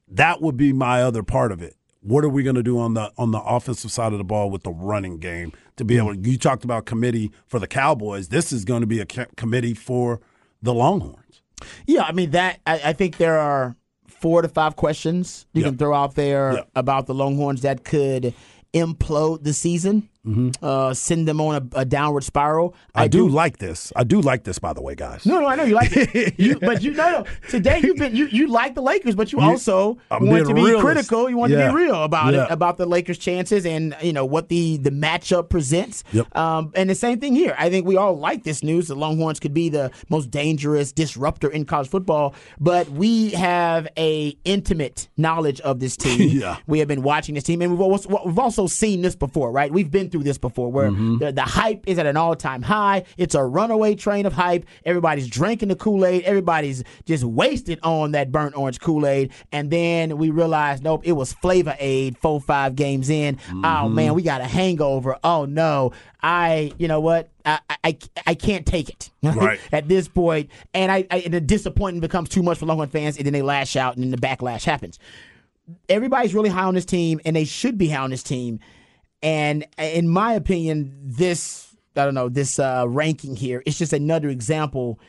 that 0.10 0.40
would 0.40 0.58
be 0.58 0.74
my 0.74 1.02
other 1.02 1.24
part 1.24 1.52
of 1.52 1.64
it. 1.64 1.76
What 2.02 2.26
are 2.26 2.30
we 2.30 2.42
going 2.44 2.56
to 2.56 2.64
do 2.64 2.80
on 2.80 2.96
the 2.96 3.12
on 3.18 3.32
the 3.32 3.40
offensive 3.42 3.92
side 3.92 4.12
of 4.12 4.18
the 4.18 4.24
ball 4.24 4.50
with 4.50 4.64
the 4.64 4.72
running 4.72 5.18
game 5.20 5.54
to 5.78 5.86
be 5.86 5.96
hmm. 5.96 6.08
able? 6.08 6.16
to 6.22 6.30
You 6.30 6.38
talked 6.38 6.64
about 6.64 6.86
committee 6.86 7.32
for 7.48 7.60
the 7.60 7.68
Cowboys. 7.68 8.30
This 8.30 8.52
is 8.52 8.66
going 8.66 8.82
to 8.82 8.88
be 8.88 9.00
a 9.00 9.06
committee 9.06 9.74
for 9.74 10.20
the 10.62 10.74
Longhorns. 10.74 11.42
Yeah, 11.86 12.04
I 12.04 12.12
mean 12.12 12.32
that. 12.32 12.60
I, 12.66 12.82
I 12.86 12.94
think 12.94 13.18
there 13.18 13.38
are 13.38 13.76
four 14.08 14.42
to 14.42 14.48
five 14.48 14.76
questions 14.76 15.46
you 15.54 15.62
Yeah. 15.62 15.70
can 15.70 15.78
throw 15.78 15.94
out 15.94 16.16
there 16.16 16.54
Yeah. 16.54 16.64
about 16.76 17.08
the 17.08 17.14
Longhorns 17.14 17.62
that 17.62 17.84
could 17.84 18.34
implode 18.74 19.44
the 19.44 19.54
season, 19.54 20.10
uh, 20.62 20.94
send 20.94 21.28
them 21.28 21.42
on 21.42 21.70
a, 21.74 21.80
a 21.80 21.86
downward 21.86 22.24
spiral. 22.24 22.70
Mm-hmm. 22.72 23.00
I, 23.00 23.08
do, 23.08 23.28
like 23.28 23.58
this. 23.58 23.92
I 23.96 24.04
do 24.04 24.22
like 24.22 24.44
this, 24.44 24.60
by 24.60 24.74
the 24.74 24.82
way, 24.82 24.96
guys. 24.96 25.26
No, 25.26 25.40
no, 25.42 25.48
I 25.48 25.56
know 25.56 25.64
you 25.64 25.76
like 25.76 25.92
it. 25.94 26.36
You, 26.42 26.60
but 26.60 26.82
you 26.82 26.92
know, 26.92 27.26
today 27.50 27.80
you've 27.84 27.98
been 27.98 28.16
you, 28.16 28.26
you 28.28 28.48
like 28.48 28.74
the 28.76 28.82
Lakers, 28.82 29.16
but 29.16 29.32
you 29.32 29.40
also 29.40 29.98
I'm 30.10 30.28
want 30.28 30.48
to 30.48 30.54
be 30.54 30.62
realist. 30.64 30.84
critical. 30.84 31.30
You 31.30 31.38
want 31.38 31.52
to 31.52 31.58
be 31.70 31.74
real 31.74 32.04
about 32.04 32.34
Yeah. 32.34 32.46
it, 32.46 32.52
about 32.52 32.78
the 32.78 32.86
Lakers' 32.86 33.18
chances 33.18 33.66
and 33.66 33.96
you 34.02 34.14
know 34.14 34.26
what 34.26 34.50
the 34.50 34.78
the 34.78 34.90
matchup 34.90 35.50
presents. 35.50 36.04
Yep. 36.12 36.36
Um, 36.36 36.72
and 36.76 36.90
the 36.90 36.96
same 36.96 37.20
thing 37.20 37.36
here. 37.36 37.56
I 37.58 37.70
think 37.70 37.86
we 37.86 37.98
all 37.98 38.18
like 38.18 38.44
this 38.44 38.64
news. 38.64 38.88
The 38.88 38.96
Longhorns 38.96 39.40
could 39.40 39.54
be 39.54 39.70
the 39.70 39.92
most 40.10 40.32
dangerous 40.32 40.92
disruptor 40.92 41.50
in 41.50 41.66
college 41.66 41.90
football, 41.90 42.34
but 42.60 42.90
we 42.90 43.32
have 43.32 43.88
a 43.98 44.36
intimate 44.46 45.10
knowledge 45.18 45.60
of 45.62 45.80
this 45.80 45.98
team. 45.98 46.12
Yeah. 46.42 46.58
We 46.66 46.80
have 46.80 46.88
been 46.88 47.02
watching 47.04 47.36
this 47.36 47.44
team, 47.44 47.62
and 47.62 47.72
we've 47.72 47.82
also, 47.82 48.22
we've 48.26 48.40
also 48.40 48.66
seen 48.68 49.02
this 49.02 49.16
before, 49.16 49.52
right? 49.52 49.72
We've 49.72 49.92
been 49.92 50.10
through 50.12 50.24
this 50.24 50.38
before, 50.38 50.72
where 50.72 50.92
Mm-hmm. 50.92 51.18
the, 51.20 51.32
the 51.32 51.42
hype 51.44 51.84
is 51.88 51.98
at 51.98 52.06
an 52.06 52.18
all 52.18 52.36
time 52.36 52.62
high. 52.62 53.06
It's 53.18 53.34
a 53.36 53.44
runaway 53.44 53.96
train 53.96 54.26
of 54.26 54.34
hype. 54.34 54.66
Everybody's 54.86 55.28
drinking 55.28 55.70
the 55.70 55.76
Kool 55.76 56.06
Aid. 56.06 56.24
Everybody's 56.24 56.84
just 57.06 57.24
wasted 57.24 57.80
on 57.84 58.12
that 58.12 58.32
burnt 58.32 58.56
orange 58.58 58.80
Kool 58.80 59.06
Aid, 59.08 59.32
and 59.52 59.72
then 59.72 60.18
we 60.18 60.30
realize, 60.30 60.82
nope, 60.82 61.02
it 61.06 61.14
was 61.14 61.34
Flavor 61.34 61.76
Aid. 61.80 62.18
Four 62.18 62.40
five 62.42 62.76
games 62.76 63.10
in, 63.10 63.38
oh 63.50 63.54
Mm-hmm. 63.54 63.96
man, 63.96 64.14
we 64.14 64.22
got 64.24 64.42
a 64.42 64.46
hangover. 64.46 65.18
Oh 65.24 65.46
no, 65.46 65.92
I, 66.22 66.72
you 66.78 66.88
know 66.88 67.00
what? 67.00 67.30
I, 67.44 67.60
I, 67.84 67.98
I 68.28 68.36
can't 68.36 68.66
take 68.68 68.90
it 68.90 69.10
Right. 69.24 69.60
at 69.72 69.88
this 69.88 70.08
point. 70.08 70.12
point, 70.22 70.50
and 70.76 70.92
I, 70.92 71.08
I 71.10 71.20
and 71.20 71.34
the 71.34 71.42
disappointment 71.42 72.02
becomes 72.02 72.30
too 72.30 72.44
much 72.44 72.60
for 72.60 72.66
Longhorn 72.68 72.90
fans, 72.90 73.18
and 73.18 73.26
then 73.26 73.34
they 73.34 73.42
lash 73.42 73.76
out, 73.76 73.96
and 73.96 74.04
then 74.04 74.12
the 74.12 74.18
backlash 74.18 74.64
happens 74.66 75.00
everybody's 75.90 76.34
really 76.34 76.50
high 76.50 76.64
on 76.66 76.76
this 76.76 76.86
team, 76.86 77.20
and 77.26 77.36
they 77.36 77.46
should 77.46 77.78
be 77.78 77.88
high 77.90 78.02
on 78.02 78.10
this 78.10 78.24
team. 78.24 78.60
And 79.24 79.66
in 79.78 80.08
my 80.08 80.34
opinion, 80.34 80.98
this 81.04 81.68
I 81.96 82.06
don't 82.06 82.14
know 82.16 82.30
this 82.30 82.58
uh, 82.60 82.86
ranking 82.88 83.36
here 83.36 83.62
is 83.66 83.78
just 83.78 83.94
another 83.94 84.30
example 84.30 85.00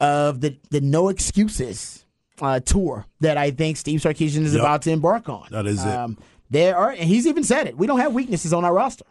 of 0.00 0.40
the 0.40 0.58
the 0.70 0.80
no 0.80 1.08
excuses 1.08 2.04
uh, 2.40 2.60
tour 2.60 3.06
that 3.20 3.36
I 3.36 3.50
think 3.50 3.76
Steve 3.76 4.00
Sarkisian 4.00 4.42
is 4.44 4.52
Yep. 4.54 4.60
about 4.60 4.82
to 4.82 4.90
embark 4.90 5.28
on. 5.28 5.48
That 5.50 5.66
is 5.66 5.84
it. 5.84 5.88
Um, 5.88 6.18
there 6.50 6.76
are, 6.76 6.90
and 6.90 7.00
he's 7.04 7.26
even 7.26 7.42
said 7.44 7.66
it. 7.66 7.76
We 7.76 7.86
don't 7.86 7.98
have 7.98 8.12
weaknesses 8.14 8.52
on 8.52 8.64
our 8.64 8.72
roster, 8.74 9.06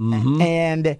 Mm-hmm. 0.00 0.40
and 0.42 0.98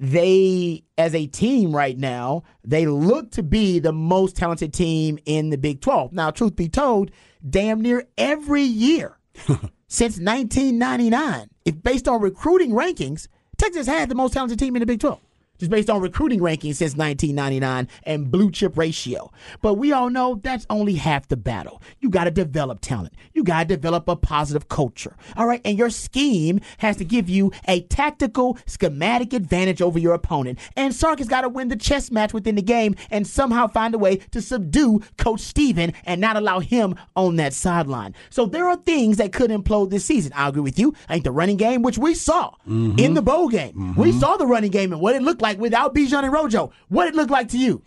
they, 0.00 0.82
as 0.98 1.14
a 1.14 1.26
team 1.26 1.74
right 1.76 1.96
now, 1.98 2.42
they 2.64 2.86
look 2.86 3.30
to 3.32 3.42
be 3.42 3.78
the 3.78 3.92
most 3.92 4.34
talented 4.36 4.72
team 4.72 5.18
in 5.26 5.50
the 5.50 5.58
Big 5.58 5.80
12. 5.80 6.12
Now, 6.12 6.30
truth 6.32 6.56
be 6.56 6.68
told, 6.68 7.10
damn 7.48 7.80
near 7.80 8.04
every 8.18 8.62
year 8.62 9.16
since 9.86 10.18
1999, 10.18 11.50
if 11.64 11.82
based 11.82 12.08
on 12.08 12.20
recruiting 12.20 12.70
rankings, 12.72 13.28
Texas 13.56 13.86
had 13.86 14.08
the 14.08 14.14
most 14.14 14.32
talented 14.32 14.58
team 14.58 14.76
in 14.76 14.80
the 14.80 14.86
Big 14.86 15.00
12. 15.00 15.20
Just 15.62 15.70
based 15.70 15.88
on 15.88 16.00
recruiting 16.00 16.40
rankings 16.40 16.74
since 16.74 16.96
1999 16.96 17.86
and 18.02 18.28
blue 18.32 18.50
chip 18.50 18.76
ratio. 18.76 19.30
But 19.60 19.74
we 19.74 19.92
all 19.92 20.10
know 20.10 20.40
that's 20.42 20.66
only 20.68 20.96
half 20.96 21.28
the 21.28 21.36
battle. 21.36 21.80
You 22.00 22.10
got 22.10 22.24
to 22.24 22.32
develop 22.32 22.80
talent. 22.80 23.14
You 23.32 23.44
got 23.44 23.68
to 23.68 23.76
develop 23.76 24.08
a 24.08 24.16
positive 24.16 24.68
culture. 24.68 25.16
All 25.36 25.46
right. 25.46 25.60
And 25.64 25.78
your 25.78 25.88
scheme 25.88 26.58
has 26.78 26.96
to 26.96 27.04
give 27.04 27.28
you 27.28 27.52
a 27.68 27.82
tactical, 27.82 28.58
schematic 28.66 29.32
advantage 29.32 29.80
over 29.80 30.00
your 30.00 30.14
opponent. 30.14 30.58
And 30.76 30.92
Sark 30.92 31.20
has 31.20 31.28
got 31.28 31.42
to 31.42 31.48
win 31.48 31.68
the 31.68 31.76
chess 31.76 32.10
match 32.10 32.34
within 32.34 32.56
the 32.56 32.62
game 32.62 32.96
and 33.12 33.24
somehow 33.24 33.68
find 33.68 33.94
a 33.94 33.98
way 33.98 34.16
to 34.16 34.42
subdue 34.42 35.00
Coach 35.16 35.42
Steven 35.42 35.92
and 36.02 36.20
not 36.20 36.36
allow 36.36 36.58
him 36.58 36.96
on 37.14 37.36
that 37.36 37.52
sideline. 37.52 38.16
So 38.30 38.46
there 38.46 38.68
are 38.68 38.74
things 38.74 39.18
that 39.18 39.32
could 39.32 39.52
implode 39.52 39.90
this 39.90 40.04
season. 40.04 40.32
I 40.34 40.48
agree 40.48 40.62
with 40.62 40.80
you. 40.80 40.92
I 41.08 41.12
think 41.12 41.22
the 41.22 41.30
running 41.30 41.56
game, 41.56 41.82
which 41.82 41.98
we 41.98 42.14
saw 42.14 42.52
in 42.66 42.96
mm-hmm. 42.96 43.14
the 43.14 43.22
bowl 43.22 43.48
game, 43.48 43.94
we 43.94 44.10
mm-hmm. 44.10 44.18
saw 44.18 44.36
the 44.36 44.46
running 44.48 44.72
game 44.72 44.92
and 44.92 45.00
what 45.00 45.14
it 45.14 45.22
looked 45.22 45.40
like 45.40 45.51
without 45.58 45.94
Bijan 45.94 46.24
and 46.24 46.32
Rojo. 46.32 46.72
What 46.88 47.08
it 47.08 47.14
looked 47.14 47.30
like 47.30 47.48
to 47.48 47.58
you? 47.58 47.82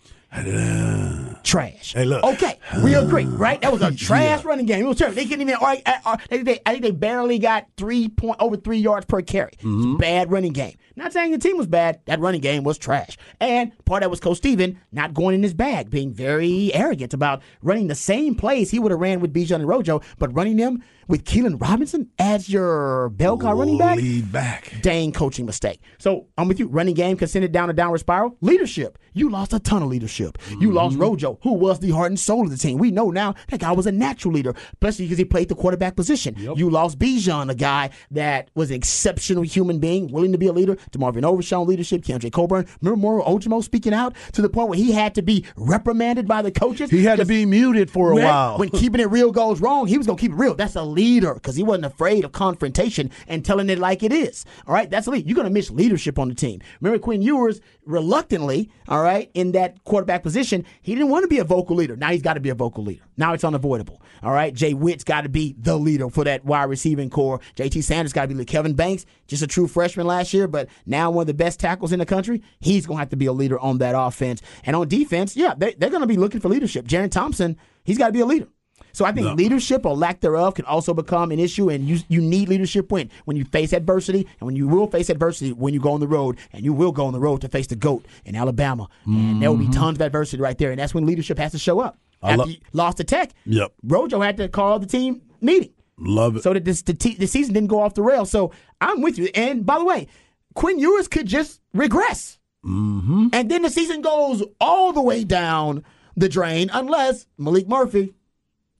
Trash. 1.42 1.92
Hey, 1.94 2.04
look. 2.04 2.24
Okay, 2.24 2.58
we 2.82 2.94
agree, 2.94 3.24
right? 3.24 3.60
That 3.60 3.72
was 3.72 3.80
a 3.80 3.94
trash 3.96 4.44
running 4.44 4.66
game. 4.66 4.84
It 4.84 4.88
was 4.88 4.98
terrible. 4.98 5.14
They 5.14 5.24
couldn't 5.24 5.42
even. 5.42 5.54
Or, 5.54 5.72
or, 5.72 5.76
uh, 5.86 5.98
uh, 6.04 6.16
they, 6.28 6.42
they, 6.42 6.60
I 6.66 6.72
think 6.72 6.82
they 6.82 6.90
barely 6.90 7.38
got 7.38 7.66
three 7.76 8.08
point 8.08 8.36
over 8.40 8.56
three 8.56 8.78
yards 8.78 9.06
per 9.06 9.22
carry. 9.22 9.52
It's 9.54 9.62
a 9.62 9.66
mm-hmm. 9.66 9.96
bad 9.96 10.30
running 10.30 10.52
game. 10.52 10.76
Not 10.96 11.12
saying 11.12 11.32
the 11.32 11.38
team 11.38 11.58
was 11.58 11.66
bad. 11.66 12.00
That 12.06 12.20
running 12.20 12.40
game 12.40 12.64
was 12.64 12.78
trash. 12.78 13.18
And 13.38 13.72
part 13.84 14.02
of 14.02 14.06
that 14.06 14.10
was 14.10 14.18
Coach 14.18 14.38
Steven 14.38 14.80
not 14.92 15.12
going 15.12 15.34
in 15.34 15.42
his 15.42 15.52
bag, 15.52 15.90
being 15.90 16.12
very 16.12 16.72
arrogant 16.72 17.12
about 17.12 17.42
running 17.62 17.88
the 17.88 17.94
same 17.94 18.34
plays 18.34 18.70
he 18.70 18.78
would 18.78 18.90
have 18.90 19.00
ran 19.00 19.20
with 19.20 19.34
Bijan 19.34 19.56
and 19.56 19.68
Rojo, 19.68 20.00
but 20.18 20.34
running 20.34 20.56
them 20.56 20.82
with 21.08 21.24
Keilan 21.24 21.60
Robinson 21.60 22.10
as 22.18 22.48
your 22.48 23.10
bell 23.10 23.38
cow 23.38 23.54
running 23.54 23.78
back 23.78 23.96
Lead 23.96 24.32
back. 24.32 24.72
dang 24.82 25.12
coaching 25.12 25.46
mistake. 25.46 25.80
So 25.98 26.26
I'm 26.36 26.48
with 26.48 26.58
you. 26.58 26.66
Running 26.66 26.94
game 26.94 27.16
can 27.16 27.28
send 27.28 27.44
it 27.44 27.52
down 27.52 27.70
a 27.70 27.72
downward 27.72 27.98
spiral. 27.98 28.36
Leadership. 28.40 28.98
You 29.12 29.30
lost 29.30 29.52
a 29.52 29.58
ton 29.60 29.82
of 29.82 29.88
leadership. 29.88 30.38
You 30.60 30.72
lost 30.72 30.94
mm-hmm. 30.94 31.02
Rojo, 31.02 31.38
who 31.42 31.52
was 31.52 31.78
the 31.80 31.90
heart 31.90 32.10
and 32.10 32.18
soul 32.18 32.44
of 32.44 32.50
the 32.50 32.56
team. 32.56 32.78
We 32.78 32.90
know 32.90 33.10
now 33.10 33.34
that 33.48 33.60
guy 33.60 33.72
was 33.72 33.86
a 33.86 33.92
natural 33.92 34.34
leader, 34.34 34.54
especially 34.74 35.06
because 35.06 35.18
he 35.18 35.24
played 35.24 35.48
the 35.48 35.54
quarterback 35.54 35.96
position. 35.96 36.34
You 36.36 36.70
lost 36.70 36.98
Bijan, 36.98 37.50
a 37.50 37.54
guy 37.54 37.90
that 38.10 38.50
was 38.54 38.70
an 38.70 38.76
exceptional 38.76 39.42
human 39.42 39.78
being, 39.78 40.08
willing 40.08 40.32
to 40.32 40.38
be 40.38 40.48
a 40.48 40.52
leader. 40.52 40.76
DeMarvion 40.92 41.24
Overshown 41.24 41.66
leadership. 41.66 42.02
Keondre 42.02 42.32
Coburn. 42.32 42.66
Remember 42.80 43.00
Moro 43.00 43.24
Ojomo 43.24 43.62
speaking 43.62 43.94
out 43.94 44.14
to 44.32 44.42
the 44.42 44.48
point 44.48 44.68
where 44.68 44.78
he 44.78 44.92
had 44.92 45.14
to 45.16 45.22
be 45.22 45.44
reprimanded 45.56 46.26
by 46.26 46.42
the 46.42 46.50
coaches. 46.50 46.90
He 46.90 47.04
had 47.04 47.18
to 47.18 47.24
be 47.24 47.46
muted 47.46 47.90
for 47.90 48.12
a 48.12 48.14
when, 48.14 48.24
while. 48.24 48.58
When 48.58 48.68
keeping 48.70 49.00
it 49.00 49.10
real 49.10 49.32
goes 49.32 49.60
wrong, 49.60 49.86
he 49.86 49.98
was 49.98 50.06
gonna 50.06 50.18
keep 50.18 50.32
it 50.32 50.36
real. 50.36 50.54
That's 50.54 50.76
a 50.76 50.82
leader 50.82 51.34
because 51.34 51.56
he 51.56 51.62
wasn't 51.62 51.86
afraid 51.86 52.24
of 52.24 52.32
confrontation 52.32 53.10
and 53.26 53.44
telling 53.44 53.70
it 53.70 53.78
like 53.78 54.02
it 54.02 54.12
is. 54.12 54.44
All 54.66 54.74
right, 54.74 54.88
that's 54.88 55.06
a 55.06 55.10
lead. 55.10 55.26
You're 55.26 55.36
gonna 55.36 55.50
miss 55.50 55.70
leadership 55.70 56.18
on 56.18 56.28
the 56.28 56.34
team. 56.34 56.60
Remember 56.80 57.02
Quinn 57.02 57.22
Ewers 57.22 57.60
reluctantly, 57.86 58.70
all 58.88 59.02
right, 59.02 59.30
in 59.34 59.52
that 59.52 59.82
quarterback 59.84 60.22
position, 60.22 60.64
he 60.82 60.94
didn't 60.94 61.08
want 61.08 61.22
to 61.22 61.28
be 61.28 61.38
a 61.38 61.44
vocal 61.44 61.76
leader. 61.76 61.96
Now 61.96 62.10
he's 62.10 62.22
got 62.22 62.34
to 62.34 62.40
be 62.40 62.50
a 62.50 62.54
vocal 62.54 62.84
leader. 62.84 63.04
Now 63.16 63.32
it's 63.32 63.44
unavoidable. 63.44 64.02
All 64.22 64.32
right, 64.32 64.52
Jay 64.52 64.74
Witt's 64.74 65.04
got 65.04 65.22
to 65.22 65.28
be 65.28 65.54
the 65.58 65.76
leader 65.76 66.08
for 66.10 66.24
that 66.24 66.44
wide 66.44 66.64
receiving 66.64 67.10
corps. 67.10 67.40
JT 67.56 67.82
Sanders 67.82 68.12
got 68.12 68.22
to 68.22 68.28
be 68.28 68.34
the 68.34 68.44
Kelvin 68.44 68.74
Banks, 68.74 69.06
just 69.26 69.42
a 69.42 69.46
true 69.46 69.66
freshman 69.68 70.06
last 70.06 70.34
year, 70.34 70.48
but 70.48 70.68
now 70.84 71.10
one 71.10 71.22
of 71.22 71.26
the 71.26 71.34
best 71.34 71.60
tackles 71.60 71.92
in 71.92 71.98
the 71.98 72.06
country. 72.06 72.42
He's 72.60 72.86
gonna 72.86 72.98
have 72.98 73.10
to 73.10 73.16
be 73.16 73.26
a 73.26 73.32
leader 73.32 73.58
on 73.58 73.78
that 73.78 73.94
offense 73.96 74.42
and 74.64 74.76
on 74.76 74.88
defense. 74.88 75.36
Yeah, 75.36 75.54
they, 75.56 75.74
they're 75.74 75.90
gonna 75.90 76.06
be 76.06 76.16
looking 76.16 76.40
for 76.40 76.48
leadership. 76.48 76.86
Jerrin 76.86 77.10
Thompson, 77.10 77.56
he's 77.84 77.98
got 77.98 78.08
to 78.08 78.12
be 78.12 78.20
a 78.20 78.26
leader. 78.26 78.48
So 78.92 79.04
I 79.04 79.12
think 79.12 79.36
leadership 79.36 79.84
or 79.84 79.94
lack 79.94 80.20
thereof 80.20 80.54
can 80.54 80.64
also 80.64 80.94
become 80.94 81.30
an 81.30 81.38
issue, 81.38 81.68
and 81.68 81.86
you 81.86 81.98
you 82.08 82.20
need 82.20 82.48
leadership 82.48 82.90
when 82.90 83.10
when 83.26 83.36
you 83.36 83.44
face 83.44 83.74
adversity, 83.74 84.26
and 84.40 84.46
when 84.46 84.56
you 84.56 84.66
will 84.68 84.86
face 84.86 85.10
adversity 85.10 85.52
when 85.52 85.74
you 85.74 85.80
go 85.80 85.92
on 85.92 86.00
the 86.00 86.08
road, 86.08 86.38
and 86.52 86.64
you 86.64 86.72
will 86.72 86.92
go 86.92 87.06
on 87.06 87.12
the 87.12 87.20
road 87.20 87.42
to 87.42 87.48
face 87.48 87.66
the 87.66 87.76
goat 87.76 88.06
in 88.24 88.34
Alabama, 88.34 88.88
and 89.04 89.42
there 89.42 89.50
will 89.50 89.58
be 89.58 89.64
mm-hmm. 89.64 89.72
tons 89.72 89.98
of 89.98 90.02
adversity 90.02 90.42
right 90.42 90.56
there, 90.56 90.70
and 90.70 90.78
that's 90.78 90.94
when 90.94 91.04
leadership 91.04 91.38
has 91.38 91.52
to 91.52 91.58
show 91.58 91.80
up. 91.80 91.98
I 92.22 92.32
After 92.32 92.44
lo- 92.44 92.48
you 92.48 92.56
lost 92.72 92.96
to 92.96 93.04
Tech, 93.04 93.32
Yep. 93.44 93.72
Rojo 93.82 94.20
had 94.20 94.38
to 94.38 94.48
call 94.48 94.78
the 94.78 94.86
team 94.86 95.20
meeting 95.42 95.74
Love 95.98 96.36
it. 96.36 96.42
so 96.42 96.52
that 96.54 96.64
this 96.64 96.82
the, 96.82 96.94
te- 96.94 97.16
the 97.16 97.26
season 97.26 97.52
didn't 97.52 97.68
go 97.68 97.80
off 97.80 97.94
the 97.94 98.02
rails. 98.02 98.30
So 98.30 98.52
I'm 98.80 99.02
with 99.02 99.18
you. 99.18 99.28
And 99.34 99.66
by 99.66 99.78
the 99.78 99.84
way, 99.84 100.08
Quinn 100.56 100.80
Ewers 100.80 101.06
could 101.06 101.26
just 101.26 101.60
regress, 101.72 102.38
mm-hmm. 102.64 103.28
and 103.32 103.48
then 103.48 103.62
the 103.62 103.70
season 103.70 104.02
goes 104.02 104.42
all 104.60 104.92
the 104.92 105.02
way 105.02 105.22
down 105.22 105.84
the 106.16 106.28
drain 106.28 106.68
unless 106.72 107.26
Maalik 107.38 107.68
Murphy 107.68 108.14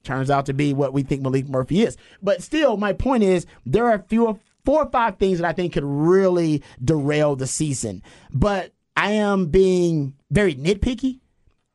turns 0.03 0.29
out 0.29 0.45
to 0.47 0.53
be 0.53 0.73
what 0.73 0.91
we 0.91 1.03
think 1.03 1.21
Maalik 1.21 1.47
Murphy 1.47 1.83
is. 1.83 1.95
But 2.21 2.43
still, 2.43 2.75
my 2.75 2.93
point 2.93 3.23
is 3.23 3.45
there 3.65 3.85
are 3.85 3.93
a 3.93 4.03
few 4.03 4.39
four 4.67 4.83
or 4.83 4.89
five 4.89 5.17
things 5.17 5.39
that 5.39 5.47
I 5.47 5.53
think 5.53 5.71
could 5.71 5.85
really 5.85 6.61
derail 6.83 7.37
the 7.37 7.47
season. 7.47 8.03
But 8.33 8.73
I 8.97 9.11
am 9.11 9.45
being 9.45 10.15
very 10.29 10.55
nitpicky. 10.55 11.21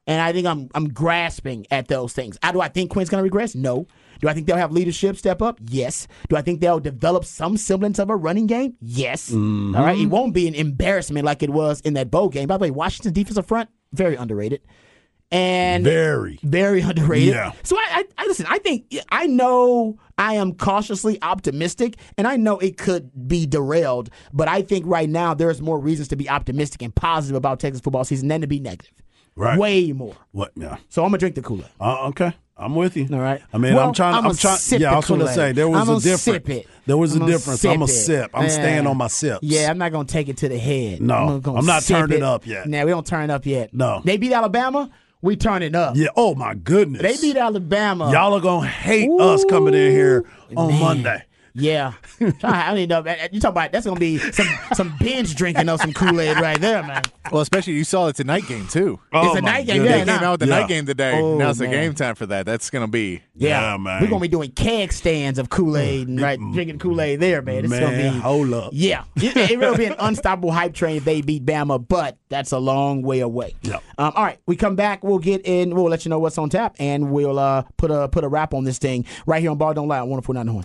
And 0.07 0.21
I 0.21 0.33
think 0.33 0.47
I'm 0.47 0.69
I'm 0.75 0.89
grasping 0.89 1.67
at 1.71 1.89
those 1.89 2.13
things. 2.13 2.37
How 2.43 2.53
do 2.53 2.61
I 2.61 2.69
think 2.69 2.91
Quinn's 2.91 3.09
going 3.09 3.21
to 3.21 3.25
regress? 3.25 3.55
No. 3.55 3.87
Do 4.23 4.29
I 4.29 4.33
think 4.35 4.47
they'll 4.47 4.57
have 4.57 4.73
leadership 4.73 5.17
step 5.17 5.43
up? 5.43 5.59
Yes. 5.69 6.07
Do 6.29 6.37
I 6.37 6.43
think 6.43 6.61
they'll 6.61 6.81
develop 6.81 7.25
some 7.25 7.57
semblance 7.57 7.99
of 7.99 8.09
a 8.09 8.17
running 8.17 8.47
game? 8.47 8.75
Yes. 8.81 9.33
All 9.33 9.39
right. 9.73 9.99
It 9.99 10.07
won't 10.07 10.33
be 10.33 10.49
an 10.49 10.55
embarrassment 10.55 11.27
like 11.27 11.43
it 11.43 11.51
was 11.51 11.81
in 11.81 11.95
that 11.95 12.11
bowl 12.11 12.29
game. 12.29 12.47
By 12.47 12.57
the 12.57 12.63
way, 12.63 12.71
Washington's 12.71 13.13
defensive 13.15 13.47
front 13.47 13.69
very 13.93 14.15
underrated, 14.17 14.63
and 15.31 15.85
Very. 15.85 16.39
very 16.43 16.81
underrated. 16.91 17.35
Yeah. 17.35 17.53
So 17.63 17.77
I, 17.77 17.83
I, 17.91 18.05
I 18.19 18.27
listen. 18.27 18.47
I 18.49 18.59
think 18.59 18.95
I 19.11 19.27
know 19.27 19.99
I 20.19 20.35
am 20.35 20.55
cautiously 20.55 21.19
optimistic, 21.23 21.97
and 22.17 22.27
I 22.29 22.37
know 22.37 22.59
it 22.59 22.79
could 22.79 23.11
be 23.29 23.47
derailed. 23.47 24.09
But 24.33 24.49
I 24.49 24.63
think 24.63 24.87
right 24.87 25.09
now 25.09 25.35
there's 25.35 25.61
more 25.61 25.79
reasons 25.79 26.09
to 26.09 26.17
be 26.17 26.29
optimistic 26.31 26.81
and 26.83 26.95
positive 26.95 27.37
about 27.37 27.61
Texas 27.61 27.81
football 27.81 28.05
season 28.05 28.29
than 28.29 28.41
to 28.43 28.47
be 28.47 28.61
negative. 28.61 28.93
Right. 29.35 29.59
Way 29.59 29.93
more. 29.93 30.15
What? 30.33 30.53
Yeah. 30.55 30.77
So 30.91 31.03
I'm 31.03 31.09
gonna 31.09 31.19
drink 31.19 31.35
the 31.35 31.43
Kool 31.43 31.59
Aid. 31.59 31.71
Uh, 31.81 32.09
okay. 32.09 32.35
I'm 32.57 32.75
with 32.75 32.97
you. 32.97 33.09
All 33.13 33.19
right. 33.19 33.41
I 33.53 33.59
mean, 33.59 33.75
Well, 33.75 33.89
I'm 33.89 33.95
trying. 33.95 34.15
I'ma 34.15 34.31
I'm 34.31 34.37
trying. 34.37 34.59
sip 34.59 34.81
Yeah, 34.81 34.93
I 34.93 34.97
was 34.97 35.07
going 35.09 35.21
to 35.21 35.29
say 35.29 35.53
there 35.53 35.69
was 35.69 35.81
I'ma 35.81 35.97
a 35.97 36.01
difference. 36.01 36.23
sip 36.23 36.49
it. 36.51 36.69
There 36.87 36.97
was 36.97 37.17
I'ma 37.17 37.25
a 37.25 37.29
difference. 37.29 37.65
I'm 37.65 37.83
a 37.83 37.89
sip. 37.89 38.31
I'm 38.35 38.49
staying 38.51 38.87
on 38.87 38.97
my 38.97 39.09
sips. 39.09 39.41
Yeah, 39.43 39.71
I'm 39.71 39.79
not 39.79 39.91
gonna 39.93 40.05
take 40.05 40.29
it 40.29 40.37
to 40.39 40.49
the 40.49 40.59
head. 40.59 41.01
No, 41.01 41.15
I'm, 41.15 41.41
gonna 41.41 41.59
I'm 41.59 41.67
not 41.67 41.83
turning 41.83 42.19
it 42.19 42.23
up 42.23 42.47
yet. 42.47 42.69
Nah, 42.69 42.85
we 42.85 42.91
don't 42.91 43.07
turn 43.07 43.25
it 43.25 43.31
up 43.33 43.47
yet. 43.47 43.73
No. 43.73 44.03
they 44.05 44.17
beat 44.17 44.33
Alabama. 44.33 44.91
We 45.23 45.37
turn 45.37 45.63
it 45.63 45.75
up. 45.77 45.97
Yeah. 45.97 46.09
Oh 46.17 46.35
my 46.35 46.55
goodness. 46.55 47.01
They 47.01 47.17
beat 47.29 47.37
Alabama. 47.37 48.11
Y'all 48.11 48.35
are 48.35 48.41
gonna 48.41 48.67
hate 48.67 49.09
us 49.21 49.45
coming 49.45 49.73
in 49.75 49.93
here 49.93 50.25
on 50.57 50.69
man. 50.69 50.81
Monday. 50.81 51.23
Yeah, 51.55 51.93
I 52.43 52.69
don't 52.71 52.79
even 52.79 52.89
know. 52.89 53.15
You 53.31 53.39
talk 53.41 53.51
about 53.51 53.73
that's 53.73 53.85
gonna 53.87 54.01
be 54.01 54.19
some 54.19 54.47
some 54.73 54.95
binge 54.99 55.35
drinking 55.35 55.69
of 55.69 55.81
some 55.81 55.93
Kool 55.93 56.19
Aid 56.21 56.41
right 56.41 56.59
there, 56.61 56.83
man. 56.83 57.03
Well, 57.31 57.43
especially 57.43 57.75
you 57.75 57.85
saw 57.85 58.07
it's 58.09 58.21
a 58.21 58.25
night 58.25 58.47
game 58.47 58.67
too. 58.69 58.99
Oh, 59.13 59.27
it's 59.29 59.37
a 59.39 59.43
night 59.43 59.67
game. 59.67 59.83
goodness. 59.83 59.99
Yeah, 59.99 60.05
they 60.05 60.13
came 60.13 60.21
nah. 60.23 60.27
out 60.29 60.31
with 60.33 60.41
the 60.41 60.47
Yeah. 60.47 60.59
night 60.61 60.69
game 60.69 60.87
today. 60.87 61.21
Oh, 61.21 61.37
now 61.37 61.51
it's 61.51 61.59
the 61.59 61.65
man. 61.65 61.73
game 61.73 61.95
time 61.95 62.15
for 62.15 62.27
that. 62.27 62.47
That's 62.47 62.71
gonna 62.71 62.89
be. 62.89 63.23
Yeah, 63.35 63.73
Yeah, 63.73 63.77
man. 63.77 64.01
We're 64.03 64.09
gonna 64.09 64.21
be 64.21 64.29
doing 64.29 64.51
keg 64.53 64.93
stands 64.93 65.39
of 65.39 65.51
Kool 65.51 65.77
Aid 65.77 66.09
and 66.09 66.21
right 66.21 66.39
drinking 66.39 66.79
Kool 66.79 67.01
Aid 67.01 67.21
there, 67.21 67.43
man. 67.43 67.65
It's 67.65 67.69
Man, 67.71 67.83
gonna 67.83 67.97
be 68.13 68.19
hold 68.19 68.53
up. 68.55 68.71
Yeah, 68.73 69.05
it, 69.17 69.37
it 69.37 69.59
will 69.59 69.77
be 69.77 69.85
an 69.87 69.95
unstoppable 69.99 70.53
hype 70.53 70.73
train 70.75 70.97
if 70.97 71.05
they 71.05 71.21
beat 71.21 71.45
Bama, 71.45 71.87
but 71.87 72.17
that's 72.31 72.53
a 72.53 72.59
long 72.59 73.03
way 73.03 73.21
away. 73.21 73.55
Yep. 73.63 73.83
Um, 73.99 74.13
all 74.17 74.25
right, 74.25 74.39
we 74.47 74.57
come 74.57 74.75
back. 74.77 75.05
We'll 75.05 75.19
get 75.19 75.43
in. 75.47 75.75
We'll 75.75 75.85
let 75.91 76.05
you 76.05 76.09
know 76.09 76.19
what's 76.19 76.39
on 76.39 76.49
tap, 76.49 76.77
and 76.79 77.11
we'll 77.11 77.39
uh, 77.39 77.63
put 77.77 77.91
a 77.91 78.09
put 78.09 78.25
a 78.25 78.29
wrap 78.29 78.55
on 78.55 78.65
this 78.65 78.79
thing 78.79 79.05
right 79.27 79.41
here 79.43 79.51
on 79.51 79.59
Ball 79.59 79.75
Don't 79.75 79.89
Lie. 79.89 80.01
on 80.01 80.09
104.9 80.09 80.45
The 80.47 80.53
Horn. 80.53 80.65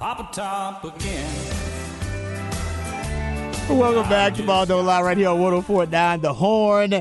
Papa 0.00 0.30
Top 0.32 0.82
again. 0.82 1.59
Welcome 3.68 4.08
back 4.08 4.34
to 4.34 4.42
Ball 4.42 4.66
Don't 4.66 4.84
Lie 4.84 5.00
right 5.02 5.16
here 5.16 5.28
on 5.28 5.38
104.9 5.38 6.20
The 6.22 6.34
Horn. 6.34 6.92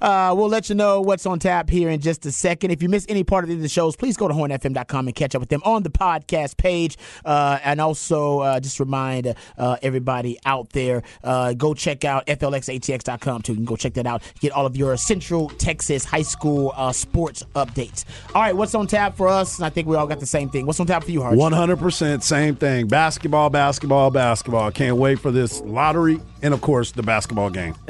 Uh, 0.00 0.34
we'll 0.36 0.48
let 0.48 0.68
you 0.70 0.74
know 0.74 1.02
what's 1.02 1.26
on 1.26 1.38
tap 1.38 1.68
here 1.68 1.90
in 1.90 2.00
just 2.00 2.24
a 2.24 2.32
second. 2.32 2.70
If 2.70 2.82
you 2.82 2.88
miss 2.88 3.04
any 3.10 3.24
part 3.24 3.44
of 3.44 3.50
the 3.60 3.68
shows, 3.68 3.94
please 3.94 4.16
go 4.16 4.26
to 4.26 4.32
hornfm.com 4.34 5.06
and 5.06 5.14
catch 5.14 5.34
up 5.34 5.40
with 5.40 5.50
them 5.50 5.60
on 5.64 5.82
the 5.82 5.90
podcast 5.90 6.56
page. 6.56 6.96
Uh, 7.26 7.58
and 7.62 7.78
also, 7.78 8.40
uh, 8.40 8.58
just 8.58 8.80
remind 8.80 9.34
uh, 9.58 9.76
everybody 9.82 10.38
out 10.46 10.70
there, 10.70 11.02
uh, 11.22 11.52
go 11.52 11.74
check 11.74 12.04
out 12.06 12.26
flxatx.com 12.26 13.42
too. 13.42 13.52
You 13.52 13.58
can 13.58 13.64
go 13.66 13.76
check 13.76 13.92
that 13.94 14.06
out. 14.06 14.22
Get 14.40 14.52
all 14.52 14.64
of 14.64 14.76
your 14.76 14.96
Central 14.96 15.50
Texas 15.50 16.04
high 16.06 16.22
school 16.22 16.72
uh, 16.74 16.92
sports 16.92 17.44
updates. 17.54 18.04
All 18.34 18.40
right, 18.42 18.56
what's 18.56 18.74
on 18.74 18.86
tap 18.86 19.14
for 19.16 19.28
us? 19.28 19.60
I 19.60 19.68
think 19.68 19.86
we 19.86 19.96
all 19.96 20.06
got 20.06 20.20
the 20.20 20.26
same 20.26 20.48
thing. 20.48 20.64
What's 20.64 20.80
on 20.80 20.86
tap 20.86 21.04
for 21.04 21.10
you, 21.10 21.22
hundred 21.22 21.78
percent, 21.78 22.24
same 22.24 22.56
thing. 22.56 22.88
Basketball, 22.88 23.50
basketball, 23.50 24.10
basketball. 24.10 24.70
Can't 24.70 24.96
wait 24.96 25.18
for 25.20 25.30
this 25.30 25.60
lottery 25.60 26.13
and 26.42 26.54
of 26.54 26.60
course 26.60 26.92
the 26.92 27.02
basketball 27.02 27.50
game. 27.50 27.74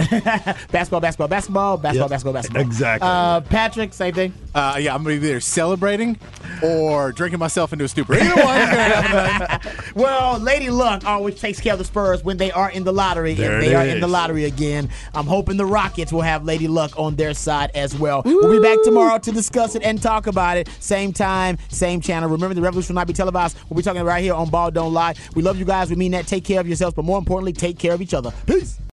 Basketball, 0.70 1.01
basketball, 1.01 1.29
basketball, 1.29 1.77
basketball, 1.79 1.79
Yep. 1.95 2.11
basketball, 2.11 2.33
basketball. 2.33 2.62
Exactly. 2.62 3.09
Uh, 3.09 3.41
Patrick, 3.43 3.93
same 3.95 4.14
thing. 4.14 4.33
Uh, 4.55 4.77
yeah, 4.81 4.95
I'm 4.95 5.03
gonna 5.03 5.18
be 5.20 5.27
either 5.27 5.41
celebrating 5.41 6.18
or 6.62 7.12
drinking 7.12 7.39
myself 7.41 7.72
into 7.72 7.85
a 7.85 7.89
stupor. 7.89 8.14
Either 8.14 8.43
one 8.43 8.61
is 8.61 8.68
gonna 8.68 9.29
happen. 9.29 9.72
Well, 9.95 10.39
Lady 10.39 10.70
Luck 10.70 11.05
always 11.05 11.41
takes 11.41 11.61
care 11.61 11.72
of 11.72 11.79
the 11.79 11.85
Spurs 11.85 12.22
when 12.25 12.37
they 12.37 12.51
are 12.53 12.70
in 12.70 12.85
the 12.85 12.93
lottery. 12.93 13.35
There 13.35 13.55
and 13.57 13.64
it 13.64 13.68
they 13.68 13.75
are 13.75 13.85
in 13.87 14.01
the 14.01 14.09
lottery 14.09 14.45
again. 14.45 14.89
I'm 15.14 15.27
hoping 15.27 15.57
the 15.57 15.66
Rockets 15.66 16.12
will 16.12 16.22
have 16.22 16.45
Lady 16.45 16.68
Luck 16.68 16.93
on 16.99 17.16
their 17.16 17.35
side 17.35 17.70
as 17.75 17.97
well. 17.99 18.22
We'll 18.25 18.53
be 18.53 18.61
back 18.61 18.79
tomorrow 18.85 19.18
to 19.18 19.33
discuss 19.33 19.75
it 19.75 19.83
and 19.83 20.01
talk 20.01 20.27
about 20.27 20.57
it. 20.57 20.68
Same 20.81 21.12
time, 21.12 21.59
same 21.68 22.01
channel. 22.01 22.29
Remember, 22.29 22.55
the 22.55 22.62
revolution 22.62 22.95
will 22.95 23.01
not 23.01 23.07
be 23.07 23.12
televised. 23.12 23.57
We'll 23.68 23.77
be 23.77 23.83
talking 23.83 24.03
right 24.03 24.22
here 24.22 24.35
on 24.35 24.51
Ball 24.51 24.70
Don't 24.70 24.93
Lie. 24.93 25.14
We 25.35 25.43
love 25.43 25.59
you 25.59 25.64
guys. 25.64 25.91
We 25.91 25.97
mean 25.97 26.12
that. 26.12 26.27
Take 26.27 26.45
care 26.45 26.61
of 26.61 26.66
yourselves, 26.66 26.95
but 26.95 27.05
more 27.05 27.18
importantly, 27.18 27.53
take 27.53 27.79
care 27.79 27.93
of 27.95 28.01
each 28.05 28.14
other. 28.14 28.32
Peace. 28.46 28.78